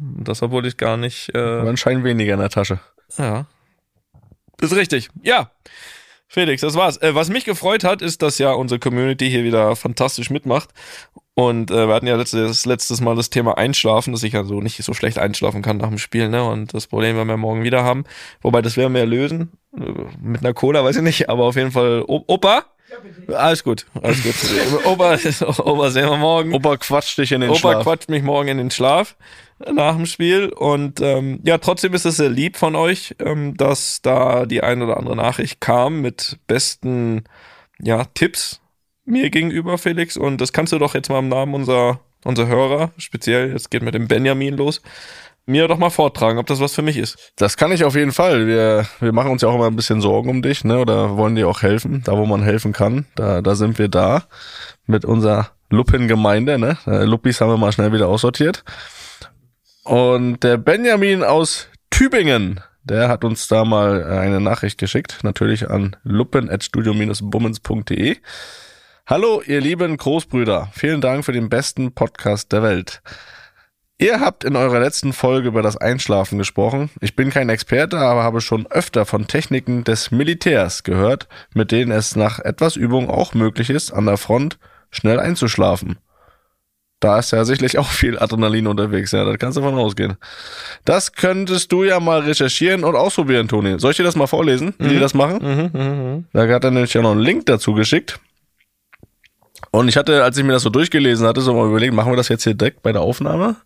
Das, 0.00 0.42
obwohl 0.42 0.66
ich 0.66 0.76
gar 0.76 0.96
nicht. 0.96 1.34
Äh, 1.34 1.60
ein 1.60 1.76
Schein 1.76 2.04
weniger 2.04 2.34
in 2.34 2.40
der 2.40 2.50
Tasche. 2.50 2.80
ja. 3.18 3.46
Ist 4.60 4.76
richtig. 4.76 5.08
Ja. 5.22 5.50
Felix, 6.32 6.60
das 6.60 6.76
war's. 6.76 6.96
Äh, 6.98 7.16
was 7.16 7.28
mich 7.28 7.44
gefreut 7.44 7.82
hat, 7.82 8.02
ist, 8.02 8.22
dass 8.22 8.38
ja 8.38 8.52
unsere 8.52 8.78
Community 8.78 9.28
hier 9.28 9.42
wieder 9.42 9.74
fantastisch 9.74 10.30
mitmacht. 10.30 10.68
Und 11.34 11.72
äh, 11.72 11.88
wir 11.88 11.94
hatten 11.94 12.06
ja 12.06 12.14
letztes, 12.14 12.66
letztes 12.66 13.00
Mal 13.00 13.16
das 13.16 13.30
Thema 13.30 13.58
Einschlafen, 13.58 14.12
dass 14.12 14.22
ich 14.22 14.32
ja 14.34 14.44
so 14.44 14.60
nicht 14.60 14.80
so 14.80 14.94
schlecht 14.94 15.18
einschlafen 15.18 15.60
kann 15.60 15.78
nach 15.78 15.88
dem 15.88 15.98
Spiel, 15.98 16.28
ne? 16.28 16.44
Und 16.48 16.72
das 16.72 16.86
Problem 16.86 17.16
werden 17.16 17.26
wir 17.26 17.36
morgen 17.36 17.64
wieder 17.64 17.82
haben. 17.82 18.04
Wobei, 18.42 18.62
das 18.62 18.76
werden 18.76 18.92
wir 18.92 19.00
ja 19.00 19.06
lösen. 19.06 19.50
Äh, 19.76 19.90
Mit 20.22 20.42
einer 20.42 20.54
Cola, 20.54 20.84
weiß 20.84 20.96
ich 20.96 21.02
nicht, 21.02 21.28
aber 21.28 21.44
auf 21.46 21.56
jeden 21.56 21.72
Fall, 21.72 22.04
O- 22.06 22.22
Opa, 22.28 22.64
Alles 23.28 23.64
gut, 23.64 23.86
alles 24.02 24.22
gut. 24.22 24.84
Opa, 24.84 25.16
Opa 25.62 25.90
sehen 25.90 26.08
wir 26.08 26.16
morgen. 26.16 26.54
Opa 26.54 26.76
quatscht 26.76 27.18
dich 27.18 27.32
in 27.32 27.40
den 27.40 27.50
Opa 27.50 27.58
Schlaf. 27.58 27.82
quatscht 27.84 28.10
mich 28.10 28.22
morgen 28.22 28.48
in 28.48 28.58
den 28.58 28.70
Schlaf 28.70 29.16
nach 29.72 29.96
dem 29.96 30.06
Spiel. 30.06 30.48
Und 30.48 31.00
ähm, 31.00 31.40
ja, 31.44 31.58
trotzdem 31.58 31.94
ist 31.94 32.04
es 32.04 32.16
sehr 32.16 32.28
lieb 32.28 32.56
von 32.56 32.74
euch, 32.74 33.14
ähm, 33.18 33.56
dass 33.56 34.02
da 34.02 34.46
die 34.46 34.62
ein 34.62 34.82
oder 34.82 34.96
andere 34.96 35.16
Nachricht 35.16 35.60
kam 35.60 36.00
mit 36.00 36.38
besten 36.46 37.24
ja, 37.80 38.04
Tipps 38.14 38.60
mir 39.04 39.30
gegenüber, 39.30 39.78
Felix. 39.78 40.16
Und 40.16 40.40
das 40.40 40.52
kannst 40.52 40.72
du 40.72 40.78
doch 40.78 40.94
jetzt 40.94 41.10
mal 41.10 41.18
im 41.18 41.28
Namen 41.28 41.54
unserer, 41.54 42.00
unserer 42.24 42.48
Hörer, 42.48 42.92
speziell, 42.96 43.52
jetzt 43.52 43.70
geht 43.70 43.82
mit 43.82 43.94
dem 43.94 44.08
Benjamin 44.08 44.56
los, 44.56 44.82
mir 45.46 45.68
doch 45.68 45.78
mal 45.78 45.90
vortragen, 45.90 46.38
ob 46.38 46.46
das 46.46 46.60
was 46.60 46.74
für 46.74 46.82
mich 46.82 46.96
ist. 46.96 47.32
Das 47.36 47.56
kann 47.56 47.72
ich 47.72 47.84
auf 47.84 47.96
jeden 47.96 48.12
Fall. 48.12 48.46
Wir, 48.46 48.86
wir 49.00 49.12
machen 49.12 49.32
uns 49.32 49.42
ja 49.42 49.48
auch 49.48 49.54
immer 49.54 49.66
ein 49.66 49.76
bisschen 49.76 50.00
Sorgen 50.00 50.30
um 50.30 50.42
dich, 50.42 50.64
ne? 50.64 50.78
Oder 50.78 51.16
wollen 51.16 51.34
dir 51.34 51.48
auch 51.48 51.62
helfen. 51.62 52.02
Da, 52.04 52.16
wo 52.16 52.26
man 52.26 52.42
helfen 52.42 52.72
kann, 52.72 53.06
da, 53.16 53.42
da 53.42 53.54
sind 53.54 53.78
wir 53.78 53.88
da. 53.88 54.24
Mit 54.86 55.04
unserer 55.04 55.50
Luppen-Gemeinde, 55.70 56.58
ne? 56.58 56.76
Äh, 56.86 57.04
Luppis 57.04 57.40
haben 57.40 57.50
wir 57.50 57.56
mal 57.56 57.72
schnell 57.72 57.92
wieder 57.92 58.08
aussortiert. 58.08 58.64
Und 59.84 60.44
der 60.44 60.58
Benjamin 60.58 61.24
aus 61.24 61.68
Tübingen, 61.90 62.60
der 62.84 63.08
hat 63.08 63.24
uns 63.24 63.48
da 63.48 63.64
mal 63.64 64.04
eine 64.04 64.40
Nachricht 64.40 64.78
geschickt. 64.78 65.18
Natürlich 65.22 65.70
an 65.70 65.96
luppen.studio-bummens.de. 66.02 68.16
Hallo, 69.06 69.42
ihr 69.44 69.60
lieben 69.60 69.96
Großbrüder. 69.96 70.70
Vielen 70.72 71.00
Dank 71.00 71.24
für 71.24 71.32
den 71.32 71.48
besten 71.48 71.92
Podcast 71.92 72.52
der 72.52 72.62
Welt. 72.62 73.02
Ihr 74.00 74.20
habt 74.20 74.44
in 74.44 74.56
eurer 74.56 74.80
letzten 74.80 75.12
Folge 75.12 75.48
über 75.48 75.60
das 75.60 75.76
Einschlafen 75.76 76.38
gesprochen. 76.38 76.88
Ich 77.02 77.16
bin 77.16 77.28
kein 77.28 77.50
Experte, 77.50 77.98
aber 77.98 78.22
habe 78.22 78.40
schon 78.40 78.66
öfter 78.68 79.04
von 79.04 79.26
Techniken 79.26 79.84
des 79.84 80.10
Militärs 80.10 80.84
gehört, 80.84 81.28
mit 81.52 81.70
denen 81.70 81.92
es 81.92 82.16
nach 82.16 82.38
etwas 82.38 82.76
Übung 82.76 83.10
auch 83.10 83.34
möglich 83.34 83.68
ist, 83.68 83.92
an 83.92 84.06
der 84.06 84.16
Front 84.16 84.58
schnell 84.90 85.20
einzuschlafen. 85.20 85.98
Da 86.98 87.18
ist 87.18 87.32
ja 87.32 87.44
sicherlich 87.44 87.78
auch 87.78 87.88
viel 87.88 88.18
Adrenalin 88.18 88.68
unterwegs, 88.68 89.12
ja, 89.12 89.22
da 89.26 89.36
kannst 89.36 89.58
du 89.58 89.62
von 89.62 89.74
ausgehen. 89.74 90.16
Das 90.86 91.12
könntest 91.12 91.70
du 91.70 91.84
ja 91.84 92.00
mal 92.00 92.20
recherchieren 92.20 92.84
und 92.84 92.96
ausprobieren, 92.96 93.48
Toni. 93.48 93.78
Soll 93.78 93.90
ich 93.90 93.98
dir 93.98 94.04
das 94.04 94.16
mal 94.16 94.26
vorlesen, 94.26 94.72
wie 94.78 94.88
die 94.88 94.98
das 94.98 95.12
machen? 95.12 96.26
Da 96.32 96.48
hat 96.48 96.64
er 96.64 96.70
nämlich 96.70 96.94
ja 96.94 97.02
noch 97.02 97.12
einen 97.12 97.20
Link 97.20 97.44
dazu 97.44 97.74
geschickt. 97.74 98.18
Und 99.70 99.88
ich 99.88 99.96
hatte, 99.96 100.24
als 100.24 100.36
ich 100.36 100.44
mir 100.44 100.52
das 100.52 100.62
so 100.62 100.70
durchgelesen 100.70 101.26
hatte, 101.26 101.40
so 101.40 101.54
mal 101.54 101.68
überlegt, 101.68 101.94
machen 101.94 102.12
wir 102.12 102.16
das 102.16 102.28
jetzt 102.28 102.44
hier 102.44 102.54
direkt 102.54 102.82
bei 102.82 102.92
der 102.92 103.02
Aufnahme? 103.02 103.56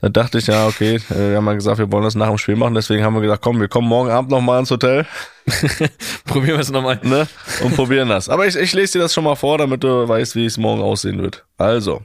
Da 0.00 0.10
dachte 0.10 0.38
ich, 0.38 0.46
ja, 0.46 0.66
okay, 0.66 0.96
äh, 1.10 1.30
wir 1.30 1.36
haben 1.38 1.46
ja 1.46 1.54
gesagt, 1.54 1.78
wir 1.78 1.90
wollen 1.90 2.04
das 2.04 2.14
nach 2.14 2.28
dem 2.28 2.36
Spiel 2.36 2.56
machen, 2.56 2.74
deswegen 2.74 3.02
haben 3.02 3.14
wir 3.14 3.22
gesagt, 3.22 3.42
komm, 3.42 3.60
wir 3.60 3.68
kommen 3.68 3.88
morgen 3.88 4.10
Abend 4.10 4.30
nochmal 4.30 4.60
ins 4.60 4.70
Hotel 4.70 5.06
Probieren 6.26 6.56
wir 6.56 6.60
es 6.60 6.70
nochmal. 6.70 7.00
ne, 7.02 7.26
und 7.62 7.74
probieren 7.76 8.08
das. 8.08 8.28
Aber 8.28 8.46
ich, 8.46 8.56
ich 8.56 8.72
lese 8.72 8.94
dir 8.94 9.02
das 9.02 9.14
schon 9.14 9.24
mal 9.24 9.36
vor, 9.36 9.58
damit 9.58 9.84
du 9.84 10.08
weißt, 10.08 10.34
wie 10.36 10.44
es 10.44 10.58
morgen 10.58 10.82
aussehen 10.82 11.22
wird. 11.22 11.44
Also, 11.56 12.02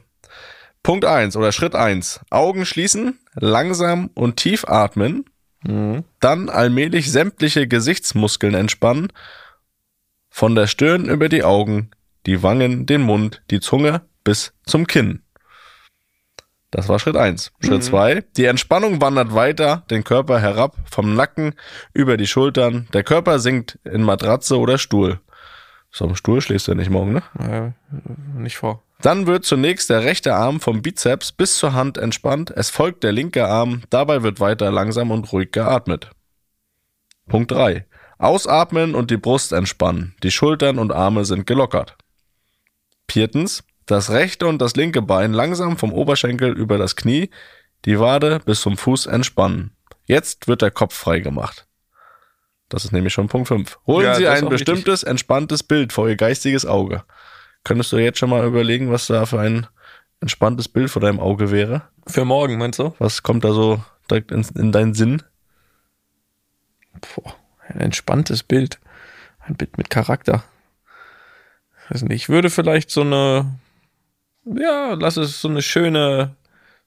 Punkt 0.82 1.04
eins 1.04 1.36
oder 1.36 1.52
Schritt 1.52 1.74
eins: 1.74 2.20
Augen 2.30 2.64
schließen, 2.64 3.18
langsam 3.34 4.10
und 4.14 4.36
tief 4.36 4.64
atmen, 4.66 5.24
dann 6.20 6.48
allmählich 6.48 7.12
sämtliche 7.12 7.68
Gesichtsmuskeln 7.68 8.54
entspannen, 8.54 9.12
von 10.30 10.54
der 10.54 10.66
Stirn 10.66 11.04
über 11.06 11.28
die 11.28 11.44
Augen, 11.44 11.90
die 12.26 12.42
Wangen, 12.42 12.86
den 12.86 13.02
Mund, 13.02 13.42
die 13.50 13.60
Zunge 13.60 14.02
bis 14.24 14.52
zum 14.64 14.86
Kinn. 14.86 15.22
Das 16.70 16.88
war 16.88 16.98
Schritt 16.98 17.16
eins. 17.16 17.52
Schritt 17.60 17.84
zwei: 17.84 18.24
Die 18.36 18.46
Entspannung 18.46 19.00
wandert 19.02 19.34
weiter, 19.34 19.84
den 19.90 20.04
Körper 20.04 20.40
herab, 20.40 20.76
vom 20.90 21.14
Nacken 21.14 21.54
über 21.92 22.16
die 22.16 22.26
Schultern. 22.26 22.88
Der 22.94 23.04
Körper 23.04 23.38
sinkt 23.38 23.78
in 23.84 24.02
Matratze 24.02 24.58
oder 24.58 24.78
Stuhl. 24.78 25.20
So 25.90 26.06
am 26.06 26.16
Stuhl 26.16 26.40
schläfst 26.40 26.68
du 26.68 26.72
ja 26.72 26.76
nicht 26.76 26.88
morgen, 26.88 27.12
ne? 27.12 27.22
Äh, 27.38 28.40
nicht 28.40 28.56
vor. 28.56 28.82
Dann 29.02 29.26
wird 29.26 29.44
zunächst 29.44 29.90
der 29.90 30.04
rechte 30.04 30.34
Arm 30.34 30.60
vom 30.60 30.80
Bizeps 30.80 31.32
bis 31.32 31.58
zur 31.58 31.74
Hand 31.74 31.98
entspannt. 31.98 32.50
Es 32.50 32.70
folgt 32.70 33.04
der 33.04 33.12
linke 33.12 33.46
Arm. 33.46 33.82
Dabei 33.90 34.22
wird 34.22 34.40
weiter 34.40 34.70
langsam 34.70 35.10
und 35.10 35.30
ruhig 35.32 35.52
geatmet. 35.52 36.10
Punkt 37.28 37.50
3. 37.50 37.84
Ausatmen 38.18 38.94
und 38.94 39.10
die 39.10 39.16
Brust 39.16 39.52
entspannen. 39.52 40.14
Die 40.22 40.30
Schultern 40.30 40.78
und 40.78 40.92
Arme 40.92 41.24
sind 41.24 41.46
gelockert. 41.46 41.96
Viertens. 43.12 43.62
Das 43.84 44.10
rechte 44.10 44.46
und 44.46 44.58
das 44.62 44.74
linke 44.74 45.02
Bein 45.02 45.34
langsam 45.34 45.76
vom 45.76 45.92
Oberschenkel 45.92 46.56
über 46.56 46.78
das 46.78 46.96
Knie, 46.96 47.28
die 47.84 48.00
Wade 48.00 48.40
bis 48.44 48.62
zum 48.62 48.78
Fuß 48.78 49.04
entspannen. 49.06 49.76
Jetzt 50.06 50.48
wird 50.48 50.62
der 50.62 50.70
Kopf 50.70 50.94
frei 50.94 51.20
gemacht. 51.20 51.66
Das 52.70 52.86
ist 52.86 52.92
nämlich 52.92 53.12
schon 53.12 53.28
Punkt 53.28 53.48
5. 53.48 53.78
Holen 53.86 54.06
Ja, 54.06 54.14
Sie 54.14 54.28
ein 54.28 54.48
bestimmtes, 54.48 55.02
entspanntes 55.02 55.62
Bild 55.62 55.92
vor 55.92 56.08
Ihr 56.08 56.16
geistiges 56.16 56.64
Auge. 56.64 57.04
Könntest 57.64 57.92
du 57.92 57.98
jetzt 57.98 58.18
schon 58.18 58.30
mal 58.30 58.46
überlegen, 58.46 58.90
was 58.90 59.08
da 59.08 59.26
für 59.26 59.40
ein 59.40 59.66
entspanntes 60.20 60.68
Bild 60.68 60.90
vor 60.90 61.02
deinem 61.02 61.20
Auge 61.20 61.50
wäre? 61.50 61.82
Für 62.06 62.24
morgen, 62.24 62.56
meinst 62.56 62.78
du? 62.78 62.94
Was 62.98 63.22
kommt 63.22 63.44
da 63.44 63.52
so 63.52 63.84
direkt 64.10 64.32
in, 64.32 64.46
in 64.54 64.72
deinen 64.72 64.94
Sinn? 64.94 65.22
Boah, 67.14 67.34
ein 67.68 67.80
entspanntes 67.80 68.42
Bild. 68.42 68.80
Ein 69.40 69.56
Bild 69.56 69.76
mit 69.76 69.90
Charakter. 69.90 70.44
Weiß 71.92 72.02
nicht, 72.02 72.12
ich 72.12 72.28
würde 72.30 72.48
vielleicht 72.48 72.90
so 72.90 73.02
eine, 73.02 73.58
ja, 74.44 74.94
lass 74.94 75.18
es 75.18 75.42
so 75.42 75.48
eine 75.48 75.60
schöne, 75.60 76.36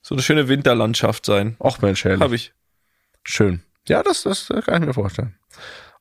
so 0.02 0.16
eine 0.16 0.24
schöne 0.24 0.48
Winterlandschaft 0.48 1.26
sein. 1.26 1.56
Och 1.60 1.82
Mensch, 1.82 2.04
herrlich. 2.06 2.22
Hab 2.22 2.32
ich. 2.32 2.54
Schön. 3.24 3.62
Ja, 3.88 4.02
das, 4.02 4.24
das 4.24 4.48
kann 4.66 4.82
ich 4.82 4.88
mir 4.88 4.94
vorstellen. 4.94 5.36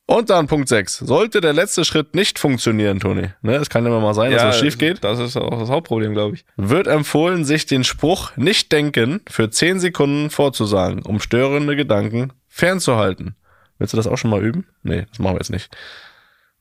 Und 0.06 0.30
dann 0.30 0.46
Punkt 0.46 0.68
6. 0.68 0.98
Sollte 0.98 1.40
der 1.40 1.52
letzte 1.52 1.84
Schritt 1.84 2.14
nicht 2.14 2.38
funktionieren, 2.38 3.00
Toni, 3.00 3.28
ne, 3.42 3.56
es 3.56 3.70
kann 3.70 3.84
immer 3.84 4.00
mal 4.00 4.14
sein, 4.14 4.32
dass 4.32 4.42
was 4.42 4.58
schief 4.58 4.76
geht, 4.76 5.02
Das 5.02 5.18
ist 5.18 5.36
auch 5.36 5.58
das 5.58 5.70
Hauptproblem, 5.70 6.12
glaube 6.12 6.36
ich. 6.36 6.44
wird 6.56 6.86
empfohlen, 6.86 7.44
sich 7.44 7.64
den 7.66 7.84
Spruch 7.84 8.36
nicht 8.36 8.70
denken 8.72 9.20
für 9.28 9.50
10 9.50 9.80
Sekunden 9.80 10.28
vorzusagen, 10.30 11.02
um 11.02 11.20
störende 11.20 11.74
Gedanken 11.76 12.32
fernzuhalten. 12.48 13.34
Willst 13.78 13.92
du 13.92 13.96
das 13.96 14.06
auch 14.06 14.18
schon 14.18 14.30
mal 14.30 14.42
üben? 14.42 14.66
Nee, 14.82 15.06
das 15.10 15.18
machen 15.18 15.34
wir 15.34 15.40
jetzt 15.40 15.50
nicht. 15.50 15.74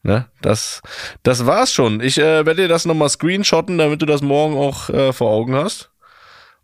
Ne, 0.06 0.26
das, 0.42 0.82
das 1.24 1.46
war's 1.46 1.72
schon. 1.72 2.02
Ich 2.02 2.18
äh, 2.18 2.46
werde 2.46 2.64
dir 2.64 2.68
das 2.68 2.84
nochmal 2.86 3.08
screenshotten, 3.10 3.78
damit 3.78 4.02
du 4.02 4.06
das 4.06 4.22
morgen 4.22 4.58
auch 4.58 4.90
äh, 4.90 5.14
vor 5.14 5.32
Augen 5.32 5.56
hast. 5.56 5.92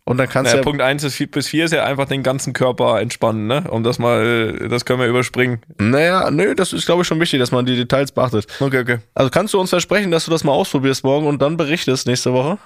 Und 0.04 0.18
dann 0.18 0.28
kannst 0.28 0.50
Ja, 0.50 0.56
du 0.56 0.58
ja, 0.58 0.64
Punkt 0.64 0.82
1 0.82 1.02
bis 1.30 1.48
4 1.48 1.64
ist 1.66 1.72
ja 1.72 1.84
einfach 1.84 2.06
den 2.06 2.22
ganzen 2.22 2.52
Körper 2.52 3.00
entspannen, 3.00 3.46
ne? 3.46 3.64
Um 3.70 3.82
das 3.84 3.98
mal, 3.98 4.52
das 4.68 4.84
können 4.84 4.98
wir 5.00 5.06
überspringen. 5.06 5.60
naja, 5.78 6.30
nö, 6.30 6.54
das 6.54 6.72
ist 6.72 6.84
glaube 6.84 7.02
ich 7.02 7.08
schon 7.08 7.20
wichtig, 7.20 7.38
dass 7.40 7.50
man 7.52 7.64
die 7.64 7.76
Details 7.76 8.12
beachtet. 8.12 8.46
Okay, 8.60 8.80
okay. 8.80 8.98
Also 9.14 9.30
kannst 9.30 9.54
du 9.54 9.60
uns 9.60 9.70
versprechen, 9.70 10.10
dass 10.10 10.24
du 10.26 10.30
das 10.30 10.42
mal 10.44 10.52
ausprobierst 10.52 11.04
morgen 11.04 11.26
und 11.26 11.40
dann 11.40 11.56
berichtest 11.56 12.06
nächste 12.06 12.32
Woche? 12.32 12.58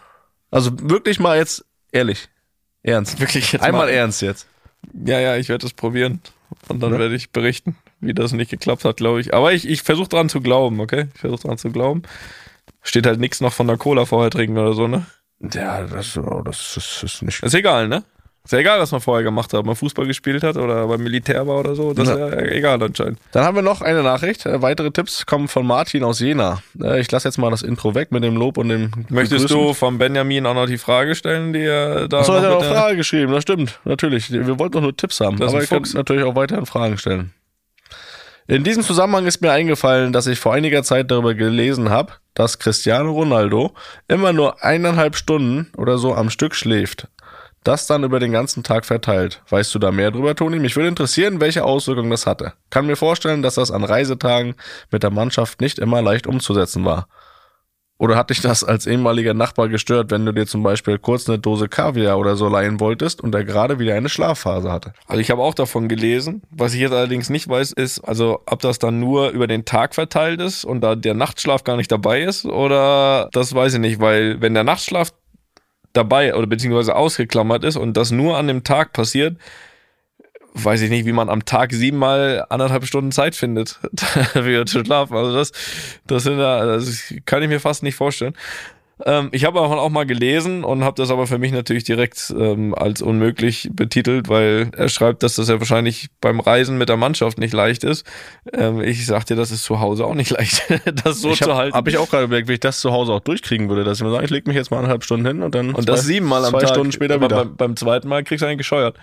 Also 0.51 0.71
wirklich 0.81 1.21
mal 1.21 1.37
jetzt 1.37 1.65
ehrlich. 1.93 2.29
Ernst. 2.83 3.21
Wirklich 3.21 3.53
jetzt 3.53 3.63
Einmal 3.63 3.87
mal. 3.87 3.93
ernst 3.93 4.23
jetzt. 4.23 4.47
Ja, 5.05 5.19
ja, 5.21 5.37
ich 5.37 5.49
werde 5.49 5.67
es 5.67 5.73
probieren. 5.73 6.21
Und 6.69 6.83
dann 6.83 6.93
Ja. 6.95 6.99
werde 6.99 7.15
ich 7.15 7.31
berichten, 7.31 7.77
wie 8.07 8.15
das 8.15 8.33
nicht 8.33 8.51
geklappt 8.51 8.85
hat, 8.85 8.97
glaube 8.99 9.21
ich. 9.21 9.35
Aber 9.35 9.53
ich, 9.53 9.69
ich 9.69 9.83
versuche 9.83 10.09
dran 10.09 10.29
zu 10.29 10.41
glauben, 10.41 10.81
okay? 10.81 11.07
Ich 11.15 11.21
versuche 11.21 11.47
dran 11.49 11.59
zu 11.59 11.71
glauben. 11.71 12.03
Steht 12.83 13.07
halt 13.07 13.21
nichts 13.21 13.41
noch 13.41 13.53
von 13.53 13.67
der 13.67 13.77
Cola 13.79 14.05
vorher 14.05 14.31
trinken 14.31 14.59
oder 14.59 14.75
so, 14.75 14.87
ne? 14.89 15.07
Ja, 15.53 15.83
das, 15.85 16.17
oh, 16.17 16.43
das 16.45 16.77
ist, 16.77 17.03
ist 17.03 17.23
nicht. 17.23 17.43
Ist 17.43 17.55
egal, 17.55 17.89
ne? 17.89 18.05
Ist 18.45 18.53
ja 18.53 18.59
egal, 18.59 18.79
was 18.79 18.93
man 18.93 19.01
vorher 19.01 19.25
gemacht 19.25 19.55
hat. 19.55 19.61
Ob 19.61 19.65
man 19.67 19.75
Fußball 19.75 20.07
gespielt 20.07 20.43
hat 20.43 20.59
oder 20.59 20.87
beim 20.87 21.03
Militär 21.03 21.47
war 21.47 21.61
oder 21.61 21.75
so. 21.75 21.95
Das 21.95 22.09
ist 22.09 22.15
Ja. 22.19 22.31
egal 22.41 22.83
anscheinend. 22.83 23.19
Dann 23.33 23.43
haben 23.43 23.55
wir 23.55 23.63
noch 23.63 23.81
eine 23.81 24.03
Nachricht. 24.03 24.45
Äh, 24.45 24.61
weitere 24.61 24.91
Tipps 24.91 25.25
kommen 25.25 25.49
von 25.49 25.67
Martin 25.67 26.05
aus 26.05 26.21
Jena. 26.21 26.63
Äh, 26.79 27.01
ich 27.01 27.11
lasse 27.11 27.27
jetzt 27.27 27.39
mal 27.39 27.51
das 27.51 27.63
Intro 27.63 27.95
weg 27.95 28.13
mit 28.13 28.23
dem 28.23 28.37
Lob 28.37 28.59
und 28.59 28.69
dem. 28.69 28.91
Möchtest 29.09 29.45
Begrüßen. 29.49 29.57
du 29.69 29.73
vom 29.73 29.97
Benjamin 29.97 30.45
auch 30.45 30.53
noch 30.53 30.67
die 30.67 30.77
Frage 30.77 31.15
stellen, 31.15 31.55
die 31.55 31.61
er 31.63 32.07
da 32.07 32.19
Achso, 32.21 32.35
hat 32.35 32.45
er 32.45 32.51
noch 32.51 32.65
Frage 32.65 32.99
geschrieben, 32.99 33.33
das 33.33 33.45
stimmt, 33.45 33.81
natürlich. 33.87 34.31
Wir 34.31 34.59
wollten 34.59 34.73
doch 34.75 34.83
nur 34.83 34.95
Tipps 34.95 35.21
haben, 35.21 35.39
Das 35.39 35.51
aber 35.51 35.63
ihr 35.63 35.67
könnt 35.67 35.95
natürlich 35.95 36.25
auch 36.25 36.37
weiterhin 36.37 36.67
Fragen 36.67 36.99
stellen. 36.99 37.33
In 38.47 38.63
diesem 38.63 38.83
Zusammenhang 38.83 39.25
ist 39.25 39.41
mir 39.41 39.53
eingefallen, 39.53 40.13
dass 40.13 40.27
ich 40.27 40.39
vor 40.39 40.53
einiger 40.53 40.83
Zeit 40.83 41.11
darüber 41.11 41.33
gelesen 41.35 41.89
habe, 41.89 42.13
dass 42.35 42.59
Cristiano 42.59 43.11
Ronaldo 43.11 43.73
immer 44.07 44.35
nur 44.35 44.63
eineinhalb 44.63 45.17
Stunden 45.17 45.73
oder 45.79 45.97
so 45.97 46.15
am 46.15 46.29
Stück 46.29 46.55
schläft. 46.55 47.09
Das 47.63 47.87
dann 47.87 48.05
über 48.05 48.21
den 48.21 48.33
ganzen 48.33 48.63
Tag 48.63 48.85
verteilt. 48.85 49.41
Weißt 49.49 49.75
du 49.75 49.79
da 49.79 49.91
mehr 49.91 50.11
drüber, 50.11 50.35
Toni? 50.35 50.59
Mich 50.59 50.77
würde 50.77 50.91
interessieren, 50.91 51.41
welche 51.41 51.65
Auswirkungen 51.65 52.11
das 52.11 52.27
hatte. 52.27 52.53
Kann 52.69 52.87
mir 52.87 52.97
vorstellen, 52.97 53.41
dass 53.41 53.55
das 53.55 53.71
an 53.71 53.83
Reisetagen 53.83 54.57
mit 54.91 55.03
der 55.03 55.11
Mannschaft 55.11 55.63
nicht 55.63 55.79
immer 55.79 56.03
leicht 56.03 56.27
umzusetzen 56.27 56.85
war. 56.85 57.09
Oder 58.05 58.17
hat 58.17 58.29
dich 58.29 58.43
das 58.43 58.63
als 58.63 58.87
ehemaliger 58.87 59.33
Nachbar 59.33 59.71
gestört, 59.71 60.11
wenn 60.11 60.27
du 60.27 60.33
dir 60.33 60.47
zum 60.47 60.63
Beispiel 60.63 60.99
kurz 60.99 61.27
eine 61.27 61.39
Dose 61.39 61.71
Kaviar 61.71 62.19
oder 62.19 62.37
so 62.37 62.51
leihen 62.51 62.79
wolltest 62.79 63.23
und 63.23 63.35
er 63.35 63.45
gerade 63.45 63.79
wieder 63.79 63.95
eine 63.95 64.11
Schlafphase 64.11 64.71
hatte? 64.71 64.93
Also 65.09 65.23
ich 65.23 65.31
habe 65.31 65.41
auch 65.41 65.55
davon 65.55 65.89
gelesen. 65.89 66.43
Was 66.51 66.75
ich 66.75 66.81
jetzt 66.81 66.93
allerdings 66.93 67.31
nicht 67.31 67.49
weiß, 67.49 67.73
ist, 67.73 68.01
also 68.01 68.43
ob 68.45 68.61
das 68.61 68.79
dann 68.79 69.01
nur 69.01 69.31
über 69.31 69.47
den 69.47 69.65
Tag 69.65 69.95
verteilt 69.95 70.43
ist 70.43 70.67
und 70.67 70.83
da 70.83 70.97
der 70.97 71.15
Nachtschlaf 71.15 71.65
gar 71.65 71.79
nicht 71.79 71.91
dabei 71.91 72.21
ist 72.21 72.45
oder 72.45 73.31
das 73.33 73.55
weiß 73.55 73.73
ich 73.73 73.81
nicht, 73.81 74.01
weil 74.01 74.39
wenn 74.43 74.53
der 74.53 74.65
Nachtschlaf 74.65 75.15
dabei 75.95 76.35
oder 76.35 76.47
beziehungsweise 76.47 76.97
ausgeklammert 76.97 77.65
ist 77.65 77.79
und 77.79 77.97
das 77.97 78.11
nur 78.11 78.37
an 78.37 78.49
dem 78.49 78.65
Tag 78.65 78.93
passiert, 78.93 79.39
weiß 80.55 80.83
ich 80.83 80.91
nicht, 80.91 81.05
wie 81.05 81.13
man 81.13 81.29
am 81.29 81.45
Tag 81.45 81.73
siebenmal 81.73 82.47
anderthalb 82.49 82.87
Stunden 82.87 83.13
Zeit 83.13 83.35
findet, 83.35 83.81
für 84.33 84.65
zu 84.67 84.85
schlafen. 84.85 85.17
Also 85.17 85.35
das, 85.35 85.53
das 86.07 86.23
sind 86.23 86.39
ja, 86.39 86.65
das 86.65 87.13
kann 87.27 87.43
ich 87.43 87.49
mir 87.49 87.61
fast 87.61 87.83
nicht 87.83 87.97
vorstellen. 87.97 88.35
Ähm, 89.05 89.29
ich 89.33 89.45
habe 89.45 89.61
auch, 89.61 89.73
auch 89.73 89.91
mal 89.91 90.07
gelesen 90.07 90.63
und 90.63 90.85
habe 90.85 90.95
das 90.97 91.11
aber 91.11 91.27
für 91.27 91.39
mich 91.39 91.51
natürlich 91.51 91.83
direkt 91.83 92.33
ähm, 92.39 92.75
als 92.77 93.03
unmöglich 93.03 93.69
betitelt, 93.73 94.29
weil 94.29 94.71
er 94.77 94.89
schreibt, 94.89 95.25
dass 95.25 95.35
das 95.35 95.49
ja 95.49 95.59
wahrscheinlich 95.59 96.11
beim 96.21 96.39
Reisen 96.39 96.79
mit 96.79 96.89
der 96.89 96.97
Mannschaft 96.97 97.39
nicht 97.39 97.53
leicht 97.53 97.83
ist. 97.83 98.07
Ähm, 98.53 98.81
ich 98.81 99.05
sagte, 99.05 99.35
das 99.35 99.51
ist 99.51 99.65
zu 99.65 99.81
Hause 99.81 100.05
auch 100.05 100.15
nicht 100.15 100.31
leicht, 100.39 100.63
das 101.05 101.21
so 101.21 101.31
ich 101.31 101.41
zu 101.41 101.51
hab, 101.51 101.57
halten. 101.57 101.77
Habe 101.77 101.91
ich 101.91 101.99
auch 101.99 102.09
gerade 102.09 102.25
überlegt, 102.25 102.49
wie 102.49 102.55
ich 102.55 102.61
das 102.61 102.81
zu 102.81 102.93
Hause 102.93 103.13
auch 103.13 103.21
durchkriegen 103.21 103.69
würde, 103.69 103.83
dass 103.83 103.99
ich 103.99 104.05
mir 104.05 104.13
sage, 104.13 104.25
ich 104.27 104.31
lege 104.31 104.49
mich 104.49 104.57
jetzt 104.57 104.71
mal 104.71 104.79
eineinhalb 104.79 105.03
Stunden 105.03 105.27
hin 105.27 105.43
und 105.43 105.57
dann 105.57 105.75
und 105.75 105.89
das 105.89 106.03
zwei, 106.03 106.07
siebenmal 106.07 106.45
am 106.45 106.53
zwei 106.53 106.61
Tag. 106.61 106.69
Stunden 106.71 106.93
später 106.93 107.15
aber 107.15 107.27
wieder. 107.27 107.45
Beim, 107.45 107.57
beim 107.57 107.77
zweiten 107.77 108.07
Mal 108.07 108.23
kriegst 108.23 108.43
du 108.43 108.47
einen 108.47 108.59
gescheuert. 108.59 108.97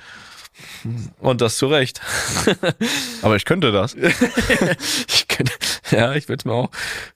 Und 1.20 1.42
das 1.42 1.58
zu 1.58 1.68
Recht. 1.68 2.02
Aber 3.22 3.36
ich 3.36 3.46
könnte 3.46 3.72
das. 3.72 3.96
ich 5.08 5.28
könnte, 5.28 5.52
ja, 5.92 6.14
ich 6.14 6.28
würde 6.28 6.40
es 6.40 6.46
mir 6.46 6.54
auch, 6.54 6.70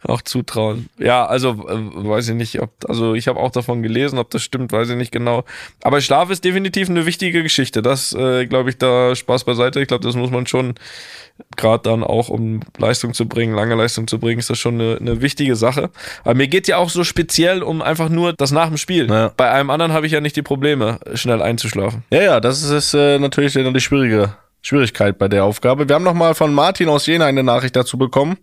auch 0.03 0.21
zutrauen. 0.21 0.89
Ja, 0.97 1.25
also 1.25 1.51
äh, 1.67 2.07
weiß 2.07 2.29
ich 2.29 2.35
nicht, 2.35 2.61
ob, 2.61 2.71
also 2.87 3.13
ich 3.13 3.27
habe 3.27 3.39
auch 3.39 3.51
davon 3.51 3.83
gelesen, 3.83 4.19
ob 4.19 4.29
das 4.29 4.43
stimmt, 4.43 4.71
weiß 4.71 4.89
ich 4.89 4.95
nicht 4.95 5.11
genau. 5.11 5.43
Aber 5.83 6.01
Schlaf 6.01 6.29
ist 6.29 6.43
definitiv 6.43 6.89
eine 6.89 7.05
wichtige 7.05 7.43
Geschichte. 7.43 7.81
Das, 7.81 8.13
äh, 8.13 8.45
glaube 8.45 8.69
ich, 8.69 8.77
da 8.77 9.15
Spaß 9.15 9.43
beiseite. 9.43 9.81
Ich 9.81 9.87
glaube, 9.87 10.05
das 10.05 10.15
muss 10.15 10.31
man 10.31 10.47
schon 10.47 10.75
gerade 11.57 11.83
dann 11.83 12.03
auch, 12.03 12.29
um 12.29 12.61
Leistung 12.77 13.13
zu 13.13 13.27
bringen, 13.27 13.55
lange 13.55 13.75
Leistung 13.75 14.07
zu 14.07 14.19
bringen, 14.19 14.39
ist 14.39 14.49
das 14.49 14.57
schon 14.57 14.75
eine, 14.75 14.97
eine 14.97 15.21
wichtige 15.21 15.55
Sache. 15.55 15.89
Aber 16.23 16.33
mir 16.33 16.47
geht 16.47 16.67
ja 16.67 16.77
auch 16.77 16.89
so 16.89 17.03
speziell 17.03 17.61
um 17.61 17.81
einfach 17.81 18.09
nur 18.09 18.33
das 18.33 18.51
nach 18.51 18.67
dem 18.67 18.77
Spiel. 18.77 19.09
Ja. 19.09 19.31
Bei 19.35 19.51
einem 19.51 19.69
anderen 19.69 19.91
habe 19.91 20.05
ich 20.05 20.13
ja 20.13 20.21
nicht 20.21 20.35
die 20.35 20.41
Probleme, 20.41 20.99
schnell 21.13 21.41
einzuschlafen. 21.41 22.03
Ja, 22.09 22.21
ja, 22.21 22.39
das 22.39 22.63
ist 22.63 22.93
äh, 22.93 23.19
natürlich 23.25 23.53
die 23.53 23.81
schwierige 23.81 24.35
Schwierigkeit 24.61 25.17
bei 25.17 25.27
der 25.27 25.43
Aufgabe. 25.43 25.87
Wir 25.87 25.95
haben 25.95 26.03
noch 26.03 26.13
mal 26.13 26.33
von 26.33 26.53
Martin 26.53 26.89
aus 26.89 27.05
Jena 27.05 27.25
eine 27.25 27.43
Nachricht 27.43 27.75
dazu 27.75 27.97
bekommen. 27.97 28.37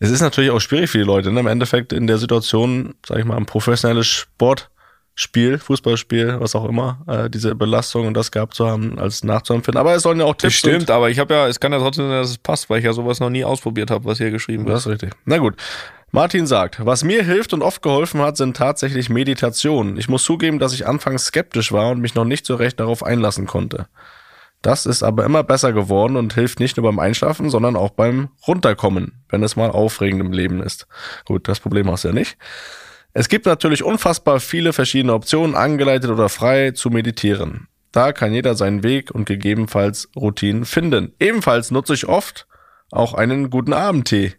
Es 0.00 0.10
ist 0.10 0.20
natürlich 0.20 0.50
auch 0.50 0.60
schwierig 0.60 0.90
für 0.90 0.98
die 0.98 1.04
Leute, 1.04 1.30
ne? 1.30 1.40
im 1.40 1.46
Endeffekt 1.46 1.92
in 1.92 2.06
der 2.06 2.18
Situation, 2.18 2.94
sag 3.06 3.18
ich 3.18 3.24
mal, 3.24 3.36
ein 3.36 3.46
professionelles 3.46 4.06
Sportspiel, 4.06 5.58
Fußballspiel, 5.58 6.40
was 6.40 6.56
auch 6.56 6.64
immer, 6.64 7.04
äh, 7.06 7.30
diese 7.30 7.54
Belastung 7.54 8.08
und 8.08 8.14
das 8.14 8.32
gehabt 8.32 8.54
zu 8.54 8.66
haben, 8.66 8.98
als 8.98 9.22
nachzuempfinden. 9.22 9.78
Aber 9.78 9.94
es 9.94 10.02
sollen 10.02 10.18
ja 10.18 10.26
auch 10.26 10.34
Das 10.34 10.52
Tipps 10.52 10.56
stimmt, 10.56 10.90
aber 10.90 11.10
ich 11.10 11.20
habe 11.20 11.32
ja, 11.32 11.46
es 11.46 11.60
kann 11.60 11.72
ja 11.72 11.78
trotzdem 11.78 12.08
sein, 12.08 12.20
dass 12.20 12.30
es 12.30 12.38
passt, 12.38 12.68
weil 12.68 12.80
ich 12.80 12.84
ja 12.84 12.92
sowas 12.92 13.20
noch 13.20 13.30
nie 13.30 13.44
ausprobiert 13.44 13.90
habe, 13.90 14.04
was 14.04 14.18
hier 14.18 14.32
geschrieben 14.32 14.66
wird. 14.66 14.76
Das 14.76 14.86
ist 14.86 14.92
richtig. 14.92 15.12
Na 15.24 15.38
gut. 15.38 15.54
Martin 16.14 16.46
sagt, 16.46 16.86
was 16.86 17.02
mir 17.02 17.24
hilft 17.24 17.52
und 17.54 17.62
oft 17.62 17.82
geholfen 17.82 18.20
hat, 18.20 18.36
sind 18.36 18.56
tatsächlich 18.56 19.08
Meditationen. 19.08 19.96
Ich 19.96 20.08
muss 20.08 20.22
zugeben, 20.22 20.60
dass 20.60 20.72
ich 20.72 20.86
anfangs 20.86 21.24
skeptisch 21.24 21.72
war 21.72 21.90
und 21.90 22.00
mich 22.00 22.14
noch 22.14 22.24
nicht 22.24 22.46
so 22.46 22.54
recht 22.54 22.78
darauf 22.78 23.02
einlassen 23.02 23.48
konnte. 23.48 23.88
Das 24.62 24.86
ist 24.86 25.02
aber 25.02 25.24
immer 25.24 25.42
besser 25.42 25.72
geworden 25.72 26.14
und 26.14 26.34
hilft 26.34 26.60
nicht 26.60 26.76
nur 26.76 26.84
beim 26.84 27.00
Einschlafen, 27.00 27.50
sondern 27.50 27.74
auch 27.74 27.90
beim 27.90 28.28
Runterkommen, 28.46 29.24
wenn 29.28 29.42
es 29.42 29.56
mal 29.56 29.72
aufregend 29.72 30.20
im 30.20 30.30
Leben 30.30 30.62
ist. 30.62 30.86
Gut, 31.24 31.48
das 31.48 31.58
Problem 31.58 31.90
hast 31.90 32.04
du 32.04 32.08
ja 32.08 32.14
nicht. 32.14 32.38
Es 33.12 33.28
gibt 33.28 33.46
natürlich 33.46 33.82
unfassbar 33.82 34.38
viele 34.38 34.72
verschiedene 34.72 35.14
Optionen, 35.14 35.56
angeleitet 35.56 36.10
oder 36.10 36.28
frei 36.28 36.70
zu 36.70 36.90
meditieren. 36.90 37.66
Da 37.90 38.12
kann 38.12 38.32
jeder 38.32 38.54
seinen 38.54 38.84
Weg 38.84 39.10
und 39.10 39.26
gegebenenfalls 39.26 40.10
Routinen 40.14 40.64
finden. 40.64 41.12
Ebenfalls 41.18 41.72
nutze 41.72 41.94
ich 41.94 42.06
oft 42.06 42.46
auch 42.92 43.14
einen 43.14 43.50
guten 43.50 43.72
Abendtee, 43.72 44.36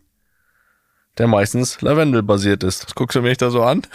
der 1.18 1.28
meistens 1.28 1.82
lavendelbasiert 1.82 2.64
ist. 2.64 2.86
Was 2.86 2.96
guckst 2.96 3.16
du 3.16 3.22
mich 3.22 3.38
da 3.38 3.50
so 3.50 3.64
an? 3.64 3.82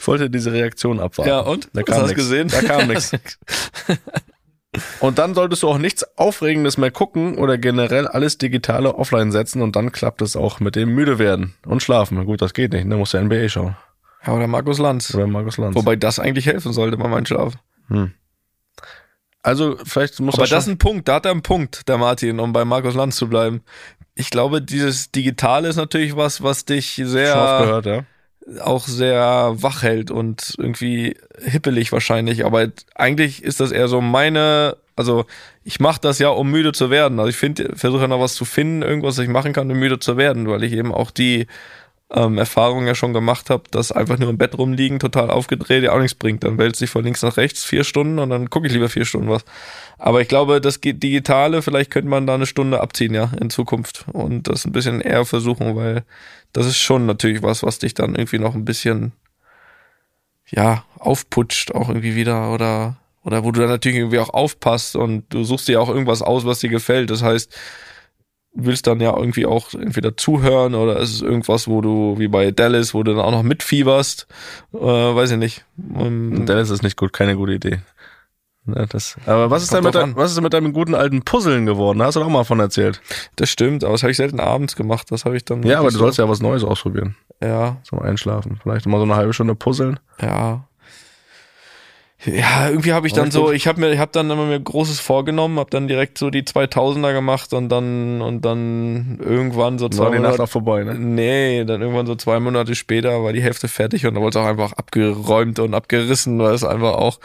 Ich 0.00 0.06
wollte 0.06 0.30
diese 0.30 0.52
Reaktion 0.52 1.00
abwarten. 1.00 1.28
Ja, 1.30 1.40
und? 1.40 1.68
Da 1.74 1.80
Was 1.80 1.84
kam 1.86 1.94
hast 1.96 2.02
du 2.02 2.06
nix. 2.08 2.16
gesehen? 2.16 2.48
Da 2.48 2.62
kam 2.62 2.88
nichts. 2.88 3.12
Und 5.00 5.18
dann 5.18 5.34
solltest 5.34 5.62
du 5.62 5.68
auch 5.68 5.78
nichts 5.78 6.04
Aufregendes 6.18 6.76
mehr 6.76 6.90
gucken 6.90 7.38
oder 7.38 7.56
generell 7.56 8.06
alles 8.06 8.36
Digitale 8.38 8.94
offline 8.94 9.32
setzen 9.32 9.62
und 9.62 9.74
dann 9.76 9.92
klappt 9.92 10.20
es 10.20 10.36
auch 10.36 10.60
mit 10.60 10.76
dem 10.76 10.94
müde 10.94 11.18
werden 11.18 11.54
und 11.64 11.82
schlafen. 11.82 12.22
Gut, 12.26 12.42
das 12.42 12.52
geht 12.52 12.72
nicht, 12.74 12.84
ne? 12.86 12.96
Musst 12.96 13.14
du 13.14 13.18
NBA 13.20 13.48
schauen. 13.48 13.76
Ja, 14.26 14.34
oder 14.34 14.46
Markus 14.46 14.78
Lanz. 14.78 15.14
Oder 15.14 15.26
Markus 15.26 15.56
Lanz. 15.56 15.74
Wobei 15.74 15.96
das 15.96 16.18
eigentlich 16.18 16.46
helfen 16.46 16.74
sollte 16.74 16.98
beim 16.98 17.14
Einschlafen. 17.14 17.58
also 19.42 19.78
vielleicht 19.84 20.20
muss 20.20 20.34
Aber 20.34 20.42
das 20.42 20.50
das 20.50 20.64
ist 20.66 20.70
ein 20.70 20.78
Punkt, 20.78 21.08
da 21.08 21.14
hat 21.14 21.24
er 21.24 21.30
einen 21.32 21.42
Punkt, 21.42 21.88
der 21.88 21.96
Martin, 21.96 22.38
um 22.38 22.52
bei 22.52 22.66
Markus 22.66 22.94
Lanz 22.94 23.16
zu 23.16 23.26
bleiben. 23.28 23.62
Ich 24.18 24.30
glaube, 24.30 24.60
dieses 24.60 25.12
Digitale 25.12 25.68
ist 25.68 25.76
natürlich 25.76 26.16
was, 26.16 26.42
was 26.42 26.64
dich 26.64 27.00
sehr, 27.04 27.34
gehört, 27.60 27.86
ja. 27.86 28.04
auch 28.64 28.86
sehr 28.86 29.54
wach 29.56 29.82
hält 29.82 30.10
und 30.10 30.54
irgendwie 30.58 31.16
hippelig 31.40 31.92
wahrscheinlich. 31.92 32.44
Aber 32.44 32.66
eigentlich 32.96 33.44
ist 33.44 33.60
das 33.60 33.70
eher 33.70 33.86
so 33.86 34.00
meine, 34.00 34.76
also 34.96 35.24
ich 35.62 35.78
mache 35.78 36.00
das 36.00 36.18
ja, 36.18 36.30
um 36.30 36.50
müde 36.50 36.72
zu 36.72 36.90
werden. 36.90 37.20
Also 37.20 37.30
ich 37.30 37.36
finde, 37.36 37.76
versuche 37.76 38.02
ja 38.02 38.08
noch 38.08 38.20
was 38.20 38.34
zu 38.34 38.44
finden, 38.44 38.82
irgendwas, 38.82 39.18
was 39.18 39.24
ich 39.24 39.30
machen 39.30 39.52
kann, 39.52 39.70
um 39.70 39.78
müde 39.78 40.00
zu 40.00 40.16
werden, 40.16 40.48
weil 40.48 40.64
ich 40.64 40.72
eben 40.72 40.92
auch 40.92 41.12
die 41.12 41.46
ähm, 42.10 42.38
Erfahrung 42.38 42.86
ja 42.86 42.94
schon 42.94 43.12
gemacht 43.12 43.50
habe, 43.50 43.64
dass 43.70 43.92
einfach 43.92 44.18
nur 44.18 44.30
im 44.30 44.38
Bett 44.38 44.56
rumliegen, 44.56 44.98
total 44.98 45.30
aufgedreht, 45.30 45.84
ja 45.84 45.92
auch 45.92 45.98
nichts 45.98 46.14
bringt. 46.14 46.42
Dann 46.42 46.56
wälzt 46.56 46.78
sich 46.78 46.88
von 46.88 47.04
links 47.04 47.22
nach 47.22 47.36
rechts 47.36 47.64
vier 47.64 47.84
Stunden 47.84 48.18
und 48.18 48.30
dann 48.30 48.48
gucke 48.48 48.66
ich 48.66 48.72
lieber 48.72 48.88
vier 48.88 49.04
Stunden 49.04 49.28
was. 49.28 49.44
Aber 49.98 50.22
ich 50.22 50.28
glaube, 50.28 50.60
das 50.60 50.80
Digitale, 50.80 51.60
vielleicht 51.60 51.90
könnte 51.90 52.08
man 52.08 52.26
da 52.26 52.34
eine 52.34 52.46
Stunde 52.46 52.80
abziehen, 52.80 53.12
ja, 53.12 53.30
in 53.40 53.50
Zukunft. 53.50 54.06
Und 54.12 54.48
das 54.48 54.64
ein 54.64 54.72
bisschen 54.72 55.00
eher 55.02 55.26
versuchen, 55.26 55.76
weil 55.76 56.04
das 56.52 56.66
ist 56.66 56.78
schon 56.78 57.04
natürlich 57.04 57.42
was, 57.42 57.62
was 57.62 57.78
dich 57.78 57.92
dann 57.92 58.14
irgendwie 58.14 58.38
noch 58.38 58.54
ein 58.54 58.64
bisschen, 58.64 59.12
ja, 60.46 60.84
aufputscht 60.98 61.74
auch 61.74 61.90
irgendwie 61.90 62.16
wieder 62.16 62.52
oder, 62.54 62.96
oder 63.22 63.44
wo 63.44 63.52
du 63.52 63.60
dann 63.60 63.68
natürlich 63.68 63.98
irgendwie 63.98 64.18
auch 64.18 64.30
aufpasst 64.30 64.96
und 64.96 65.24
du 65.28 65.44
suchst 65.44 65.68
dir 65.68 65.82
auch 65.82 65.90
irgendwas 65.90 66.22
aus, 66.22 66.46
was 66.46 66.60
dir 66.60 66.70
gefällt. 66.70 67.10
Das 67.10 67.22
heißt, 67.22 67.54
willst 68.54 68.86
dann 68.86 69.00
ja 69.00 69.16
irgendwie 69.16 69.46
auch 69.46 69.72
entweder 69.74 70.16
zuhören 70.16 70.74
oder 70.74 70.98
ist 70.98 71.12
es 71.14 71.22
irgendwas, 71.22 71.68
wo 71.68 71.80
du, 71.80 72.18
wie 72.18 72.28
bei 72.28 72.50
Dallas, 72.50 72.94
wo 72.94 73.02
du 73.02 73.14
dann 73.14 73.24
auch 73.24 73.30
noch 73.30 73.42
mitfieberst, 73.42 74.26
äh, 74.72 74.78
weiß 74.78 75.32
ich 75.32 75.36
nicht. 75.38 75.64
Ähm, 75.96 76.44
Dallas 76.46 76.70
ist 76.70 76.82
nicht 76.82 76.96
gut, 76.96 77.12
keine 77.12 77.36
gute 77.36 77.52
Idee. 77.52 77.80
Ja, 78.66 78.84
das, 78.84 79.16
aber 79.24 79.50
was 79.50 79.62
ist, 79.62 79.72
denn 79.72 79.82
mit, 79.82 79.94
dein, 79.94 80.14
was 80.14 80.30
ist 80.30 80.34
denn 80.36 80.44
mit 80.44 80.52
deinem 80.52 80.74
guten 80.74 80.94
alten 80.94 81.22
Puzzeln 81.22 81.64
geworden? 81.64 82.00
Da 82.00 82.06
hast 82.06 82.16
du 82.16 82.20
doch 82.20 82.28
mal 82.28 82.44
von 82.44 82.60
erzählt. 82.60 83.00
das 83.36 83.48
stimmt, 83.48 83.82
aber 83.82 83.92
das 83.92 84.02
habe 84.02 84.10
ich 84.10 84.18
selten 84.18 84.40
abends 84.40 84.76
gemacht. 84.76 85.06
Das 85.10 85.24
habe 85.24 85.36
ich 85.38 85.44
dann. 85.46 85.62
Ja, 85.62 85.78
aber 85.78 85.88
du 85.88 85.92
so- 85.94 85.98
sollst 86.00 86.18
ja 86.18 86.28
was 86.28 86.40
Neues 86.42 86.64
ausprobieren. 86.64 87.16
Ja, 87.42 87.76
Zum 87.84 88.00
Einschlafen. 88.00 88.58
Vielleicht 88.62 88.84
mal 88.86 88.98
so 88.98 89.04
eine 89.04 89.16
halbe 89.16 89.32
Stunde 89.32 89.54
puzzeln. 89.54 89.98
ja. 90.20 90.64
Ja, 92.24 92.68
irgendwie 92.68 92.92
habe 92.92 93.06
ich 93.06 93.12
dann 93.12 93.30
so, 93.30 93.52
ich 93.52 93.68
habe 93.68 93.78
mir, 93.80 93.92
ich 93.92 94.00
habe 94.00 94.10
dann 94.12 94.28
immer 94.28 94.44
mir 94.46 94.58
Großes 94.58 94.98
vorgenommen, 94.98 95.60
habe 95.60 95.70
dann 95.70 95.86
direkt 95.86 96.18
so 96.18 96.30
die 96.30 96.42
2000er 96.42 97.12
gemacht 97.12 97.52
und 97.52 97.68
dann 97.68 98.20
und 98.20 98.44
dann 98.44 99.20
irgendwann 99.22 99.78
so 99.78 99.88
zwei 99.88 100.04
War 100.06 100.10
die 100.10 100.16
Nacht 100.18 100.24
Monate, 100.32 100.42
auch 100.42 100.48
vorbei, 100.48 100.82
ne? 100.82 100.94
Nee, 100.96 101.64
dann 101.64 101.80
irgendwann 101.80 102.06
so 102.06 102.16
zwei 102.16 102.40
Monate 102.40 102.74
später 102.74 103.22
war 103.22 103.32
die 103.32 103.40
Hälfte 103.42 103.68
fertig 103.68 104.04
und 104.04 104.14
dann 104.14 104.22
wurde 104.22 104.36
es 104.36 104.44
auch 104.44 104.48
einfach 104.48 104.72
abgeräumt 104.72 105.60
und 105.60 105.74
abgerissen, 105.74 106.40
weil 106.40 106.54
es 106.54 106.64
einfach 106.64 106.94
auch, 106.94 107.20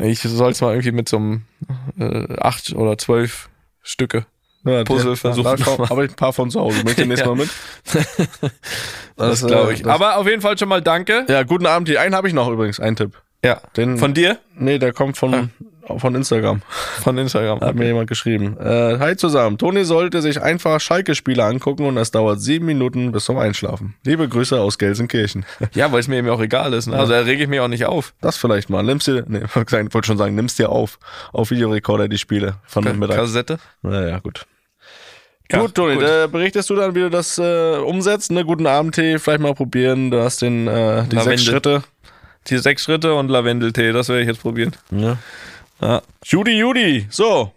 ich 0.00 0.20
soll 0.20 0.52
es 0.52 0.60
mal 0.62 0.70
irgendwie 0.70 0.92
mit 0.92 1.08
so 1.08 1.18
einem 1.18 1.42
äh, 1.98 2.34
acht 2.40 2.72
oder 2.74 2.96
zwölf 2.96 3.50
Stücke. 3.82 4.24
Ja, 4.64 4.84
Puzzle 4.84 5.16
versuchen. 5.16 5.46
Habe 5.90 6.06
ich 6.06 6.12
ein 6.12 6.16
paar 6.16 6.32
von 6.32 6.50
zu 6.50 6.60
Hause. 6.60 6.82
Möchte 6.84 7.04
nächstes 7.06 7.26
Ja. 7.28 7.34
Mal 7.34 7.36
mit? 7.36 7.50
Das, 9.16 9.42
äh, 9.42 9.46
glaube 9.46 9.74
ich. 9.74 9.82
das- 9.82 9.92
Aber 9.92 10.16
auf 10.16 10.26
jeden 10.26 10.40
Fall 10.40 10.58
schon 10.58 10.68
mal 10.70 10.80
danke. 10.82 11.26
Ja, 11.28 11.42
guten 11.42 11.66
Abend. 11.66 11.86
Die 11.88 11.98
einen 11.98 12.14
habe 12.14 12.26
ich 12.26 12.34
noch 12.34 12.48
übrigens, 12.48 12.80
einen 12.80 12.96
Tipp. 12.96 13.20
Ja. 13.44 13.60
Den, 13.76 13.98
Von 13.98 14.14
dir? 14.14 14.38
nee, 14.56 14.78
der 14.78 14.94
kommt 14.94 15.18
von, 15.18 15.50
von 15.98 16.14
Instagram. 16.14 16.62
Von 17.02 17.18
Instagram. 17.18 17.60
Hat 17.60 17.74
mir 17.74 17.84
jemand 17.84 18.08
geschrieben. 18.08 18.56
Äh, 18.58 18.98
hi 18.98 19.16
zusammen. 19.16 19.58
Toni 19.58 19.84
sollte 19.84 20.22
sich 20.22 20.40
einfach 20.40 20.80
Schalke-Spiele 20.80 21.44
angucken 21.44 21.84
und 21.84 21.98
es 21.98 22.10
dauert 22.10 22.40
sieben 22.40 22.64
Minuten 22.64 23.12
bis 23.12 23.26
zum 23.26 23.36
Einschlafen. 23.36 23.94
Liebe 24.02 24.26
Grüße 24.28 24.58
aus 24.58 24.78
Gelsenkirchen. 24.78 25.44
Ja, 25.74 25.92
weil 25.92 26.00
es 26.00 26.08
mir 26.08 26.16
eben 26.16 26.28
auch 26.30 26.40
egal 26.40 26.72
ist. 26.72 26.86
Ne? 26.86 26.96
Also 26.96 27.12
da 27.12 27.20
rege 27.20 27.42
ich 27.42 27.48
mich 27.48 27.60
auch 27.60 27.68
nicht 27.68 27.84
auf. 27.84 28.14
Das 28.22 28.36
vielleicht 28.38 28.70
mal. 28.70 28.82
Nimmst 28.82 29.06
dir, 29.08 29.24
nee, 29.26 29.42
ich 29.54 29.54
wollte 29.54 30.04
schon 30.04 30.18
sagen, 30.18 30.34
nimmst 30.34 30.58
dir 30.58 30.70
auf. 30.70 30.98
Auf 31.32 31.50
Videorekorder 31.50 32.08
die 32.08 32.18
Spiele 32.18 32.56
von 32.64 32.84
dem 32.84 32.98
Mittag. 32.98 33.16
Kassette. 33.16 33.58
Naja, 33.82 34.20
gut. 34.20 34.46
Ja, 35.52 35.60
gut, 35.60 35.74
Toni, 35.74 35.94
gut. 35.94 36.04
Da 36.04 36.26
berichtest 36.28 36.70
du 36.70 36.76
dann, 36.76 36.94
wie 36.94 37.00
du 37.00 37.10
das 37.10 37.36
äh, 37.38 37.76
umsetzt. 37.76 38.32
Ne? 38.32 38.44
Guten 38.44 38.66
Abendtee, 38.66 39.18
vielleicht 39.18 39.40
mal 39.40 39.54
probieren. 39.54 40.10
Du 40.10 40.22
hast 40.22 40.40
den, 40.40 40.66
äh, 40.66 41.04
die 41.04 41.16
Lavendel. 41.16 41.22
sechs 41.22 41.44
Schritte. 41.44 41.82
Die 42.48 42.58
sechs 42.58 42.84
Schritte 42.84 43.14
und 43.14 43.28
Lavendeltee, 43.28 43.92
das 43.92 44.08
werde 44.08 44.22
ich 44.22 44.28
jetzt 44.28 44.40
probieren. 44.42 44.72
Ja. 44.90 45.16
Ja. 45.80 46.02
Judy, 46.24 46.58
Judy, 46.58 47.06
so. 47.10 47.52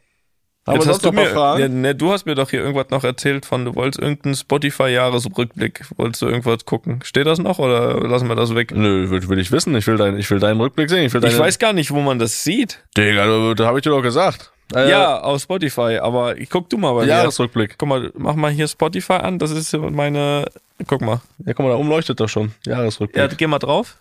Haben 0.65 0.75
Jetzt 0.79 0.87
hast 0.89 1.05
du 1.05 1.13
mir, 1.13 1.31
ja, 1.59 1.69
ne, 1.69 1.95
du 1.95 2.11
hast 2.11 2.25
mir 2.25 2.35
doch 2.35 2.49
hier 2.49 2.59
irgendwas 2.59 2.89
noch 2.89 3.05
erzählt 3.05 3.45
von, 3.45 3.63
du 3.63 3.75
wolltest 3.75 4.01
irgendeinen 4.01 4.35
Spotify-Jahresrückblick, 4.35 5.85
wolltest 5.95 6.21
du 6.21 6.25
irgendwas 6.27 6.65
gucken. 6.65 6.99
Steht 7.03 7.25
das 7.25 7.39
noch 7.39 7.57
oder 7.59 8.01
lassen 8.05 8.27
wir 8.27 8.35
das 8.35 8.53
weg? 8.53 8.71
Nö, 8.75 9.09
will, 9.09 9.29
will 9.29 9.39
ich 9.39 9.51
wissen. 9.53 9.73
Ich 9.77 9.87
will, 9.87 9.95
dein, 9.95 10.17
ich 10.17 10.29
will 10.29 10.39
deinen 10.39 10.59
Rückblick 10.59 10.89
sehen. 10.89 11.05
Ich, 11.05 11.13
will 11.13 11.21
deine, 11.21 11.33
Ich 11.33 11.39
weiß 11.39 11.57
gar 11.59 11.71
nicht, 11.71 11.91
wo 11.91 12.01
man 12.01 12.19
das 12.19 12.43
sieht. 12.43 12.83
Digga, 12.97 13.53
da, 13.53 13.65
habe 13.65 13.79
ich 13.79 13.83
dir 13.83 13.91
doch 13.91 14.01
gesagt. 14.01 14.51
Äh, 14.75 14.89
Ja, 14.89 15.21
auf 15.21 15.41
Spotify, 15.41 15.99
aber 16.01 16.37
ich 16.37 16.49
guck 16.49 16.69
du 16.69 16.77
mal 16.77 16.91
bei 16.93 17.03
mir. 17.03 17.07
Jahresrückblick. 17.07 17.75
Guck 17.77 17.87
mal, 17.87 18.11
mach 18.17 18.35
mal 18.35 18.51
hier 18.51 18.67
Spotify 18.67 19.13
an, 19.13 19.39
das 19.39 19.51
ist 19.51 19.71
meine, 19.77 20.47
guck 20.85 20.99
mal. 20.99 21.21
Ja, 21.45 21.53
guck 21.53 21.65
mal, 21.65 21.69
da 21.71 21.75
umleuchtet 21.75 22.19
doch 22.19 22.27
schon. 22.27 22.51
Jahresrückblick. 22.65 23.31
Ja, 23.31 23.33
geh 23.37 23.47
mal 23.47 23.59
drauf. 23.59 23.95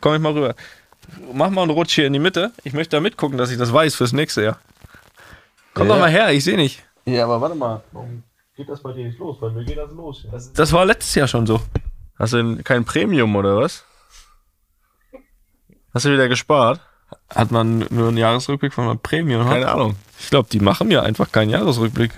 Komm 0.00 0.14
ich 0.14 0.20
mal 0.20 0.32
rüber. 0.32 0.54
mach 1.32 1.50
mal 1.50 1.62
einen 1.62 1.70
Rutsch 1.70 1.94
hier 1.94 2.06
in 2.06 2.12
die 2.12 2.18
Mitte. 2.18 2.52
Ich 2.64 2.72
möchte 2.72 2.96
da 2.96 3.00
mitgucken, 3.00 3.38
dass 3.38 3.50
ich 3.50 3.58
das 3.58 3.72
weiß 3.72 3.94
fürs 3.94 4.12
nächste 4.12 4.42
Jahr. 4.42 4.58
Komm 5.74 5.88
Ja. 5.88 5.94
doch 5.94 6.00
mal 6.00 6.10
her, 6.10 6.32
ich 6.32 6.44
sehe 6.44 6.56
nicht. 6.56 6.82
Ja, 7.04 7.24
aber 7.24 7.40
warte 7.40 7.54
mal. 7.56 7.82
Warum 7.92 8.22
geht 8.56 8.68
das 8.68 8.80
bei 8.82 8.92
dir 8.92 9.04
nicht 9.06 9.18
los? 9.18 9.38
Bei 9.40 9.50
mir 9.50 9.64
geht 9.64 9.78
das 9.78 9.90
los. 9.92 10.26
Das 10.54 10.72
war 10.72 10.84
letztes 10.84 11.14
Jahr 11.14 11.26
schon 11.28 11.46
so. 11.46 11.60
Hast 12.18 12.32
du 12.32 12.36
denn 12.36 12.62
kein 12.64 12.84
Premium 12.84 13.34
oder 13.36 13.56
was? 13.56 13.84
Hast 15.94 16.04
du 16.04 16.12
wieder 16.12 16.28
gespart? 16.28 16.80
Hat 17.34 17.50
man 17.50 17.80
nur 17.90 18.08
einen 18.08 18.16
Jahresrückblick 18.16 18.72
von 18.72 18.88
einem 18.88 18.98
Premium? 19.00 19.46
Keine 19.48 19.68
Ahnung. 19.70 19.96
Ich 20.20 20.30
glaube, 20.30 20.48
die 20.50 20.60
machen 20.60 20.88
mir 20.88 21.02
einfach 21.02 21.30
keinen 21.32 21.50
Jahresrückblick. 21.50 22.12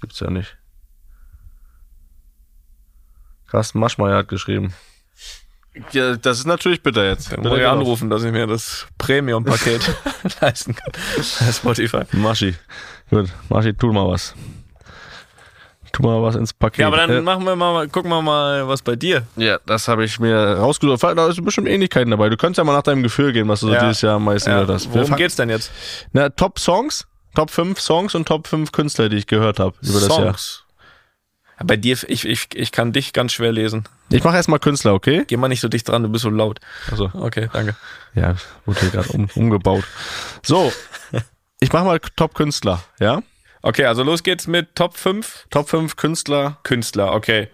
Gibt's 0.00 0.20
ja 0.20 0.30
nicht. 0.30 0.56
Carsten 3.48 3.78
Maschmeyer 3.80 4.16
hat 4.18 4.28
geschrieben. 4.28 4.72
Ja, 5.92 6.16
das 6.16 6.38
ist 6.40 6.46
natürlich 6.46 6.82
bitter 6.82 7.04
jetzt. 7.08 7.32
Dann 7.32 7.40
muss 7.40 7.58
ich 7.58 7.66
anrufen, 7.66 8.10
dass 8.10 8.22
ich 8.24 8.32
mir 8.32 8.46
das 8.46 8.86
Premium-Paket 8.98 9.80
leisten 10.40 10.74
kann. 10.74 10.92
Spotify. 11.52 12.02
Maschi. 12.12 12.54
Gut, 13.10 13.28
Maschi, 13.48 13.72
tu 13.72 13.90
mal 13.92 14.06
was. 14.06 14.34
Tu 15.92 16.02
mal 16.02 16.22
was 16.22 16.36
ins 16.36 16.52
Paket. 16.54 16.78
Ja, 16.80 16.86
aber 16.88 16.96
dann 16.98 17.10
Äh, 17.10 17.20
machen 17.20 17.44
wir 17.44 17.54
mal, 17.56 17.86
gucken 17.88 18.10
wir 18.10 18.22
mal, 18.22 18.66
was 18.66 18.80
bei 18.82 18.96
dir. 18.96 19.24
ja, 19.36 19.58
das 19.66 19.88
habe 19.88 20.04
ich 20.04 20.18
mir 20.18 20.36
rausgesucht. 20.56 21.02
Da 21.02 21.32
sind 21.32 21.44
bestimmt 21.44 21.68
Ähnlichkeiten 21.68 22.10
dabei. 22.10 22.28
Du 22.30 22.36
könntest 22.36 22.58
ja 22.58 22.64
mal 22.64 22.72
nach 22.74 22.82
deinem 22.82 23.02
Gefühl 23.02 23.32
gehen, 23.32 23.46
was 23.48 23.60
du 23.60 23.66
so 23.68 23.74
Ja. 23.74 23.80
dieses 23.80 24.00
Jahr 24.02 24.16
am 24.16 24.24
meisten 24.24 24.48
Ja, 24.50 24.60
gehört 24.60 24.70
hast. 24.80 24.92
Worum 24.94 25.16
geht's 25.16 25.36
denn 25.36 25.50
jetzt? 25.50 25.70
Na, 26.12 26.30
Top 26.30 26.58
Songs, 26.58 27.06
Top 27.34 27.50
5 27.50 27.78
Songs 27.80 28.14
und 28.14 28.26
Top 28.26 28.46
5 28.46 28.72
Künstler, 28.72 29.08
die 29.10 29.16
ich 29.18 29.26
gehört 29.26 29.58
habe 29.58 29.74
über 29.82 30.00
das 30.00 30.08
Jahr. 30.08 30.34
Bei 31.64 31.76
dir, 31.76 31.96
ich, 32.08 32.24
ich, 32.24 32.48
ich 32.54 32.72
kann 32.72 32.92
dich 32.92 33.12
ganz 33.12 33.32
schwer 33.32 33.52
lesen. 33.52 33.84
Ich 34.10 34.24
mache 34.24 34.36
erstmal 34.36 34.58
Künstler, 34.58 34.94
okay? 34.94 35.24
Geh 35.26 35.36
mal 35.36 35.48
nicht 35.48 35.60
so 35.60 35.68
dicht 35.68 35.88
dran, 35.88 36.02
du 36.02 36.08
bist 36.08 36.22
so 36.22 36.30
laut. 36.30 36.60
Also, 36.90 37.10
Okay, 37.14 37.48
danke. 37.52 37.76
ja, 38.14 38.36
wurde 38.66 38.80
hier 38.80 38.90
gerade 38.90 39.08
um, 39.10 39.28
umgebaut. 39.34 39.84
So, 40.42 40.72
ich 41.60 41.72
mache 41.72 41.84
mal 41.84 41.98
Top 42.16 42.34
Künstler, 42.34 42.82
ja? 42.98 43.22
Okay, 43.62 43.84
also 43.84 44.02
los 44.02 44.22
geht's 44.22 44.46
mit 44.46 44.74
Top 44.74 44.96
5 44.96 45.46
Top 45.50 45.68
5 45.68 45.94
Künstler 45.96 46.58
Künstler, 46.64 47.12
okay. 47.12 47.48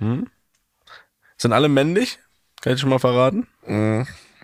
sind 1.36 1.52
alle 1.52 1.68
männlich, 1.68 2.18
kann 2.62 2.72
ich 2.72 2.80
schon 2.80 2.88
mal 2.90 2.98
verraten. 2.98 3.46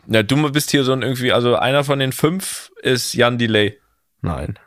Ja, 0.06 0.22
du 0.22 0.50
bist 0.52 0.70
hier 0.70 0.84
so 0.84 0.92
ein 0.92 1.02
irgendwie, 1.02 1.32
also 1.32 1.56
einer 1.56 1.84
von 1.84 1.98
den 1.98 2.12
fünf 2.12 2.70
ist 2.82 3.14
Jan 3.14 3.38
Delay. 3.38 3.80
Nein, 4.20 4.58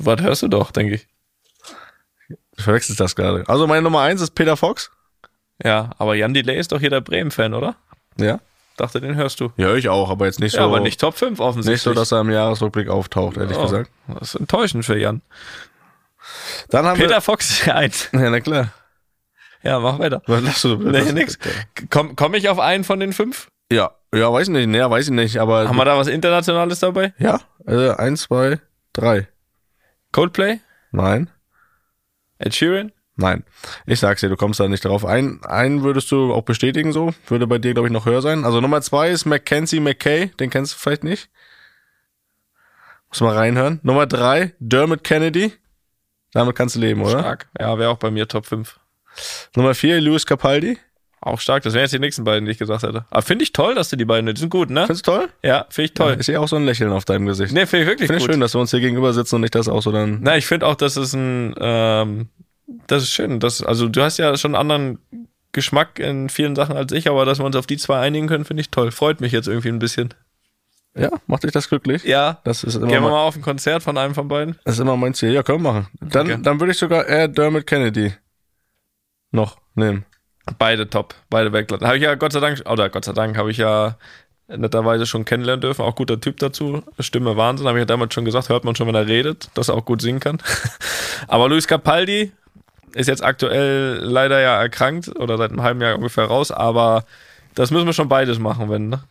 was 0.00 0.20
hörst 0.20 0.42
du 0.42 0.48
doch, 0.48 0.70
denke 0.70 0.94
ich. 0.94 1.08
Du 2.58 2.62
verwechselst 2.62 3.00
das 3.00 3.16
gerade. 3.16 3.44
Also 3.48 3.66
meine 3.66 3.82
Nummer 3.82 4.02
1 4.02 4.20
ist 4.20 4.34
Peter 4.34 4.56
Fox. 4.56 4.90
Ja, 5.64 5.90
aber 5.98 6.14
Jan 6.14 6.34
Delay 6.34 6.58
ist 6.58 6.70
doch 6.72 6.78
hier 6.80 6.90
der 6.90 7.00
Bremen-Fan, 7.00 7.54
oder? 7.54 7.74
Ja. 8.18 8.38
Dachte, 8.76 9.00
den 9.00 9.16
hörst 9.16 9.40
du. 9.40 9.50
Ja, 9.56 9.74
ich 9.74 9.88
auch, 9.88 10.08
aber 10.10 10.26
jetzt 10.26 10.38
nicht 10.38 10.52
so, 10.52 10.58
Ja, 10.58 10.64
aber 10.66 10.78
nicht 10.78 11.00
Top 11.00 11.16
5 11.16 11.40
offensichtlich. 11.40 11.74
nicht 11.74 11.82
so, 11.82 11.94
dass 11.94 12.12
er 12.12 12.20
im 12.20 12.30
Jahresrückblick 12.30 12.88
auftaucht, 12.88 13.36
ehrlich 13.36 13.56
Oh, 13.56 13.62
gesagt. 13.62 13.90
Das 14.06 14.34
ist 14.34 14.40
enttäuschend 14.40 14.84
für 14.84 14.96
Jan. 14.96 15.20
Dann 16.68 16.86
haben 16.86 16.98
Peter 16.98 17.20
Fox 17.20 17.50
ist 17.50 17.68
eins. 17.68 18.12
wir, 18.12 18.20
ja, 18.22 18.30
na 18.30 18.40
klar. 18.40 18.72
Ja, 19.62 19.80
mach 19.80 19.98
weiter. 19.98 20.22
Was 20.26 20.42
lachst 20.42 20.64
du? 20.64 20.76
Nee, 20.76 21.00
Was- 21.00 21.12
nix. 21.12 21.38
Komm, 21.90 22.14
komm 22.14 22.34
ich 22.34 22.48
auf 22.48 22.60
einen 22.60 22.84
von 22.84 23.00
den 23.00 23.12
fünf? 23.12 23.48
Ja, 23.72 23.90
ja, 24.14 24.32
weiß 24.32 24.48
ich 24.48 24.54
nicht, 24.54 24.68
nee, 24.68 24.80
weiß 24.80 25.06
ich 25.06 25.10
nicht, 25.12 25.38
aber 25.38 25.68
Haben 25.68 25.76
wir 25.76 25.84
da 25.84 25.96
was 25.98 26.06
Internationales 26.06 26.78
dabei? 26.80 27.12
ja, 27.18 27.40
äh, 27.66 27.90
eins, 27.90 28.22
zwei, 28.22 28.60
drei. 28.92 29.26
Coldplay? 30.12 30.60
Nein. 30.92 31.28
Ed 32.38 32.54
Sheeran? 32.54 32.92
Nein. 33.16 33.44
Ich 33.86 33.98
sag's 33.98 34.20
dir, 34.20 34.28
du 34.28 34.36
kommst 34.36 34.60
da 34.60 34.68
nicht 34.68 34.84
drauf. 34.84 35.04
Ein, 35.04 35.40
einen 35.44 35.82
würdest 35.82 36.10
du 36.12 36.32
auch 36.32 36.42
bestätigen 36.42 36.92
so. 36.92 37.12
Würde 37.26 37.48
bei 37.48 37.58
dir, 37.58 37.74
glaube 37.74 37.88
ich, 37.88 37.92
noch 37.92 38.06
höher 38.06 38.22
sein. 38.22 38.44
Also 38.44 38.60
Nummer 38.60 38.80
zwei 38.80 39.10
ist 39.10 39.24
Mackenzie 39.24 39.80
McKay. 39.80 40.28
Den 40.38 40.50
kennst 40.50 40.74
du 40.74 40.78
vielleicht 40.78 41.02
nicht. 41.02 41.28
Muss 43.08 43.20
mal 43.20 43.34
reinhören. 43.36 43.80
Nummer 43.82 44.06
drei, 44.06 44.54
Dermot 44.60 45.02
Kennedy. 45.02 45.52
Damit 46.32 46.54
kannst 46.54 46.76
du 46.76 46.80
leben, 46.80 47.02
oder? 47.02 47.18
Stark. 47.20 47.48
Ja, 47.58 47.78
wäre 47.78 47.90
auch 47.90 47.98
bei 47.98 48.10
mir 48.10 48.28
Top 48.28 48.46
5. 48.46 48.78
Nummer 49.56 49.74
vier, 49.74 50.00
Louis 50.00 50.24
Capaldi. 50.26 50.78
Auch 51.20 51.40
stark. 51.40 51.62
Das 51.64 51.74
wären 51.74 51.82
jetzt 51.82 51.92
die 51.92 51.98
nächsten 51.98 52.22
beiden, 52.24 52.44
die 52.44 52.52
ich 52.52 52.58
gesagt 52.58 52.84
hätte. 52.84 53.04
Aber 53.10 53.22
finde 53.22 53.42
ich 53.42 53.52
toll, 53.52 53.74
dass 53.74 53.88
du 53.88 53.96
die 53.96 54.04
beiden, 54.04 54.32
die 54.32 54.38
sind 54.40 54.50
gut, 54.50 54.70
ne? 54.70 54.86
Findest 54.86 55.06
du 55.06 55.10
toll? 55.12 55.28
Ja, 55.42 55.66
finde 55.68 55.84
ich 55.86 55.94
toll. 55.94 56.16
Ich 56.20 56.26
sehe 56.26 56.40
auch 56.40 56.46
so 56.48 56.56
ein 56.56 56.64
Lächeln 56.64 56.92
auf 56.92 57.04
deinem 57.04 57.26
Gesicht. 57.26 57.52
Nee, 57.52 57.66
finde 57.66 57.82
ich 57.84 57.88
wirklich 57.88 58.06
Finde 58.06 58.18
ich 58.20 58.26
gut. 58.26 58.32
schön, 58.34 58.40
dass 58.40 58.54
wir 58.54 58.60
uns 58.60 58.70
hier 58.70 58.80
gegenüber 58.80 59.12
sitzen 59.12 59.34
und 59.36 59.40
nicht 59.40 59.54
das 59.54 59.68
auch 59.68 59.82
so 59.82 59.90
dann. 59.90 60.20
Na, 60.22 60.36
ich 60.36 60.46
finde 60.46 60.66
auch, 60.66 60.76
das 60.76 60.96
ist 60.96 61.14
ein, 61.14 61.54
ähm, 61.58 62.28
das 62.86 63.02
ist 63.02 63.10
schön. 63.10 63.40
Das, 63.40 63.62
also 63.62 63.88
du 63.88 64.00
hast 64.02 64.18
ja 64.18 64.36
schon 64.36 64.54
einen 64.54 64.60
anderen 64.60 64.98
Geschmack 65.52 65.98
in 65.98 66.28
vielen 66.28 66.54
Sachen 66.54 66.76
als 66.76 66.92
ich, 66.92 67.08
aber 67.08 67.24
dass 67.24 67.38
wir 67.40 67.44
uns 67.46 67.56
auf 67.56 67.66
die 67.66 67.78
zwei 67.78 67.98
einigen 67.98 68.28
können, 68.28 68.44
finde 68.44 68.60
ich 68.60 68.70
toll. 68.70 68.90
Freut 68.92 69.20
mich 69.20 69.32
jetzt 69.32 69.48
irgendwie 69.48 69.70
ein 69.70 69.78
bisschen. 69.80 70.14
Ja, 70.96 71.10
macht 71.26 71.44
dich 71.44 71.52
das 71.52 71.68
glücklich? 71.68 72.04
Ja. 72.04 72.40
Das 72.44 72.64
ist 72.64 72.74
immer, 72.76 72.86
Gehen 72.88 73.02
wir 73.02 73.10
mal 73.10 73.22
auf 73.22 73.36
ein 73.36 73.42
Konzert 73.42 73.82
von 73.82 73.96
einem 73.98 74.14
von 74.14 74.28
beiden. 74.28 74.56
das 74.64 74.74
ist 74.74 74.80
immer 74.80 74.96
mein 74.96 75.14
Ziel. 75.14 75.32
Ja, 75.32 75.42
können 75.42 75.62
wir 75.62 75.72
machen. 75.72 75.88
Dann, 76.00 76.26
Okay. 76.30 76.38
dann 76.42 76.60
würde 76.60 76.72
ich 76.72 76.78
sogar 76.78 77.06
eher 77.06 77.28
Dermot 77.28 77.66
Kennedy 77.66 78.14
noch 79.30 79.58
nehmen. 79.74 80.04
Beide 80.58 80.88
top, 80.88 81.14
beide 81.30 81.52
wegladen. 81.52 81.86
Habe 81.86 81.96
ich 81.96 82.02
ja 82.02 82.14
Gott 82.14 82.32
sei 82.32 82.40
Dank, 82.40 82.62
oder 82.68 82.88
Gott 82.88 83.04
sei 83.04 83.12
Dank, 83.12 83.36
habe 83.36 83.50
ich 83.50 83.58
ja 83.58 83.96
netterweise 84.48 85.04
schon 85.06 85.24
kennenlernen 85.24 85.60
dürfen. 85.60 85.82
Auch 85.82 85.94
guter 85.94 86.20
Typ 86.20 86.38
dazu. 86.38 86.82
Stimme 87.00 87.36
Wahnsinn, 87.36 87.66
habe 87.66 87.78
ich 87.78 87.82
ja 87.82 87.86
damals 87.86 88.14
schon 88.14 88.24
gesagt, 88.24 88.48
hört 88.48 88.64
man 88.64 88.74
schon, 88.74 88.86
wenn 88.86 88.94
er 88.94 89.06
redet, 89.06 89.50
dass 89.54 89.68
er 89.68 89.74
auch 89.74 89.84
gut 89.84 90.00
singen 90.00 90.20
kann. 90.20 90.38
Aber 91.28 91.48
Luis 91.48 91.66
Capaldi 91.66 92.32
ist 92.94 93.08
jetzt 93.08 93.22
aktuell 93.22 93.98
leider 94.02 94.40
ja 94.40 94.60
erkrankt 94.60 95.08
oder 95.18 95.36
seit 95.36 95.50
einem 95.50 95.62
halben 95.62 95.80
Jahr 95.80 95.96
ungefähr 95.96 96.24
raus, 96.24 96.50
aber 96.50 97.04
das 97.54 97.70
müssen 97.70 97.86
wir 97.86 97.92
schon 97.92 98.08
beides 98.08 98.38
machen, 98.38 98.70
wenn, 98.70 98.88
ne? 98.88 99.02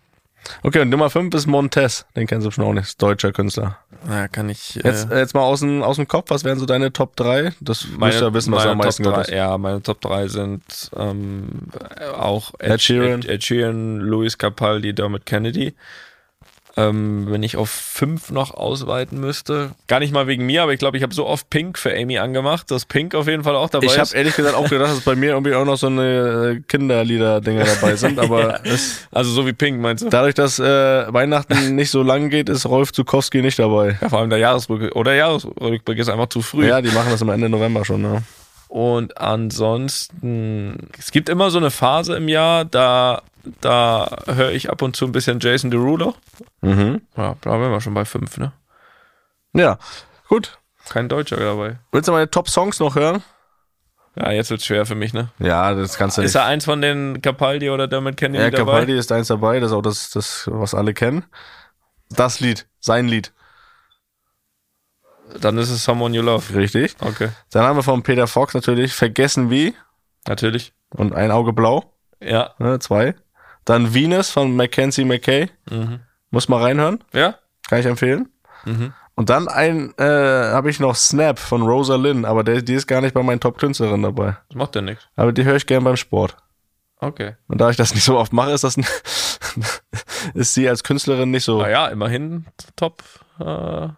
Okay, 0.64 0.82
und 0.82 0.90
Nummer 0.90 1.10
5 1.10 1.34
ist 1.36 1.48
Montez. 1.48 2.06
Den 2.16 2.28
kennst 2.28 2.46
du 2.46 2.50
bestimmt 2.50 2.68
auch 2.68 2.74
nicht. 2.74 2.86
Ist 2.86 3.02
Deutscher 3.02 3.32
Künstler. 3.32 3.78
Ja, 4.10 4.28
kann 4.28 4.50
ich. 4.50 4.76
Jetzt, 4.76 5.12
äh, 5.12 5.20
jetzt 5.20 5.34
mal 5.34 5.42
aus 5.42 5.62
dem, 5.62 5.84
aus 5.84 5.96
dem 5.98 6.08
Kopf, 6.08 6.30
was 6.30 6.44
wären 6.44 6.60
so 6.60 6.66
deine 6.66 6.94
Top 6.94 7.16
3? 7.16 7.54
Das 7.60 7.88
musst 7.88 8.20
du 8.22 8.26
ja 8.26 8.34
wissen, 8.34 8.54
was 8.54 8.64
du 8.64 8.70
am 8.70 8.78
meisten 8.78 9.04
Top 9.04 9.14
gehört 9.14 9.30
drei, 9.30 9.36
Ja, 9.36 9.58
meine 9.58 9.82
Top 9.82 10.02
3 10.02 10.28
sind 10.28 10.64
ähm, 10.96 11.50
auch 12.18 12.54
Ed 12.60 12.82
Sheeran. 12.82 13.22
Ed, 13.22 13.30
Ed 13.30 13.44
Sheeran, 13.44 13.98
Louis 14.00 14.38
Capaldi, 14.38 14.94
Dermot 14.94 15.26
Kennedy. 15.26 15.74
Ähm, 16.80 17.26
wenn 17.32 17.42
ich 17.42 17.58
auf 17.58 17.72
fünf 17.72 18.30
noch 18.30 18.54
ausweiten 18.54 19.20
müsste, 19.20 19.72
gar 19.88 20.00
nicht 20.00 20.14
mal 20.14 20.28
wegen 20.28 20.46
mir, 20.46 20.62
aber 20.62 20.74
ich 20.74 20.80
glaube, 20.80 20.96
ich 20.96 21.02
habe 21.02 21.12
so 21.14 21.26
oft 21.26 21.50
Pink 21.50 21.80
für 21.80 21.92
Amy 21.92 22.20
angemacht, 22.20 22.70
dass 22.70 22.86
Pink 22.86 23.16
auf 23.16 23.28
jeden 23.28 23.44
Fall 23.44 23.56
auch 23.56 23.70
dabei 23.70 23.88
Ich 23.88 23.94
ist. 23.94 23.98
habe 23.98 24.16
ehrlich 24.16 24.36
gesagt 24.36 24.56
auch 24.56 24.70
gedacht, 24.70 24.92
dass 24.92 25.02
bei 25.02 25.16
mir 25.16 25.32
irgendwie 25.32 25.56
auch 25.56 25.66
noch 25.66 25.78
so 25.78 25.88
eine 25.88 26.58
äh, 26.58 26.62
Kinderlieder-Dinger 26.68 27.64
dabei 27.66 27.96
sind, 27.96 28.20
aber 28.20 28.64
es, 28.64 29.08
also 29.12 29.32
so 29.32 29.48
wie 29.48 29.54
Pink, 29.54 29.82
meinst 29.82 30.04
du? 30.04 30.10
dadurch, 30.10 30.36
dass 30.36 30.60
äh, 30.60 31.12
Weihnachten 31.12 31.76
nicht 31.76 31.90
so 31.90 32.04
lang 32.04 32.30
geht, 32.30 32.48
ist 32.48 32.68
Rolf 32.68 32.94
Zukowski 32.94 33.42
nicht 33.42 33.58
dabei. 33.58 33.98
Ja, 34.00 34.10
vor 34.10 34.20
allem 34.20 34.30
der 34.30 34.38
Jahresrückblick. 34.40 34.96
Oder 34.96 35.16
Jahresrückblick 35.16 35.98
ist 35.98 36.10
einfach 36.10 36.30
zu 36.30 36.44
früh. 36.44 36.68
Ja, 36.68 36.82
die 36.82 36.92
machen 36.92 37.10
das 37.10 37.24
am 37.24 37.30
Ende 37.30 37.50
November 37.50 37.86
schon, 37.86 38.04
ne? 38.04 38.22
Und 38.68 39.18
ansonsten, 39.18 40.90
es 40.98 41.12
gibt 41.12 41.30
immer 41.30 41.50
so 41.50 41.58
eine 41.58 41.72
Phase 41.72 42.16
im 42.18 42.28
Jahr, 42.28 42.66
da, 42.66 43.22
da 43.62 44.24
höre 44.28 44.52
ich 44.52 44.70
ab 44.70 44.82
und 44.82 44.96
zu 44.96 45.06
ein 45.06 45.12
bisschen 45.12 45.40
Jason 45.40 45.72
Derulo. 45.72 46.16
Mhm. 46.62 47.02
Ja, 47.16 47.36
da 47.42 47.52
wären 47.60 47.72
wir 47.72 47.82
schon 47.82 47.94
bei 47.94 48.06
fünf, 48.06 48.38
ne? 48.38 48.52
Ja, 49.54 49.78
gut. 50.28 50.60
Kein 50.90 51.10
Deutscher 51.10 51.38
dabei. 51.38 51.80
Willst 51.92 52.08
du 52.08 52.14
meine 52.14 52.30
Top-Songs 52.30 52.80
noch 52.80 52.96
hören? 52.96 53.24
Ja, 54.16 54.32
jetzt 54.32 54.50
wird's 54.50 54.66
schwer 54.66 54.86
für 54.86 54.96
mich, 54.96 55.14
ne? 55.14 55.30
Ja, 55.40 55.74
das 55.76 55.98
kannst 55.98 56.18
du 56.18 56.22
Ist 56.22 56.34
nicht. 56.34 56.42
er 56.42 56.46
eins 56.46 56.66
von 56.66 56.82
den 56.82 57.22
Capaldi 57.22 57.70
oder 57.70 57.88
Dermot 57.88 58.18
Kennedy 58.18 58.44
Ja, 58.44 58.50
dabei? 58.50 58.72
Capaldi 58.72 58.98
ist 58.98 59.12
eins 59.12 59.28
dabei, 59.28 59.60
das 59.60 59.72
ist 59.72 59.78
auch 59.78 59.82
das, 59.82 60.10
das, 60.12 60.50
was 60.52 60.74
alle 60.74 60.94
kennen. 60.94 61.26
Das 62.10 62.40
Lied, 62.40 62.68
sein 62.80 63.08
Lied, 63.08 63.34
Dann 65.42 65.58
ist 65.58 65.70
es 65.70 65.84
Someone 65.84 66.16
You 66.16 66.24
Love. 66.24 66.56
richtig. 66.56 66.96
Okay, 67.02 67.30
Dann 67.52 67.64
haben 67.66 67.76
wir 67.76 67.84
von 67.84 68.02
Peter 68.02 68.28
Fox 68.28 68.54
natürlich 68.54 68.94
Vergessen 68.94 69.50
wie 69.52 69.76
natürlich. 70.26 70.74
und 70.90 71.14
Ein 71.14 71.32
Auge 71.32 71.52
blau, 71.54 71.94
Ja. 72.22 72.56
ne, 72.60 72.80
zwei. 72.80 73.14
Dann 73.68 73.94
Venus 73.94 74.32
von 74.32 74.56
Mackenzie 74.56 75.06
McKay, 75.06 75.50
Mhm. 75.70 76.00
muss 76.32 76.48
mal 76.50 76.62
reinhören, 76.64 77.04
Ja? 77.14 77.36
kann 77.70 77.80
ich 77.80 77.86
empfehlen. 77.86 78.30
Mhm. 78.66 78.94
Und 79.16 79.30
dann 79.30 79.48
ein, 79.48 79.94
äh, 79.98 80.04
habe 80.04 80.70
ich 80.70 80.80
noch 80.80 80.96
Snap 80.96 81.38
von 81.40 81.64
Rosa 81.64 81.96
Lynn, 81.96 82.24
aber 82.24 82.44
der, 82.44 82.62
die 82.62 82.76
ist 82.76 82.88
gar 82.88 83.02
nicht 83.02 83.14
bei 83.14 83.24
meinen 83.24 83.40
Top-Künstlerinnen 83.40 84.04
dabei. 84.04 84.38
Das 84.50 84.56
macht 84.56 84.76
ja 84.76 84.82
nichts. 84.82 85.08
Aber 85.16 85.32
die 85.34 85.44
höre 85.44 85.56
ich 85.56 85.66
gern 85.66 85.84
beim 85.84 85.98
Sport. 85.98 86.38
Okay. 87.00 87.36
Und 87.48 87.60
da 87.60 87.70
ich 87.70 87.78
das 87.78 87.94
nicht 87.94 88.04
so 88.04 88.18
oft 88.18 88.32
mache, 88.34 88.52
ist 88.52 88.64
das 88.64 88.76
ist 90.34 90.54
sie 90.54 90.68
als 90.70 90.84
Künstlerin 90.84 91.32
nicht 91.32 91.44
so. 91.44 91.62
Naja, 91.62 91.88
immerhin 91.88 92.46
top. 92.76 93.04
Äh, 93.40 93.90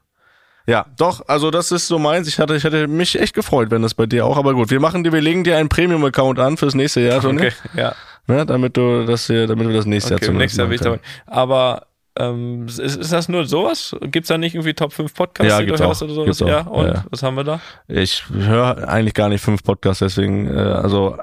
Ja, 0.67 0.85
doch, 0.97 1.27
also 1.27 1.49
das 1.51 1.71
ist 1.71 1.87
so 1.87 1.97
meins. 1.99 2.27
Ich 2.27 2.39
hatte, 2.39 2.55
ich 2.55 2.63
hätte 2.63 2.87
mich 2.87 3.19
echt 3.19 3.33
gefreut, 3.33 3.71
wenn 3.71 3.81
das 3.81 3.93
bei 3.95 4.05
dir 4.05 4.25
auch. 4.25 4.37
Aber 4.37 4.53
gut, 4.53 4.69
wir 4.69 4.79
machen 4.79 5.03
dir, 5.03 5.11
wir 5.11 5.21
legen 5.21 5.43
dir 5.43 5.57
einen 5.57 5.67
Premium-Account 5.69 6.39
an 6.39 6.57
fürs 6.57 6.75
nächste 6.75 7.01
Jahr, 7.01 7.21
Toni. 7.21 7.39
okay, 7.47 7.53
ja. 7.75 7.95
Ne, 8.27 8.45
damit 8.45 8.77
du 8.77 9.05
das 9.05 9.27
hier, 9.27 9.47
damit 9.47 9.67
wir 9.67 9.75
das 9.75 9.85
nächste 9.85 10.15
Okay, 10.15 10.25
Jahr 10.25 10.31
im 10.33 10.37
nächsten 10.37 10.59
Jahr 10.59 10.69
will 10.69 10.75
ich 10.75 10.81
dabei. 10.81 10.99
Aber 11.25 11.87
ähm, 12.17 12.67
ist, 12.67 12.79
ist 12.79 13.11
das 13.13 13.29
nur 13.29 13.45
sowas? 13.45 13.95
Gibt's 14.01 14.27
da 14.29 14.37
nicht 14.37 14.53
irgendwie 14.55 14.73
Top 14.73 14.93
5 14.93 15.13
Podcasts, 15.13 15.49
Ja, 15.51 15.59
die 15.59 15.65
du 15.65 15.71
gibt's 15.71 15.81
hörst 15.81 16.03
auch. 16.03 16.07
oder 16.07 16.13
sowas? 16.15 16.41
Auch. 16.41 16.47
Ja, 16.47 16.61
und 16.61 16.85
Ja, 16.87 16.93
ja. 16.93 17.05
was 17.09 17.23
haben 17.23 17.35
wir 17.35 17.43
da? 17.43 17.59
Ich 17.87 18.29
höre 18.29 18.87
eigentlich 18.87 19.13
gar 19.13 19.29
nicht 19.29 19.41
fünf 19.43 19.63
Podcasts, 19.63 19.99
deswegen, 19.99 20.47
äh, 20.47 20.59
also 20.59 21.17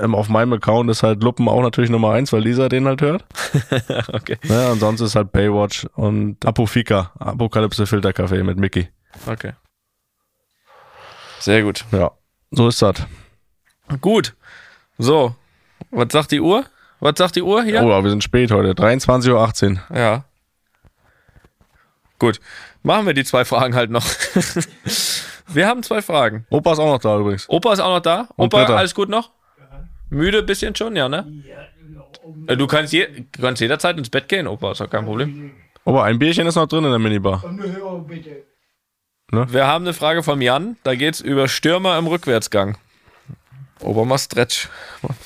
ähm, 0.00 0.14
auf 0.14 0.28
meinem 0.28 0.52
Account 0.54 0.90
ist 0.90 1.02
halt 1.04 1.22
Luppen 1.22 1.48
auch 1.48 1.62
natürlich 1.62 1.90
Nummer 1.90 2.10
eins, 2.12 2.32
weil 2.32 2.42
Lisa 2.42 2.68
den 2.68 2.86
halt 2.86 3.02
hört. 3.02 3.24
okay. 4.12 4.38
Ne? 4.44 4.70
Und 4.72 4.80
sonst 4.80 5.00
ist 5.00 5.14
halt 5.14 5.30
Baywatch 5.32 5.86
und 5.94 6.44
Apofika, 6.44 7.12
Apokalypse 7.18 7.86
Filterkaffee 7.86 8.42
mit 8.42 8.58
Mickey. 8.58 8.88
Okay. 9.26 9.52
Sehr 11.38 11.62
gut. 11.62 11.84
Ja, 11.92 12.10
so 12.50 12.68
ist 12.68 12.82
das. 12.82 13.06
Gut. 14.00 14.34
So. 14.98 15.34
Was 15.90 16.08
sagt 16.10 16.32
die 16.32 16.40
Uhr? 16.40 16.64
Was 17.00 17.14
sagt 17.16 17.36
die 17.36 17.42
Uhr 17.42 17.62
hier? 17.62 17.82
Oh, 17.82 17.92
aber 17.92 18.04
wir 18.04 18.10
sind 18.10 18.24
spät 18.24 18.50
heute. 18.50 18.70
23.18 18.72 19.72
Uhr. 19.90 19.96
Ja. 19.96 20.24
Gut. 22.18 22.40
Machen 22.82 23.06
wir 23.06 23.14
die 23.14 23.24
zwei 23.24 23.44
Fragen 23.44 23.74
halt 23.74 23.90
noch. 23.90 24.06
wir 25.48 25.66
haben 25.66 25.82
zwei 25.82 26.00
Fragen. 26.02 26.46
Opa 26.50 26.72
ist 26.72 26.78
auch 26.78 26.86
noch 26.92 27.00
da 27.00 27.18
übrigens. 27.18 27.48
Opa 27.48 27.72
ist 27.72 27.80
auch 27.80 27.94
noch 27.94 28.00
da? 28.00 28.28
Und 28.36 28.46
Opa, 28.46 28.58
Britta. 28.64 28.76
alles 28.76 28.94
gut 28.94 29.08
noch? 29.08 29.30
Müde 30.08 30.42
bisschen 30.42 30.74
schon, 30.74 30.94
ja, 30.96 31.08
ne? 31.08 31.26
Äh, 32.46 32.56
Du 32.56 32.66
kannst, 32.66 32.92
je, 32.92 33.06
du 33.32 33.42
kannst 33.42 33.60
jederzeit 33.60 33.98
ins 33.98 34.08
Bett 34.08 34.28
gehen, 34.28 34.46
Opa, 34.46 34.72
ist 34.72 34.80
doch 34.80 34.88
kein 34.88 35.04
Problem. 35.04 35.52
Opa, 35.84 36.04
ein 36.04 36.18
Bierchen 36.18 36.46
ist 36.46 36.54
noch 36.54 36.66
drin 36.66 36.84
in 36.84 36.90
der 36.90 36.98
Minibar. 36.98 37.42
Wir 39.30 39.66
haben 39.66 39.84
eine 39.84 39.92
Frage 39.94 40.22
vom 40.22 40.40
Jan, 40.40 40.76
da 40.84 40.94
geht's 40.94 41.20
über 41.20 41.48
Stürmer 41.48 41.98
im 41.98 42.06
Rückwärtsgang. 42.06 42.78
Opa 43.80 44.04
macht 44.04 44.20
Stretch. 44.22 44.68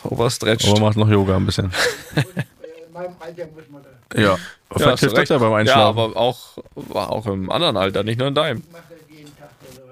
Opa 0.05 0.29
stretcht. 0.31 0.69
Opa 0.69 0.81
macht 0.81 0.97
noch 0.97 1.09
Yoga 1.09 1.37
ein 1.37 1.47
bisschen. 1.47 1.73
In 2.17 2.93
meinem 2.93 3.15
Alter 3.21 3.47
muss 3.47 3.69
man 3.71 3.83
da. 3.83 4.21
Ja. 4.21 4.23
Ja, 4.33 4.39
Vielleicht 4.77 5.03
du 5.03 5.07
hilft 5.07 5.17
das 5.19 5.29
ja 5.29 5.39
beim 5.39 5.51
Ja, 5.51 5.57
Einschlafen. 5.57 5.99
aber 5.99 6.17
auch, 6.17 6.59
auch 6.95 7.27
im 7.27 7.51
anderen 7.51 7.77
Alter, 7.77 8.03
nicht 8.03 8.19
nur 8.19 8.29
in 8.29 8.35
deinem. 8.35 8.59
Ich 8.67 8.73
mache 8.73 8.83
das 8.91 8.99
jeden 9.17 9.37
Tag. 9.37 9.51
Also, 9.69 9.83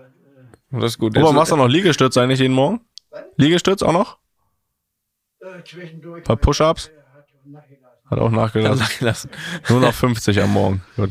Und 0.70 0.80
Das 0.82 0.90
ist 0.92 0.98
gut. 0.98 1.16
Jetzt- 1.16 1.32
machst 1.32 1.52
du 1.52 1.56
noch 1.56 1.68
Liegestütz 1.68 2.16
eigentlich 2.16 2.40
jeden 2.40 2.54
Morgen? 2.54 2.80
Liegestütz 3.36 3.82
auch 3.82 3.92
noch? 3.92 4.18
äh, 5.40 5.62
zwischendurch. 5.64 6.24
Paar 6.24 6.36
Push-Ups? 6.36 6.90
Hat 6.90 7.28
nachgelassen. 7.46 8.10
Hat 8.10 8.18
auch 8.18 8.30
nachgelassen. 8.76 9.30
Nur 9.68 9.80
noch 9.80 9.94
50 9.94 10.40
am 10.42 10.52
Morgen. 10.52 10.82
Gut. 10.96 11.10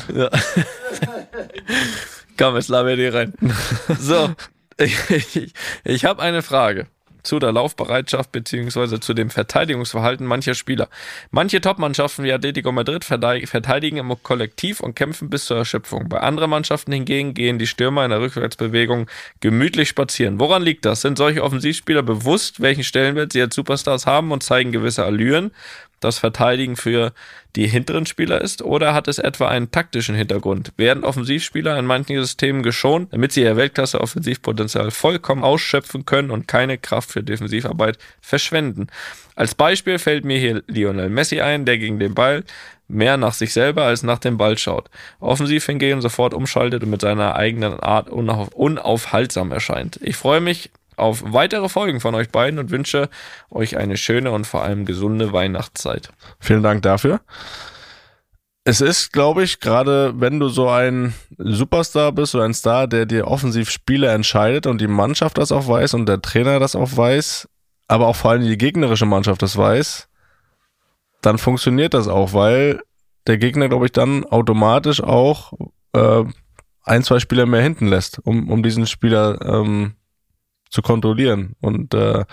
Komm, 2.37 2.55
jetzt 2.55 2.67
laber 2.69 2.95
dir 2.95 3.13
rein. 3.13 3.33
So, 3.99 4.29
ich, 4.77 5.09
ich, 5.09 5.53
ich 5.83 6.05
habe 6.05 6.21
eine 6.21 6.41
Frage 6.41 6.87
zu 7.27 7.39
der 7.39 7.51
Laufbereitschaft 7.51 8.31
beziehungsweise 8.31 8.99
zu 8.99 9.13
dem 9.13 9.29
Verteidigungsverhalten 9.29 10.25
mancher 10.25 10.55
Spieler. 10.55 10.89
Manche 11.29 11.61
Topmannschaften 11.61 12.23
wie 12.23 12.31
Atletico 12.31 12.71
Madrid 12.71 13.05
verteidigen 13.05 13.97
im 13.97 14.15
Kollektiv 14.23 14.79
und 14.79 14.95
kämpfen 14.95 15.29
bis 15.29 15.45
zur 15.45 15.57
Erschöpfung. 15.57 16.09
Bei 16.09 16.21
anderen 16.21 16.49
Mannschaften 16.49 16.91
hingegen 16.91 17.33
gehen 17.33 17.59
die 17.59 17.67
Stürmer 17.67 18.05
in 18.05 18.11
der 18.11 18.21
Rückwärtsbewegung 18.21 19.07
gemütlich 19.41 19.89
spazieren. 19.89 20.39
Woran 20.39 20.63
liegt 20.63 20.85
das? 20.85 21.01
Sind 21.01 21.17
solche 21.17 21.43
Offensivspieler 21.43 22.01
bewusst, 22.01 22.61
welchen 22.61 22.83
Stellenwert 22.83 23.33
sie 23.33 23.41
als 23.41 23.55
Superstars 23.55 24.05
haben 24.05 24.31
und 24.31 24.41
zeigen 24.43 24.71
gewisse 24.71 25.03
Allüren? 25.03 25.51
Das 25.99 26.19
Verteidigen 26.19 26.75
für 26.75 27.13
die 27.55 27.67
hinteren 27.67 28.05
Spieler 28.05 28.41
ist 28.41 28.61
oder 28.61 28.93
hat 28.93 29.07
es 29.07 29.17
etwa 29.17 29.47
einen 29.47 29.71
taktischen 29.71 30.15
Hintergrund? 30.15 30.71
Werden 30.77 31.03
Offensivspieler 31.03 31.77
in 31.77 31.85
manchen 31.85 32.19
Systemen 32.19 32.61
geschont, 32.61 33.13
damit 33.13 33.31
sie 33.31 33.41
ihr 33.41 33.57
Weltklasse-Offensivpotenzial 33.57 34.91
vollkommen 34.91 35.43
ausschöpfen 35.43 36.05
können 36.05 36.29
und 36.29 36.47
keine 36.47 36.77
Kraft 36.77 37.11
für 37.11 37.23
Defensivarbeit 37.23 37.97
verschwenden? 38.21 38.87
Als 39.35 39.55
Beispiel 39.55 39.99
fällt 39.99 40.25
mir 40.25 40.39
hier 40.39 40.63
Lionel 40.67 41.09
Messi 41.09 41.41
ein, 41.41 41.65
der 41.65 41.77
gegen 41.77 41.99
den 41.99 42.13
Ball 42.13 42.43
mehr 42.87 43.17
nach 43.17 43.33
sich 43.33 43.53
selber 43.53 43.83
als 43.83 44.03
nach 44.03 44.19
dem 44.19 44.37
Ball 44.37 44.57
schaut. 44.57 44.89
Offensiv 45.19 45.65
hingegen 45.65 46.01
sofort 46.01 46.33
umschaltet 46.33 46.83
und 46.83 46.89
mit 46.89 47.01
seiner 47.01 47.35
eigenen 47.35 47.79
Art 47.79 48.09
unauf 48.09 48.49
unaufhaltsam 48.49 49.51
erscheint. 49.51 49.99
Ich 50.01 50.15
freue 50.15 50.41
mich 50.41 50.69
auf 50.97 51.23
weitere 51.25 51.69
Folgen 51.69 51.99
von 51.99 52.15
euch 52.15 52.29
beiden 52.29 52.59
und 52.59 52.71
wünsche 52.71 53.09
euch 53.49 53.77
eine 53.77 53.97
schöne 53.97 54.31
und 54.31 54.45
vor 54.45 54.63
allem 54.63 54.85
gesunde 54.85 55.31
Weihnachtszeit. 55.31 56.09
Vielen 56.39 56.63
Dank 56.63 56.81
dafür. 56.81 57.21
Es 58.63 58.81
ist, 58.81 59.13
glaube 59.13 59.43
ich, 59.43 59.61
gerade 59.61 60.19
wenn 60.19 60.41
du 60.41 60.49
so 60.49 60.67
ein 60.67 61.13
Superstar 61.37 62.11
bist, 62.11 62.33
so 62.33 62.41
ein 62.41 62.53
Star, 62.53 62.87
der 62.87 63.05
dir 63.05 63.27
offensiv 63.27 63.69
Spiele 63.69 64.09
entscheidet 64.09 64.67
und 64.67 64.81
die 64.81 64.87
Mannschaft 64.87 65.37
das 65.37 65.53
auch 65.53 65.69
weiß 65.69 65.93
und 65.93 66.09
der 66.09 66.21
Trainer 66.21 66.59
das 66.59 66.75
auch 66.75 66.97
weiß, 66.97 67.47
aber 67.87 68.07
auch 68.07 68.17
vor 68.17 68.31
allem 68.31 68.43
die 68.43 68.57
gegnerische 68.57 69.05
Mannschaft 69.05 69.41
das 69.41 69.55
weiß, 69.55 70.09
dann 71.21 71.37
funktioniert 71.37 71.93
das 71.93 72.09
auch, 72.09 72.33
weil 72.33 72.81
der 73.27 73.37
Gegner, 73.37 73.69
glaube 73.69 73.85
ich, 73.85 73.91
dann 73.93 74.25
automatisch 74.25 75.01
auch 75.01 75.53
äh, 75.93 76.23
ein, 76.83 77.03
zwei 77.03 77.19
Spieler 77.19 77.45
mehr 77.45 77.61
hinten 77.61 77.87
lässt, 77.87 78.19
um, 78.25 78.49
um 78.49 78.63
diesen 78.63 78.85
Spieler 78.87 79.39
ähm, 79.45 79.93
zu 80.69 80.81
kontrollieren. 80.81 81.55
Und 81.61 81.93
äh, 81.93 82.25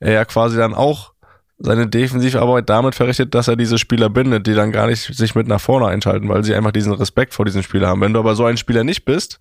er 0.00 0.12
ja 0.12 0.24
quasi 0.24 0.56
dann 0.56 0.74
auch 0.74 1.14
seine 1.58 1.86
Defensivarbeit 1.86 2.68
damit 2.68 2.94
verrichtet, 2.94 3.34
dass 3.34 3.48
er 3.48 3.56
diese 3.56 3.78
Spieler 3.78 4.10
bindet, 4.10 4.46
die 4.46 4.54
dann 4.54 4.72
gar 4.72 4.86
nicht 4.86 5.14
sich 5.14 5.34
mit 5.34 5.46
nach 5.46 5.60
vorne 5.60 5.86
einschalten, 5.86 6.28
weil 6.28 6.44
sie 6.44 6.54
einfach 6.54 6.72
diesen 6.72 6.92
Respekt 6.92 7.32
vor 7.34 7.44
diesen 7.44 7.62
Spieler 7.62 7.88
haben. 7.88 8.00
Wenn 8.00 8.12
du 8.12 8.18
aber 8.18 8.34
so 8.34 8.44
ein 8.44 8.56
Spieler 8.56 8.84
nicht 8.84 9.04
bist 9.04 9.38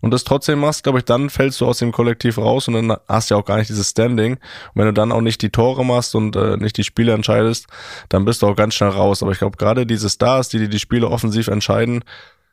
und 0.00 0.12
das 0.12 0.24
trotzdem 0.24 0.60
machst, 0.60 0.84
glaube 0.84 0.98
ich, 0.98 1.04
dann 1.04 1.28
fällst 1.28 1.60
du 1.60 1.66
aus 1.66 1.78
dem 1.78 1.92
Kollektiv 1.92 2.38
raus 2.38 2.68
und 2.68 2.74
dann 2.74 2.96
hast 3.08 3.30
du 3.30 3.34
ja 3.34 3.40
auch 3.40 3.44
gar 3.44 3.56
nicht 3.58 3.68
dieses 3.68 3.90
Standing. 3.90 4.34
Und 4.34 4.40
wenn 4.74 4.86
du 4.86 4.92
dann 4.92 5.12
auch 5.12 5.20
nicht 5.20 5.42
die 5.42 5.50
Tore 5.50 5.84
machst 5.84 6.14
und 6.14 6.36
äh, 6.36 6.56
nicht 6.56 6.76
die 6.76 6.84
Spiele 6.84 7.12
entscheidest, 7.12 7.66
dann 8.08 8.24
bist 8.24 8.42
du 8.42 8.46
auch 8.46 8.56
ganz 8.56 8.74
schnell 8.74 8.90
raus. 8.90 9.22
Aber 9.22 9.32
ich 9.32 9.38
glaube, 9.38 9.56
gerade 9.56 9.86
diese 9.86 10.08
Stars, 10.08 10.48
die 10.48 10.68
die 10.68 10.78
Spiele 10.78 11.08
offensiv 11.08 11.48
entscheiden, 11.48 12.04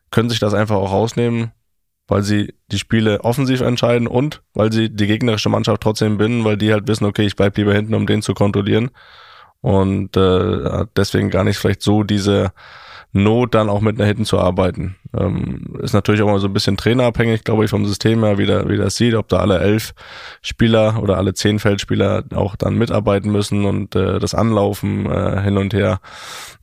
können 0.09 0.29
sich 0.29 0.39
das 0.39 0.53
einfach 0.53 0.75
auch 0.75 0.91
rausnehmen, 0.91 1.51
weil 2.07 2.23
sie 2.23 2.53
die 2.71 2.79
Spiele 2.79 3.21
offensiv 3.23 3.61
entscheiden 3.61 4.07
und 4.07 4.41
weil 4.53 4.71
sie 4.71 4.89
die 4.89 5.07
gegnerische 5.07 5.49
Mannschaft 5.49 5.81
trotzdem 5.81 6.17
binden, 6.17 6.43
weil 6.43 6.57
die 6.57 6.73
halt 6.73 6.87
wissen, 6.87 7.05
okay, 7.05 7.25
ich 7.25 7.35
bleib 7.35 7.57
lieber 7.57 7.73
hinten, 7.73 7.93
um 7.93 8.05
den 8.05 8.21
zu 8.21 8.33
kontrollieren. 8.33 8.91
Und 9.61 10.17
äh, 10.17 10.85
deswegen 10.97 11.29
gar 11.29 11.45
nicht 11.45 11.57
vielleicht 11.57 11.81
so 11.81 12.03
diese 12.03 12.51
Not, 13.15 13.53
dann 13.53 13.69
auch 13.69 13.81
mit 13.81 13.99
nach 13.99 14.07
hinten 14.07 14.25
zu 14.25 14.39
arbeiten. 14.39 14.95
Ähm, 15.15 15.75
ist 15.81 15.93
natürlich 15.93 16.23
auch 16.23 16.27
mal 16.27 16.39
so 16.39 16.47
ein 16.47 16.53
bisschen 16.53 16.77
trainerabhängig, 16.77 17.43
glaube 17.43 17.63
ich, 17.63 17.69
vom 17.69 17.85
System 17.85 18.23
her, 18.23 18.39
wie 18.39 18.47
der, 18.47 18.67
wie 18.67 18.77
das 18.77 18.95
sieht, 18.95 19.13
ob 19.13 19.29
da 19.29 19.37
alle 19.37 19.59
elf 19.59 19.93
Spieler 20.41 21.01
oder 21.01 21.17
alle 21.17 21.35
zehn 21.35 21.59
Feldspieler 21.59 22.23
auch 22.33 22.55
dann 22.55 22.75
mitarbeiten 22.75 23.31
müssen 23.31 23.65
und 23.65 23.95
äh, 23.95 24.17
das 24.17 24.33
Anlaufen 24.33 25.05
äh, 25.05 25.41
hin 25.41 25.57
und 25.57 25.75
her 25.75 26.01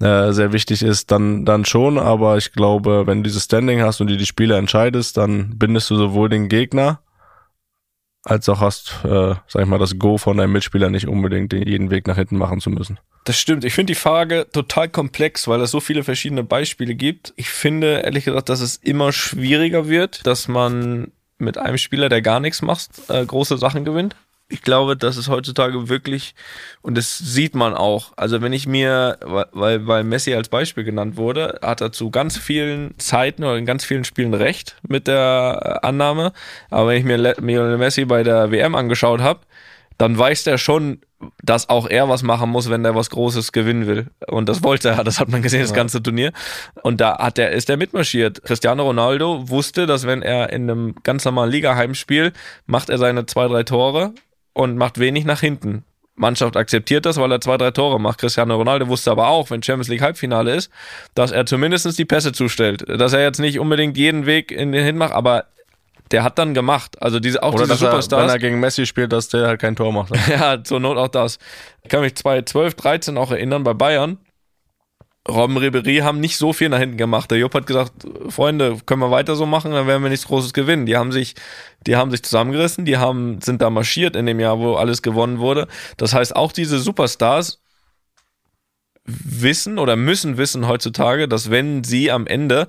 äh, 0.01 0.33
sehr 0.33 0.53
wichtig 0.53 0.83
ist, 0.83 1.13
dann, 1.13 1.45
dann 1.45 1.65
schon. 1.65 1.99
Aber 1.99 2.37
ich 2.37 2.53
glaube, 2.53 3.07
wenn 3.07 3.19
du 3.19 3.29
dieses 3.29 3.45
Standing 3.45 3.81
hast 3.83 4.01
und 4.01 4.09
die 4.09 4.17
die 4.17 4.27
Spiele 4.27 4.57
entscheidest, 4.57 5.17
dann 5.17 5.57
bindest 5.57 5.89
du 5.91 5.95
sowohl 5.95 6.29
den 6.29 6.49
Gegner 6.49 6.99
als 8.23 8.49
auch 8.49 8.61
hast, 8.61 8.99
äh, 9.05 9.35
sag 9.47 9.63
ich 9.63 9.67
mal, 9.67 9.79
das 9.79 9.99
Go 9.99 10.19
von 10.19 10.37
deinem 10.37 10.53
Mitspieler 10.53 10.91
nicht 10.91 11.09
unbedingt 11.09 11.53
den, 11.53 11.67
jeden 11.67 11.91
Weg 11.91 12.07
nach 12.07 12.17
hinten 12.17 12.37
machen 12.37 12.61
zu 12.61 12.71
müssen. 12.71 12.99
Das 13.25 13.39
stimmt. 13.39 13.65
Ich 13.65 13.75
finde 13.75 13.93
die 13.93 13.99
Frage 13.99 14.47
total 14.53 14.89
komplex, 14.89 15.49
weil 15.49 15.61
es 15.61 15.71
so 15.71 15.81
viele 15.81 16.05
verschiedene 16.05 16.43
Beispiele 16.43 16.95
gibt. 16.95 17.33
Ich 17.37 17.49
finde 17.49 18.01
ehrlich 18.01 18.25
gesagt, 18.25 18.49
dass 18.49 18.61
es 18.61 18.77
immer 18.77 19.13
schwieriger 19.13 19.89
wird, 19.89 20.27
dass 20.27 20.49
man 20.49 21.13
mit 21.39 21.59
einem 21.59 21.79
Spieler, 21.79 22.09
der 22.09 22.23
gar 22.23 22.41
nichts 22.41 22.63
macht, 22.63 22.91
äh, 23.09 23.25
große 23.25 23.59
Sachen 23.59 23.85
gewinnt. 23.85 24.17
Ich 24.53 24.63
glaube, 24.63 24.97
dass 24.97 25.17
es 25.17 25.29
heutzutage 25.29 25.89
wirklich, 25.89 26.35
und 26.83 26.99
das 26.99 27.17
sieht 27.19 27.55
man 27.55 27.73
auch, 27.73 28.13
also 28.17 28.43
wenn 28.43 28.53
ich 28.53 28.67
mir, 28.67 29.17
weil, 29.53 29.87
weil 29.87 30.03
Messi 30.03 30.35
als 30.35 30.49
Beispiel 30.49 30.83
genannt 30.83 31.17
wurde, 31.17 31.61
hat 31.63 31.81
er 31.81 31.93
zu 31.93 32.11
ganz 32.11 32.37
vielen 32.37 32.99
Zeiten 32.99 33.45
oder 33.45 33.57
in 33.57 33.65
ganz 33.65 33.85
vielen 33.85 34.03
Spielen 34.03 34.35
recht 34.35 34.77
mit 34.87 35.07
der 35.07 35.81
äh, 35.83 35.87
Annahme. 35.87 36.33
Aber 36.69 36.89
wenn 36.89 36.99
ich 36.99 37.05
mir 37.05 37.17
Lionel 37.17 37.79
Messi 37.79 38.05
bei 38.05 38.25
der 38.25 38.51
WM 38.51 38.75
angeschaut 38.75 39.21
habe, 39.21 39.41
dann 39.99 40.19
weiß 40.19 40.43
der 40.45 40.59
schon, 40.59 40.99
dass 41.43 41.69
auch 41.69 41.89
er 41.89 42.09
was 42.09 42.25
machen 42.25 42.51
muss, 42.51 42.71
wenn 42.71 42.83
der 42.83 42.97
was 42.97 43.11
Großes 43.11 43.53
gewinnen 43.53 43.87
will. 43.87 44.07
Und 44.27 44.49
das 44.49 44.65
wollte 44.65 44.89
er, 44.89 45.05
das 45.05 45.21
hat 45.21 45.29
man 45.29 45.43
gesehen, 45.43 45.61
das 45.61 45.75
ganze 45.75 46.03
Turnier. 46.03 46.33
Und 46.83 47.01
da 47.01 47.19
hat 47.19 47.39
er, 47.39 47.51
ist 47.51 47.71
er 47.71 47.77
mitmarschiert. 47.77 48.43
Cristiano 48.43 48.83
Ronaldo 48.83 49.49
wusste, 49.49 49.87
dass 49.87 50.07
wenn 50.07 50.23
er 50.23 50.53
in 50.53 50.71
einem 50.71 50.95
ganz 51.03 51.25
normalen 51.25 51.53
Liga-Heimspiel 51.53 52.33
macht 52.67 52.91
er 52.91 52.99
seine 52.99 53.27
zwei, 53.27 53.47
drei 53.47 53.63
Tore 53.63 54.15
und 54.53 54.77
macht 54.77 54.99
wenig 54.99 55.25
nach 55.25 55.41
hinten. 55.41 55.85
Mannschaft 56.17 56.57
akzeptiert 56.57 57.07
das, 57.07 57.17
weil 57.17 57.33
er 57.33 57.41
zwei, 57.41 57.57
drei 57.57 57.71
Tore 57.71 57.99
macht. 57.99 58.19
Cristiano 58.19 58.55
Ronaldo 58.57 58.89
wusste 58.89 59.11
aber 59.11 59.29
auch, 59.29 59.51
wenn 59.51 59.63
Champions 59.63 59.89
League 59.89 60.03
Halbfinale 60.03 60.55
ist, 60.55 60.71
dass 61.15 61.31
er 61.31 61.47
zumindest 61.47 61.99
die 61.99 62.05
Pässe 62.05 62.33
zustellt. 62.33 62.85
Dass 62.87 63.15
er 63.15 63.23
jetzt 63.23 63.41
nicht 63.41 63.59
unbedingt 63.59 63.97
jeden 63.97 64.27
Weg 64.27 64.53
in 64.53 64.73
den 64.73 64.85
hin 64.85 64.99
macht, 64.99 65.13
aber 65.13 65.47
der 66.11 66.23
hat 66.23 66.39
dann 66.39 66.55
gemacht. 66.55 67.01
Also 67.01 67.21
diese, 67.21 67.43
auch 67.43 67.55
Oder 67.55 67.65
diese 67.65 67.69
dass 67.69 67.83
er, 67.83 67.87
wenn 67.87 68.03
Superstars. 68.03 68.33
er 68.33 68.39
gegen 68.39 68.61
Messi 68.61 68.85
spielt, 68.85 69.13
dass 69.13 69.29
der 69.29 69.47
halt 69.47 69.61
kein 69.61 69.77
Tor 69.77 69.93
macht. 69.93 70.13
Ja, 70.29 70.63
zur 70.63 70.81
Not 70.81 70.99
auch 70.99 71.09
das. 71.09 71.39
Ich 71.83 71.89
kann 71.89 72.01
mich 72.01 72.15
2012, 72.17 72.75
13 72.75 73.17
auch 73.17 73.31
erinnern 73.31 73.65
bei 73.65 73.73
Bayern. 73.75 74.19
Robben 75.31 75.57
Ribery 75.57 75.99
haben 75.99 76.21
nicht 76.21 76.37
so 76.37 76.53
viel 76.53 76.69
nach 76.69 76.79
hinten 76.79 76.97
gemacht. 76.97 77.31
Der 77.31 77.39
Jupp 77.39 77.55
hat 77.55 77.67
gesagt, 77.67 77.93
Freunde, 78.29 78.79
können 78.87 79.01
wir 79.01 79.11
weiter 79.11 79.37
so 79.37 79.47
machen, 79.47 79.73
dann 79.73 79.87
werden 79.87 80.03
wir 80.03 80.11
nichts 80.11 80.27
Großes 80.27 80.53
gewinnen. 80.53 80.87
Die 80.87 80.97
haben 80.97 81.13
sich, 81.13 81.35
die 81.87 81.97
haben 81.97 82.11
sich 82.11 82.23
zusammengerissen, 82.23 82.85
die 82.85 82.99
haben, 82.99 83.41
sind 83.41 83.63
da 83.63 83.71
marschiert 83.71 84.17
in 84.17 84.27
dem 84.27 84.41
Jahr, 84.41 84.59
wo 84.59 84.75
alles 84.75 85.03
gewonnen 85.03 85.39
wurde. 85.39 85.69
Das 85.97 86.15
heißt, 86.15 86.35
auch 86.37 86.53
diese 86.53 86.79
Superstars 86.79 87.61
wissen 89.05 89.79
oder 89.79 89.97
müssen 89.97 90.37
wissen 90.37 90.69
heutzutage, 90.69 91.29
dass 91.29 91.51
wenn 91.51 91.85
sie 91.85 92.11
am 92.11 92.27
Ende 92.27 92.69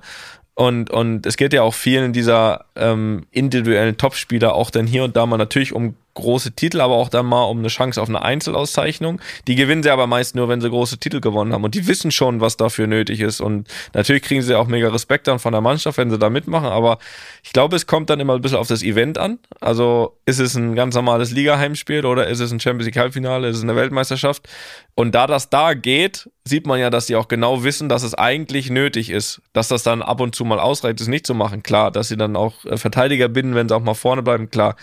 und, 0.54 0.90
und 0.90 1.24
es 1.26 1.36
geht 1.36 1.52
ja 1.52 1.62
auch 1.62 1.74
vielen 1.74 2.12
dieser 2.12 2.66
ähm, 2.76 3.26
individuellen 3.30 3.96
Topspieler 3.96 4.54
auch 4.54 4.70
dann 4.70 4.86
hier 4.86 5.04
und 5.04 5.16
da 5.16 5.24
mal 5.24 5.38
natürlich 5.38 5.72
um 5.72 5.96
große 6.14 6.52
Titel, 6.52 6.80
aber 6.80 6.94
auch 6.94 7.08
dann 7.08 7.26
mal 7.26 7.44
um 7.44 7.58
eine 7.58 7.68
Chance 7.68 8.00
auf 8.00 8.08
eine 8.08 8.22
Einzelauszeichnung. 8.22 9.20
Die 9.46 9.54
gewinnen 9.54 9.82
sie 9.82 9.90
aber 9.90 10.06
meist 10.06 10.34
nur, 10.34 10.48
wenn 10.48 10.60
sie 10.60 10.68
große 10.68 10.98
Titel 10.98 11.20
gewonnen 11.20 11.52
haben. 11.52 11.64
Und 11.64 11.74
die 11.74 11.86
wissen 11.86 12.10
schon, 12.10 12.40
was 12.40 12.56
dafür 12.56 12.86
nötig 12.86 13.20
ist. 13.20 13.40
Und 13.40 13.68
natürlich 13.94 14.22
kriegen 14.22 14.42
sie 14.42 14.54
auch 14.54 14.66
mega 14.66 14.88
Respekt 14.88 15.26
dann 15.26 15.38
von 15.38 15.52
der 15.52 15.60
Mannschaft, 15.60 15.98
wenn 15.98 16.10
sie 16.10 16.18
da 16.18 16.30
mitmachen. 16.30 16.68
Aber 16.68 16.98
ich 17.42 17.52
glaube, 17.52 17.76
es 17.76 17.86
kommt 17.86 18.10
dann 18.10 18.20
immer 18.20 18.34
ein 18.34 18.42
bisschen 18.42 18.58
auf 18.58 18.68
das 18.68 18.82
Event 18.82 19.18
an. 19.18 19.38
Also 19.60 20.16
ist 20.26 20.38
es 20.38 20.54
ein 20.54 20.74
ganz 20.74 20.94
normales 20.94 21.30
Liga-Heimspiel 21.30 22.04
oder 22.04 22.26
ist 22.26 22.40
es 22.40 22.52
ein 22.52 22.60
Champions 22.60 22.86
League 22.86 22.98
Halbfinale, 22.98 23.48
ist 23.48 23.56
es 23.56 23.62
eine 23.62 23.76
Weltmeisterschaft? 23.76 24.48
Und 24.94 25.14
da 25.14 25.26
das 25.26 25.48
da 25.48 25.74
geht, 25.74 26.28
sieht 26.44 26.66
man 26.66 26.78
ja, 26.78 26.90
dass 26.90 27.06
sie 27.06 27.16
auch 27.16 27.28
genau 27.28 27.64
wissen, 27.64 27.88
dass 27.88 28.02
es 28.02 28.14
eigentlich 28.14 28.68
nötig 28.68 29.10
ist, 29.10 29.40
dass 29.52 29.68
das 29.68 29.82
dann 29.82 30.02
ab 30.02 30.20
und 30.20 30.34
zu 30.34 30.44
mal 30.44 30.60
ausreicht, 30.60 31.00
es 31.00 31.08
nicht 31.08 31.26
zu 31.26 31.34
machen. 31.34 31.62
Klar, 31.62 31.90
dass 31.90 32.08
sie 32.08 32.16
dann 32.16 32.36
auch 32.36 32.64
äh, 32.64 32.76
Verteidiger 32.76 33.28
binden, 33.28 33.54
wenn 33.54 33.68
sie 33.68 33.74
auch 33.74 33.82
mal 33.82 33.94
vorne 33.94 34.22
bleiben, 34.22 34.50
klar. 34.50 34.76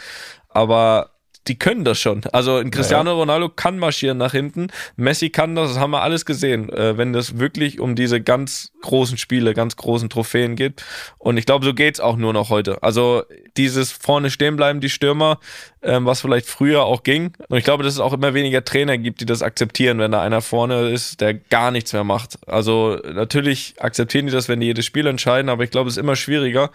Aber 0.50 1.12
die 1.48 1.58
können 1.58 1.84
das 1.84 2.00
schon. 2.00 2.22
Also 2.32 2.58
ein 2.58 2.70
Cristiano 2.70 3.14
Ronaldo 3.14 3.50
kann 3.50 3.80
marschieren 3.80 4.18
nach 4.18 4.34
hinten. 4.34 4.68
Messi 4.96 5.30
kann 5.30 5.56
das, 5.56 5.70
das 5.70 5.80
haben 5.80 5.92
wir 5.92 6.02
alles 6.02 6.26
gesehen, 6.26 6.70
äh, 6.70 6.98
wenn 6.98 7.14
das 7.14 7.40
wirklich 7.40 7.80
um 7.80 7.96
diese 7.96 8.22
ganz 8.22 8.72
großen 8.82 9.18
Spiele, 9.18 9.54
ganz 9.54 9.76
großen 9.76 10.10
Trophäen 10.10 10.56
geht. 10.56 10.84
Und 11.18 11.38
ich 11.38 11.46
glaube, 11.46 11.66
so 11.66 11.74
geht's 11.74 12.00
auch 12.00 12.18
nur 12.18 12.34
noch 12.34 12.50
heute. 12.50 12.84
Also 12.84 13.24
dieses 13.58 13.92
vorne 13.92 14.30
stehen 14.30 14.58
bleiben, 14.58 14.80
die 14.80 14.90
Stürmer, 14.90 15.40
ähm, 15.82 16.06
was 16.06 16.22
vielleicht 16.22 16.48
früher 16.48 16.84
auch 16.84 17.04
ging. 17.04 17.34
Und 17.48 17.58
ich 17.58 17.64
glaube, 17.64 17.84
dass 17.84 17.94
es 17.94 18.00
auch 18.00 18.14
immer 18.14 18.34
weniger 18.34 18.64
Trainer 18.64 18.98
gibt, 18.98 19.22
die 19.22 19.26
das 19.26 19.42
akzeptieren, 19.42 19.98
wenn 20.00 20.12
da 20.12 20.22
einer 20.22 20.42
vorne 20.42 20.90
ist, 20.90 21.22
der 21.22 21.34
gar 21.34 21.72
nichts 21.72 21.94
mehr 21.94 22.04
macht. 22.04 22.38
Also 22.48 23.00
natürlich 23.12 23.76
akzeptieren 23.80 24.28
die 24.28 24.32
das, 24.32 24.50
wenn 24.50 24.60
die 24.60 24.68
jedes 24.68 24.86
Spiel 24.86 25.08
entscheiden, 25.08 25.50
aber 25.50 25.64
ich 25.64 25.72
glaube, 25.72 25.90
es 25.90 25.98
ist 25.98 26.02
immer 26.02 26.16
schwieriger, 26.16 26.72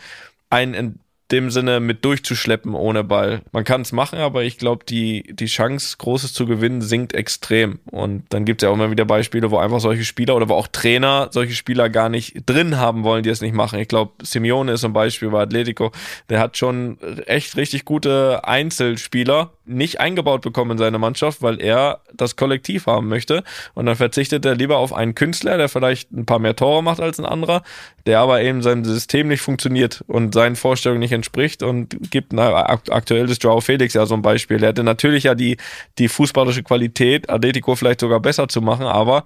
einen 0.50 0.98
dem 1.32 1.50
Sinne 1.50 1.80
mit 1.80 2.04
durchzuschleppen 2.04 2.74
ohne 2.74 3.02
Ball. 3.02 3.40
Man 3.52 3.64
kann 3.64 3.80
es 3.80 3.92
machen, 3.92 4.18
aber 4.18 4.44
ich 4.44 4.58
glaube, 4.58 4.84
die, 4.84 5.22
die 5.34 5.46
Chance, 5.46 5.96
Großes 5.98 6.34
zu 6.34 6.46
gewinnen, 6.46 6.82
sinkt 6.82 7.14
extrem. 7.14 7.80
Und 7.90 8.24
dann 8.28 8.44
gibt 8.44 8.62
es 8.62 8.66
ja 8.66 8.70
auch 8.70 8.74
immer 8.74 8.90
wieder 8.90 9.06
Beispiele, 9.06 9.50
wo 9.50 9.56
einfach 9.56 9.80
solche 9.80 10.04
Spieler 10.04 10.36
oder 10.36 10.48
wo 10.48 10.54
auch 10.54 10.68
Trainer 10.68 11.28
solche 11.30 11.54
Spieler 11.54 11.88
gar 11.88 12.08
nicht 12.08 12.42
drin 12.46 12.76
haben 12.76 13.04
wollen, 13.04 13.22
die 13.22 13.30
es 13.30 13.40
nicht 13.40 13.54
machen. 13.54 13.78
Ich 13.78 13.88
glaube, 13.88 14.12
Simeone 14.22 14.72
ist 14.72 14.84
ein 14.84 14.92
Beispiel 14.92 15.30
bei 15.30 15.40
Atletico. 15.40 15.92
Der 16.28 16.40
hat 16.40 16.58
schon 16.58 16.98
echt 17.26 17.56
richtig 17.56 17.84
gute 17.84 18.44
Einzelspieler 18.44 19.52
nicht 19.66 20.00
eingebaut 20.00 20.42
bekommen 20.42 20.72
in 20.72 20.78
seine 20.78 20.98
Mannschaft, 20.98 21.40
weil 21.42 21.60
er 21.60 22.00
das 22.12 22.36
Kollektiv 22.36 22.86
haben 22.86 23.08
möchte. 23.08 23.42
Und 23.74 23.86
dann 23.86 23.96
verzichtet 23.96 24.44
er 24.44 24.54
lieber 24.54 24.76
auf 24.76 24.92
einen 24.92 25.14
Künstler, 25.14 25.56
der 25.56 25.68
vielleicht 25.68 26.12
ein 26.12 26.26
paar 26.26 26.38
mehr 26.38 26.54
Tore 26.54 26.82
macht 26.82 27.00
als 27.00 27.18
ein 27.18 27.24
anderer, 27.24 27.62
der 28.06 28.20
aber 28.20 28.42
eben 28.42 28.62
sein 28.62 28.84
System 28.84 29.28
nicht 29.28 29.40
funktioniert 29.40 30.04
und 30.06 30.34
seinen 30.34 30.56
Vorstellungen 30.56 31.00
nicht 31.00 31.13
entspricht 31.14 31.62
und 31.62 32.10
gibt 32.10 32.32
na, 32.32 32.64
aktuell 32.90 33.28
ist 33.30 33.42
Joao 33.42 33.60
Felix 33.60 33.94
ja 33.94 34.06
so 34.06 34.14
ein 34.14 34.22
Beispiel. 34.22 34.62
Er 34.62 34.68
hätte 34.70 34.84
natürlich 34.84 35.24
ja 35.24 35.34
die, 35.34 35.56
die 35.98 36.08
fußballische 36.08 36.62
Qualität, 36.62 37.30
Atletico 37.30 37.74
vielleicht 37.74 38.00
sogar 38.00 38.20
besser 38.20 38.48
zu 38.48 38.60
machen, 38.60 38.86
aber 38.86 39.24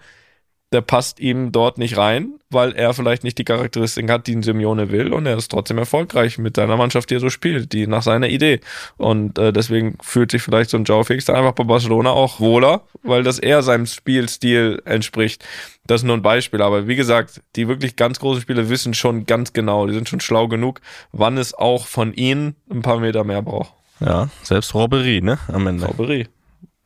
der 0.73 0.83
passt 0.83 1.19
ihm 1.19 1.51
dort 1.51 1.79
nicht 1.79 1.97
rein, 1.97 2.35
weil 2.51 2.73
er 2.73 2.93
vielleicht 2.93 3.25
nicht 3.25 3.39
die 3.39 3.45
Charakteristiken 3.45 4.11
hat, 4.11 4.27
die 4.27 4.37
ein 4.37 4.43
Simeone 4.43 4.91
will 4.91 5.13
und 5.13 5.25
er 5.25 5.37
ist 5.37 5.51
trotzdem 5.51 5.79
erfolgreich 5.79 6.37
mit 6.37 6.57
seiner 6.57 6.77
Mannschaft, 6.77 7.09
die 7.09 7.15
er 7.15 7.21
so 7.21 7.31
spielt, 7.31 7.73
die 7.73 7.87
nach 7.87 8.03
seiner 8.03 8.29
Idee. 8.29 8.61
Und 8.99 9.39
äh, 9.39 9.53
deswegen 9.53 9.97
fühlt 10.03 10.31
sich 10.31 10.43
vielleicht 10.43 10.71
so 10.71 10.77
ein 10.77 10.85
Joao 10.85 11.05
Felix 11.05 11.31
einfach 11.31 11.53
bei 11.53 11.65
Barcelona 11.65 12.11
auch 12.11 12.39
wohler, 12.41 12.83
weil 13.03 13.23
das 13.23 13.39
eher 13.39 13.63
seinem 13.63 13.87
Spielstil 13.87 14.83
entspricht. 14.85 15.45
Das 15.87 16.03
ist 16.03 16.07
nur 16.07 16.17
ein 16.17 16.23
Beispiel, 16.23 16.61
aber 16.61 16.87
wie 16.87 16.97
gesagt, 16.97 17.41
die 17.57 17.67
wirklich 17.67 17.97
ganz 17.97 18.19
großen 18.19 18.43
Spieler 18.43 18.69
wissen 18.69 18.93
schon 18.93 19.25
ganz 19.25 19.55
genau, 19.55 19.87
die 19.87 19.95
sind 19.95 20.09
schon 20.09 20.21
schlau 20.21 20.49
genug, 20.49 20.83
wann 21.13 21.39
es 21.39 21.55
auch 21.55 21.87
von 21.87 22.13
ihnen 22.13 22.57
ein 22.71 22.83
paar 22.83 23.01
Meter 23.01 23.25
mehr 23.25 23.41
braucht. 23.41 23.73
Ja, 24.01 24.29
selbst 24.43 24.75
Robberie, 24.75 25.23
ne? 25.23 25.39
Am 25.49 25.67
Ende. 25.67 25.87
Robberie. 25.87 26.29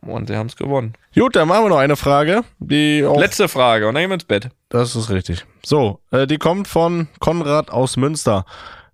Und 0.07 0.27
sie 0.27 0.35
haben 0.35 0.47
es 0.47 0.55
gewonnen. 0.55 0.93
Gut, 1.15 1.35
dann 1.35 1.47
machen 1.47 1.65
wir 1.65 1.69
noch 1.69 1.77
eine 1.77 1.95
Frage, 1.95 2.43
die 2.59 3.01
Letzte 3.01 3.47
Frage 3.47 3.87
und 3.87 3.95
dann 3.95 4.03
gehen 4.03 4.09
wir 4.09 4.15
ins 4.15 4.25
Bett. 4.25 4.49
Das 4.69 4.95
ist 4.95 5.09
richtig. 5.09 5.45
So, 5.65 5.99
äh, 6.11 6.27
die 6.27 6.37
kommt 6.37 6.67
von 6.67 7.07
Konrad 7.19 7.71
aus 7.71 7.97
Münster. 7.97 8.45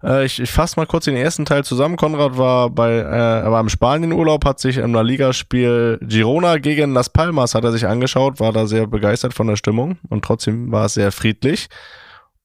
Äh, 0.04 0.26
ich 0.26 0.40
ich 0.40 0.52
fasse 0.52 0.80
mal 0.80 0.86
kurz 0.86 1.06
den 1.06 1.16
ersten 1.16 1.46
Teil 1.46 1.64
zusammen. 1.64 1.98
Konrad 1.98 2.38
war 2.38 2.70
bei, 2.70 2.92
äh, 2.92 3.42
er 3.44 3.52
war 3.52 3.62
im 3.62 3.70
Spanienurlaub, 3.70 4.46
hat 4.46 4.60
sich 4.60 4.78
im 4.78 4.94
La 4.94 5.02
Liga-Spiel 5.02 6.00
Girona 6.02 6.58
gegen 6.58 6.94
Las 6.94 7.10
Palmas 7.10 7.56
hat 7.56 7.64
er 7.64 7.72
sich 7.72 7.88
angeschaut, 7.88 8.40
war 8.40 8.54
da 8.54 8.68
sehr 8.68 8.88
begeistert 8.88 9.34
von 9.34 9.48
der 9.48 9.56
Stimmung 9.56 9.98
und 10.10 10.24
trotzdem 10.24 10.72
war 10.72 10.86
es 10.86 10.94
sehr 10.94 11.12
friedlich. 11.12 11.68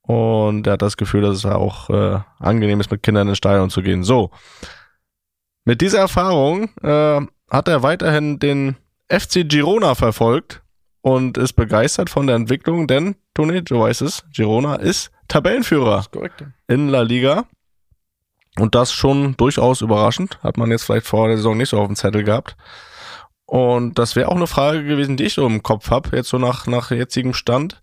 Und 0.03 0.67
er 0.67 0.75
hat 0.75 0.83
das 0.83 0.97
Gefühl, 0.97 1.23
dass 1.23 1.39
es 1.39 1.47
auch 1.47 1.89
äh, 1.89 2.19
angenehm 2.39 2.81
ist, 2.81 2.91
mit 2.91 3.03
Kindern 3.03 3.29
ins 3.29 3.39
Stadion 3.39 3.71
zu 3.71 3.81
gehen. 3.81 4.05
So. 4.05 4.31
Mit 5.65 5.81
dieser 5.81 6.01
Erfahrung 6.01 6.69
äh, 6.83 7.23
hat 7.51 7.69
er 7.69 7.83
weiterhin 7.83 8.39
den 8.39 8.77
FC 9.09 9.49
Girona 9.49 9.95
verfolgt 9.95 10.63
und 11.03 11.37
ist 11.39 11.53
begeistert 11.55 12.11
von 12.11 12.27
der 12.27 12.37
Entwicklung, 12.37 12.87
denn, 12.87 13.17
Toni, 13.35 13.63
du 13.63 13.81
weißt 13.81 14.03
es, 14.03 14.25
Girona 14.33 14.77
ist 14.77 15.11
Tabellenführer 15.29 16.05
Korrekt. 16.11 16.45
in 16.69 16.89
La 16.89 17.03
Liga. 17.03 17.45
Und 18.59 18.75
das 18.75 18.93
schon 18.93 19.37
durchaus 19.37 19.81
überraschend. 19.81 20.39
Hat 20.43 20.57
man 20.57 20.71
jetzt 20.71 20.85
vielleicht 20.85 21.07
vor 21.07 21.27
der 21.27 21.37
Saison 21.39 21.57
nicht 21.57 21.71
so 21.71 21.79
auf 21.81 21.89
dem 21.89 21.97
Zettel 21.97 22.23
gehabt. 22.23 22.57
Und 23.47 23.99
das 23.99 24.15
wäre 24.17 24.29
auch 24.29 24.37
eine 24.37 24.47
Frage 24.47 24.85
gewesen, 24.85 25.17
die 25.17 25.25
ich 25.25 25.35
so 25.35 25.47
im 25.47 25.63
Kopf 25.63 25.91
habe, 25.91 26.17
jetzt 26.17 26.29
so 26.29 26.39
nach, 26.39 26.67
nach 26.67 26.91
jetzigem 26.91 27.35
Stand. 27.35 27.81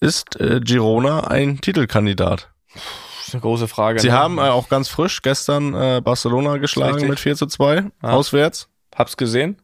Ist 0.00 0.40
äh, 0.40 0.60
Girona 0.60 1.28
ein 1.28 1.60
Titelkandidat? 1.60 2.50
Das 2.74 3.28
ist 3.28 3.34
eine 3.34 3.40
große 3.42 3.68
Frage. 3.68 4.00
Sie 4.00 4.08
ne? 4.08 4.14
haben 4.14 4.38
äh, 4.38 4.42
auch 4.42 4.68
ganz 4.68 4.88
frisch 4.88 5.22
gestern 5.22 5.74
äh, 5.74 6.00
Barcelona 6.02 6.56
geschlagen 6.56 7.08
mit 7.08 7.20
4 7.20 7.36
zu 7.36 7.46
2 7.46 7.76
Ja. 7.76 7.84
auswärts. 8.02 8.68
Hab's 8.94 9.16
gesehen. 9.16 9.56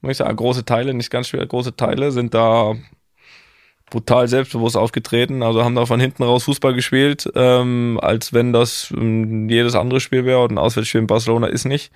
Muss 0.00 0.12
ich 0.12 0.16
sagen, 0.18 0.36
große 0.36 0.64
Teile, 0.64 0.94
nicht 0.94 1.10
ganz 1.10 1.28
schwer, 1.28 1.46
große 1.46 1.76
Teile 1.76 2.10
sind 2.10 2.34
da 2.34 2.74
brutal 3.92 4.26
selbstbewusst 4.26 4.76
aufgetreten. 4.76 5.42
Also 5.42 5.64
haben 5.64 5.74
da 5.74 5.86
von 5.86 6.00
hinten 6.00 6.22
raus 6.22 6.44
Fußball 6.44 6.74
gespielt, 6.74 7.30
ähm, 7.34 8.00
als 8.02 8.32
wenn 8.32 8.52
das 8.52 8.92
ähm, 8.96 9.48
jedes 9.48 9.74
andere 9.74 10.00
Spiel 10.00 10.24
wäre. 10.24 10.42
Und 10.42 10.52
ein 10.52 10.58
Auswärtsspiel 10.58 11.02
in 11.02 11.06
Barcelona 11.06 11.46
ist 11.46 11.66
nicht 11.66 11.92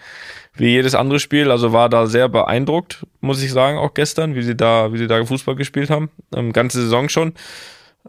wie 0.54 0.68
jedes 0.68 0.94
andere 0.94 1.18
Spiel. 1.18 1.50
Also 1.50 1.72
war 1.72 1.88
da 1.88 2.06
sehr 2.06 2.28
beeindruckt, 2.28 3.06
muss 3.20 3.42
ich 3.42 3.50
sagen, 3.50 3.78
auch 3.78 3.94
gestern, 3.94 4.34
wie 4.34 4.42
sie 4.42 4.56
da, 4.56 4.92
wie 4.92 4.98
sie 4.98 5.06
da 5.06 5.24
Fußball 5.24 5.56
gespielt 5.56 5.90
haben. 5.90 6.10
Ähm, 6.34 6.52
ganze 6.52 6.82
Saison 6.82 7.08
schon. 7.08 7.32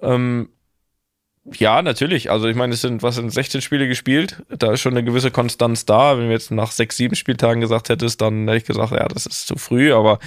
Ähm, 0.02 0.50
ja, 1.54 1.82
natürlich. 1.82 2.30
Also 2.30 2.48
ich 2.48 2.56
meine, 2.56 2.74
es 2.74 2.82
sind, 2.82 3.04
was 3.04 3.16
sind 3.16 3.32
16 3.32 3.62
Spiele 3.62 3.88
gespielt. 3.88 4.44
Da 4.50 4.74
ist 4.74 4.82
schon 4.82 4.94
eine 4.94 5.04
gewisse 5.04 5.32
Konstanz 5.32 5.86
da. 5.86 6.18
Wenn 6.18 6.28
du 6.28 6.32
jetzt 6.32 6.52
nach 6.52 6.72
sechs, 6.72 6.98
sieben 6.98 7.16
Spieltagen 7.16 7.62
gesagt 7.62 7.90
hättest, 7.90 8.22
dann 8.22 8.48
hätte 8.48 8.58
ich 8.58 8.66
gesagt, 8.66 8.92
ja, 8.92 9.08
das 9.08 9.26
ist 9.26 9.48
zu 9.48 9.56
früh. 9.56 9.94
Aber 9.94 10.20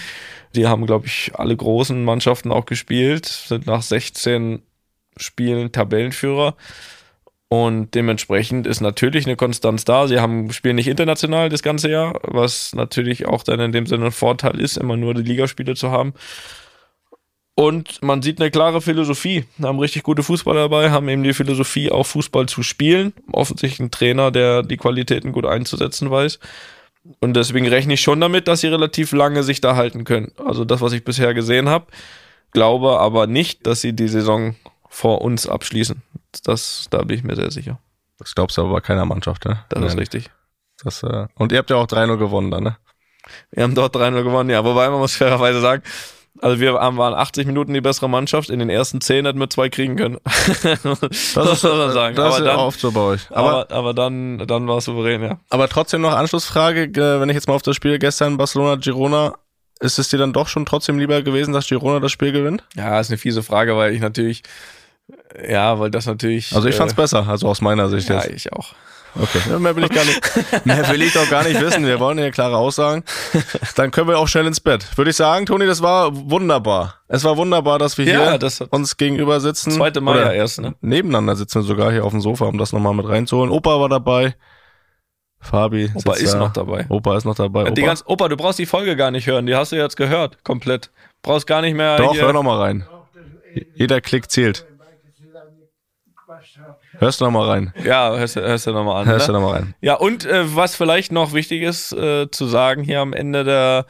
die 0.55 0.67
haben, 0.67 0.87
glaube 0.87 1.07
ich, 1.07 1.33
alle 1.35 1.57
großen 1.57 2.03
Mannschaften 2.05 2.51
auch 2.51 2.67
gespielt, 2.67 3.27
sind 3.27 3.67
nach 3.67 3.83
16 3.83 4.63
Spielen 5.17 5.73
Tabellenführer. 5.73 6.57
Und 7.49 7.95
dementsprechend 7.97 8.67
ist 8.67 8.81
natürlich 8.81 9.27
eine 9.27 9.37
Konstanz 9.37 9.85
da. 9.85 10.07
Sie 10.07 10.21
haben, 10.21 10.53
spielen 10.53 10.77
nicht 10.77 10.87
international 10.87 11.49
das 11.49 11.63
ganze 11.63 11.91
Jahr, 11.91 12.21
was 12.23 12.75
natürlich 12.75 13.27
auch 13.27 13.43
dann 13.43 13.59
in 13.59 13.73
dem 13.73 13.87
Sinne 13.87 14.07
ein 14.07 14.13
Vorteil 14.13 14.61
ist, 14.61 14.77
immer 14.77 14.97
nur 14.97 15.15
die 15.15 15.23
Ligaspiele 15.23 15.75
zu 15.75 15.91
haben. 15.91 16.15
Und 17.61 18.01
man 18.01 18.23
sieht 18.23 18.41
eine 18.41 18.51
klare 18.51 18.81
Philosophie. 18.81 19.45
Haben 19.63 19.81
richtig 19.81 20.03
gute 20.03 20.23
Fußballer 20.23 20.63
dabei, 20.63 20.91
haben 20.91 21.11
eben 21.11 21.23
die 21.23 21.35
Philosophie, 21.35 21.91
auch 21.91 22.05
Fußball 22.05 22.47
zu 22.47 22.63
spielen. 22.63 23.13
Offensichtlich 23.33 23.81
ein 23.81 23.91
Trainer, 23.91 24.31
der 24.31 24.63
die 24.63 24.79
Qualitäten 24.79 25.31
gut 25.33 25.45
einzusetzen 25.45 26.11
weiß. 26.11 26.39
Und 27.21 27.35
deswegen 27.35 27.69
rechne 27.69 27.93
ich 27.93 28.01
schon 28.01 28.19
damit, 28.19 28.49
dass 28.49 28.63
sie 28.63 28.69
relativ 28.69 29.13
lange 29.13 29.43
sich 29.43 29.61
da 29.61 29.77
halten 29.77 30.05
können. 30.05 30.33
Also 30.43 30.65
das, 30.65 30.81
was 30.81 30.95
ich 30.95 31.05
bisher 31.05 31.35
gesehen 31.35 31.69
habe. 31.69 31.85
Glaube 32.53 32.99
aber 32.99 33.27
nicht, 33.27 33.67
dass 33.67 33.83
sie 33.83 33.93
die 33.93 34.09
Saison 34.09 34.57
vor 34.89 35.21
uns 35.21 35.47
abschließen. 35.47 36.01
Das, 36.45 36.87
da 36.89 37.03
bin 37.03 37.19
ich 37.19 37.25
mir 37.25 37.37
sehr 37.37 37.51
sicher. 37.51 37.79
Das 38.19 38.35
glaubst 38.35 38.57
du 38.57 38.63
aber 38.63 38.73
bei 38.73 38.81
keiner 38.81 39.05
Mannschaft, 39.05 39.45
ne? 39.45 39.63
Das 39.69 39.83
ist 39.83 39.89
Nein. 39.89 39.99
richtig. 39.99 40.31
Das, 40.83 41.03
äh, 41.03 41.27
und 41.35 41.53
ihr 41.53 41.59
habt 41.59 41.69
ja 41.69 41.77
auch 41.77 41.87
3-0 41.87 42.17
gewonnen 42.17 42.51
dann, 42.51 42.63
ne? 42.63 42.79
Wir 43.51 43.65
haben 43.65 43.75
dort 43.75 43.95
3-0 43.95 44.23
gewonnen, 44.23 44.49
ja. 44.49 44.65
Wobei 44.65 44.89
man 44.89 44.99
muss 44.99 45.15
fairerweise 45.17 45.61
sagen, 45.61 45.83
also 46.39 46.61
wir 46.61 46.75
waren 46.75 46.99
80 46.99 47.47
Minuten 47.47 47.75
die 47.75 47.81
bessere 47.81 48.09
Mannschaft. 48.09 48.51
In 48.51 48.61
den 48.61 48.71
ersten 48.71 49.01
10 49.01 49.27
hätten 49.27 49.39
wir 49.39 49.51
zwei 49.51 49.69
kriegen 49.69 49.97
können. 49.97 50.19
das 50.25 50.85
muss 50.85 51.63
man 51.63 51.93
sagen. 51.93 52.17
Das 52.17 52.25
aber, 52.25 52.35
ist 52.35 52.39
ja 52.39 52.45
dann, 52.45 52.57
oft 52.57 52.81
so 52.81 52.93
bei 52.93 53.01
euch. 53.01 53.31
Aber, 53.31 53.51
aber, 53.51 53.75
aber 53.75 53.95
dann, 53.95 54.39
dann 54.47 54.69
war 54.69 54.79
es 54.79 54.85
souverän, 54.85 55.23
ja. 55.23 55.39
aber 55.51 55.69
trotzdem 55.69 56.01
noch 56.01 56.13
Anschlussfrage, 56.13 56.85
äh, 56.85 57.21
wenn 57.21 57.29
ich 57.29 57.35
jetzt 57.35 57.49
mal 57.49 57.55
auf 57.55 57.63
das 57.63 57.77
Spiel 57.77 57.99
gestern 57.99 58.37
Barcelona-Girona, 58.37 59.35
ist 59.81 59.99
es 59.99 60.09
dir 60.09 60.19
dann 60.19 60.33
doch 60.33 60.49
schon 60.49 60.67
trotzdem 60.67 60.99
lieber 60.99 61.23
gewesen, 61.23 61.53
dass 61.53 61.67
Girona 61.67 62.01
das 62.01 62.13
Spiel 62.13 62.33
gewinnt? 62.33 62.65
Ja, 62.77 63.01
ist 63.01 63.11
eine 63.11 63.19
fiese 63.19 63.43
Frage, 63.43 63.77
weil 63.77 63.95
ich 63.95 64.01
natürlich, 64.01 64.43
ja, 65.49 65.79
weil 65.79 65.91
das 65.91 66.07
natürlich. 66.07 66.55
Also 66.55 66.69
ich 66.69 66.77
fand's 66.77 66.93
äh, 66.93 66.97
besser, 66.97 67.27
also 67.27 67.49
aus 67.49 67.61
meiner 67.61 67.89
Sicht 67.89 68.09
Ja, 68.09 68.17
jetzt. 68.17 68.31
ich 68.31 68.53
auch. 68.53 68.75
Okay, 69.19 69.59
mehr 69.59 69.75
will 69.77 69.85
ich 69.85 69.91
gar 69.91 70.05
nicht, 70.05 70.21
mehr 70.67 70.89
will 70.89 71.03
ich 71.03 71.13
doch 71.13 71.29
gar 71.29 71.45
nicht 71.45 71.61
wissen. 71.61 71.85
Wir 71.87 71.99
wollen 72.01 72.19
ja 72.19 72.31
klare 72.31 72.57
Aussagen. 72.57 73.05
Dann 73.77 73.91
können 73.91 74.09
wir 74.09 74.19
auch 74.19 74.29
schnell 74.29 74.47
ins 74.47 74.61
Bett. 74.61 74.97
Würde 74.97 75.11
ich 75.11 75.17
sagen, 75.17 75.47
Toni, 75.47 75.67
das 75.67 75.83
war 75.83 76.11
wunderbar. 76.31 76.95
Es 77.09 77.25
war 77.25 77.37
wunderbar, 77.37 77.79
dass 77.79 77.99
wir 77.99 78.05
Ja, 78.05 78.39
hier 78.39 78.69
uns 78.71 78.97
gegenüber 78.97 79.41
sitzen. 79.41 79.73
Zweite 79.73 80.01
Mal 80.01 80.19
ja 80.19 80.33
erst, 80.33 80.61
ne? 80.61 80.75
Nebeneinander 80.81 81.37
sitzen 81.37 81.61
wir 81.61 81.63
sogar 81.63 81.91
hier 81.91 82.05
auf 82.05 82.13
dem 82.13 82.21
Sofa, 82.21 82.45
um 82.47 82.59
das 82.59 82.73
nochmal 82.73 82.95
mit 82.95 83.09
reinzuholen. 83.09 83.51
Opa 83.51 83.81
war 83.81 83.89
dabei. 83.89 84.35
Fabi. 85.41 85.91
Opa 85.95 86.15
ist 86.15 86.35
da. 86.35 86.39
noch 86.39 86.53
dabei. 86.53 86.87
Opa 86.89 87.17
ist 87.17 87.25
noch 87.25 87.35
dabei. 87.35 87.65
Die 87.71 87.81
Opa? 87.83 87.89
ganz, 87.89 88.05
Opa, 88.07 88.29
du 88.29 88.37
brauchst 88.37 88.59
die 88.59 88.67
Folge 88.67 88.95
gar 88.95 89.11
nicht 89.11 89.27
hören. 89.27 89.47
Die 89.47 89.55
hast 89.55 89.73
du 89.73 89.77
jetzt 89.77 89.97
gehört. 89.97 90.45
Komplett. 90.45 90.91
Brauchst 91.23 91.47
gar 91.47 91.63
nicht 91.63 91.75
mehr. 91.75 91.97
Doch, 91.97 92.13
hier. 92.13 92.23
hör 92.23 92.33
noch 92.33 92.43
mal 92.43 92.59
rein. 92.59 92.87
Jeder 93.75 94.01
Klick 94.01 94.31
zählt. 94.31 94.67
Hörst 97.01 97.21
du 97.21 97.25
noch 97.25 97.31
mal 97.31 97.49
rein. 97.49 97.73
Ja, 97.83 98.15
hörst, 98.15 98.37
du- 98.37 98.43
hörst 98.43 98.67
du 98.67 98.73
nochmal 98.73 99.03
an. 99.03 99.09
Hörst 99.09 99.27
du 99.27 99.33
ne? 99.33 99.39
noch 99.39 99.49
mal 99.49 99.55
rein. 99.57 99.75
Ja, 99.81 99.95
und 99.95 100.27
äh, 100.27 100.55
was 100.55 100.77
vielleicht 100.77 101.13
noch 101.13 101.33
wichtig 101.33 101.63
ist 101.63 101.93
äh, 101.93 102.31
zu 102.31 102.45
sagen 102.47 102.83
hier 102.85 103.01
am 103.01 103.15
Ende 103.15 103.43
der, 103.43 103.87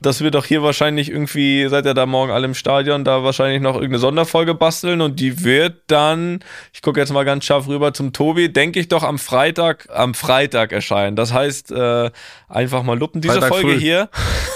dass 0.00 0.22
wir 0.22 0.30
doch 0.30 0.46
hier 0.46 0.62
wahrscheinlich 0.62 1.10
irgendwie, 1.10 1.68
seid 1.68 1.84
ihr 1.84 1.92
da 1.92 2.06
morgen 2.06 2.32
alle 2.32 2.46
im 2.46 2.54
Stadion, 2.54 3.04
da 3.04 3.22
wahrscheinlich 3.22 3.60
noch 3.60 3.74
irgendeine 3.74 3.98
Sonderfolge 3.98 4.54
basteln 4.54 5.02
und 5.02 5.20
die 5.20 5.44
wird 5.44 5.82
dann, 5.88 6.40
ich 6.72 6.80
gucke 6.80 7.00
jetzt 7.00 7.12
mal 7.12 7.24
ganz 7.24 7.44
scharf 7.44 7.68
rüber 7.68 7.92
zum 7.92 8.14
Tobi, 8.14 8.50
denke 8.50 8.80
ich 8.80 8.88
doch 8.88 9.02
am 9.02 9.18
Freitag, 9.18 9.86
am 9.92 10.14
Freitag 10.14 10.72
erscheinen. 10.72 11.16
Das 11.16 11.34
heißt, 11.34 11.70
äh, 11.70 12.10
einfach 12.48 12.82
mal 12.82 12.98
luppen. 12.98 13.20
Diese 13.20 13.34
Freitag 13.34 13.48
Folge 13.50 13.72
früh. 13.72 13.80
hier, 13.80 14.08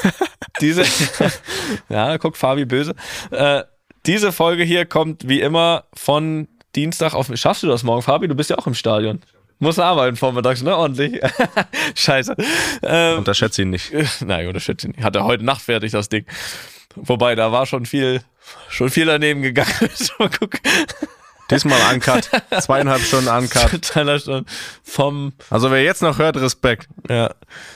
diese, 0.63 0.85
ja, 1.91 2.17
guck 2.17 2.39
Fabi 2.39 2.65
böse. 2.65 2.95
Äh, 3.31 3.65
diese 4.07 4.33
Folge 4.33 4.63
hier 4.63 4.87
kommt 4.87 5.29
wie 5.29 5.41
immer 5.41 5.85
von 5.95 6.49
Dienstag 6.79 7.13
auf. 7.13 7.29
Schaffst 7.35 7.65
du 7.65 7.67
das 7.67 7.83
morgen, 7.83 8.03
Fabi? 8.03 8.29
Du 8.29 8.37
bist 8.37 8.51
ja 8.51 8.57
auch 8.57 8.69
im 8.69 8.75
Stadion. 8.75 9.21
Muss 9.59 9.81
arbeiten 9.81 10.17
vormittags, 10.17 10.63
ne? 10.63 10.77
Ordentlich. 10.77 11.21
Scheiße. 11.97 12.37
Ähm, 12.83 13.19
Unterschätze 13.19 13.63
ihn 13.63 13.71
nicht. 13.71 13.93
Nein, 14.25 14.47
unterschätze 14.47 14.87
ihn 14.87 14.93
nicht. 14.93 15.03
Hatte 15.03 15.25
heute 15.25 15.45
Nacht 15.45 15.63
fertig 15.63 15.91
das 15.91 16.09
Ding. 16.09 16.25
Wobei, 16.95 17.35
da 17.35 17.51
war 17.51 17.67
schon 17.67 17.85
viel, 17.85 18.23
schon 18.69 18.91
viel 18.91 19.07
daneben 19.07 19.43
gegangen. 19.43 19.73
Mal 20.21 20.31
gucken. 20.31 20.61
Diesmal 21.51 21.81
Uncut. 21.93 22.31
Zweieinhalb 22.61 23.03
Stunden 23.03 23.29
Uncut. 23.29 23.85
Zweieinhalb 23.85 24.21
Stunden 24.21 24.47
vom 24.85 25.33
Also 25.51 25.73
wer 25.73 25.83
jetzt 25.83 26.03
noch 26.03 26.19
hört, 26.19 26.37
Respekt. 26.37 26.89
Ja. 27.09 27.35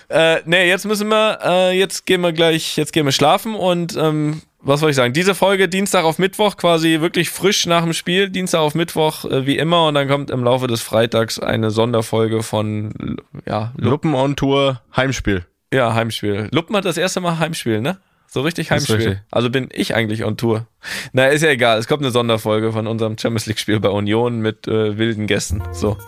Äh, 0.08 0.42
nee, 0.44 0.68
jetzt 0.68 0.84
müssen 0.84 1.08
wir, 1.08 1.40
äh, 1.42 1.76
jetzt 1.76 2.06
gehen 2.06 2.20
wir 2.20 2.32
gleich, 2.32 2.76
jetzt 2.76 2.92
gehen 2.92 3.06
wir 3.06 3.12
schlafen 3.12 3.56
und 3.56 3.96
ähm, 3.96 4.42
was 4.62 4.80
soll 4.80 4.90
ich 4.90 4.96
sagen? 4.96 5.12
Diese 5.12 5.34
Folge 5.34 5.68
Dienstag 5.68 6.04
auf 6.04 6.18
Mittwoch, 6.18 6.56
quasi 6.56 7.00
wirklich 7.00 7.30
frisch 7.30 7.66
nach 7.66 7.82
dem 7.82 7.92
Spiel, 7.92 8.30
Dienstag 8.30 8.60
auf 8.60 8.74
Mittwoch, 8.74 9.24
äh, 9.24 9.46
wie 9.46 9.58
immer, 9.58 9.86
und 9.88 9.94
dann 9.94 10.08
kommt 10.08 10.30
im 10.30 10.44
Laufe 10.44 10.66
des 10.66 10.80
Freitags 10.82 11.38
eine 11.38 11.70
Sonderfolge 11.70 12.42
von 12.42 12.92
L- 13.00 13.16
ja, 13.46 13.72
Lup 13.76 13.90
Luppen 14.04 14.14
on 14.14 14.36
Tour, 14.36 14.80
Heimspiel. 14.96 15.44
ja, 15.72 15.94
Heimspiel. 15.94 16.48
Luppen 16.52 16.76
hat 16.76 16.84
das 16.84 16.96
erste 16.96 17.20
Mal 17.20 17.38
Heimspiel, 17.38 17.80
ne? 17.80 17.98
So 18.26 18.40
richtig 18.40 18.70
Heimspiel. 18.70 18.96
richtig. 18.96 19.18
Also 19.30 19.50
bin 19.50 19.68
ich 19.72 19.94
eigentlich 19.94 20.24
on 20.24 20.38
Tour. 20.38 20.66
Na, 21.12 21.26
ist 21.26 21.42
ja 21.42 21.50
egal. 21.50 21.78
Es 21.78 21.86
kommt 21.86 22.02
eine 22.02 22.10
Sonderfolge 22.10 22.72
von 22.72 22.86
unserem 22.86 23.18
Champions 23.18 23.44
League 23.44 23.58
Spiel 23.58 23.78
bei 23.78 23.90
Union 23.90 24.40
mit 24.40 24.66
äh, 24.68 24.96
wilden 24.96 25.26
Gästen. 25.26 25.62
So. 25.72 25.98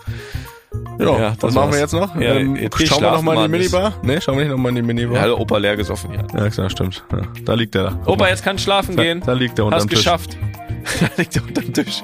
Ja, 0.99 1.05
Ja, 1.05 1.29
was 1.31 1.37
das 1.39 1.53
machen 1.53 1.71
wir 1.73 1.79
jetzt 1.79 1.93
noch? 1.93 2.15
Ja, 2.15 2.35
ähm, 2.35 2.55
jetzt 2.55 2.87
schauen 2.87 3.01
wir 3.01 3.11
noch 3.11 3.21
schlafen, 3.21 3.25
mal 3.25 3.45
in 3.45 3.51
die. 3.51 3.57
Minibar? 3.57 3.93
Nee, 4.01 4.21
schauen 4.21 4.37
wir 4.37 4.43
nicht 4.45 4.51
noch 4.51 4.57
mal 4.57 4.69
in 4.69 4.75
die 4.75 4.81
Minibar? 4.81 5.17
Ja, 5.17 5.25
der 5.25 5.39
Opa 5.39 5.57
leer 5.57 5.75
gesoffen 5.75 6.11
hier. 6.11 6.25
Ja, 6.39 6.49
klar, 6.49 6.69
stimmt. 6.69 7.03
Ja, 7.11 7.21
da 7.43 7.53
liegt 7.53 7.75
er 7.75 7.83
da. 7.83 7.99
Opa, 8.05 8.23
mal. 8.23 8.29
jetzt 8.29 8.43
kann 8.43 8.57
schlafen 8.57 8.95
da, 8.95 9.03
gehen. 9.03 9.21
da 9.25 9.33
liegt 9.33 9.59
er 9.59 9.65
unterm 9.65 9.79
Hast 9.81 9.89
Tisch. 9.89 9.99
geschafft. 9.99 10.37
da 11.01 11.07
liegt 11.17 11.35
er 11.35 11.43
unterm 11.43 11.73
Tisch. 11.73 12.03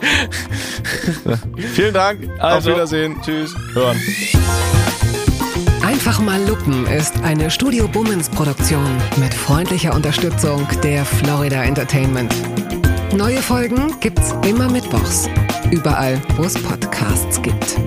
Vielen 1.73 1.93
Dank. 1.93 2.27
Also, 2.39 2.69
Auf 2.71 2.75
Wiedersehen. 2.75 3.15
Tschüss. 3.23 3.55
Hören. 3.73 3.97
Einfach 5.83 6.19
mal 6.19 6.41
lupen 6.47 6.85
ist 6.87 7.21
eine 7.23 7.49
Studio 7.51 7.87
Bummens 7.87 8.29
Produktion 8.29 8.85
mit 9.17 9.33
freundlicher 9.33 9.93
Unterstützung 9.93 10.67
der 10.83 11.05
Florida 11.05 11.63
Entertainment. 11.63 12.33
Neue 13.15 13.37
Folgen 13.37 13.93
gibt's 13.99 14.33
immer 14.47 14.69
mittwochs. 14.69 15.29
Überall, 15.69 16.21
wo 16.37 16.43
es 16.43 16.53
Podcasts 16.53 17.41
gibt. 17.41 17.77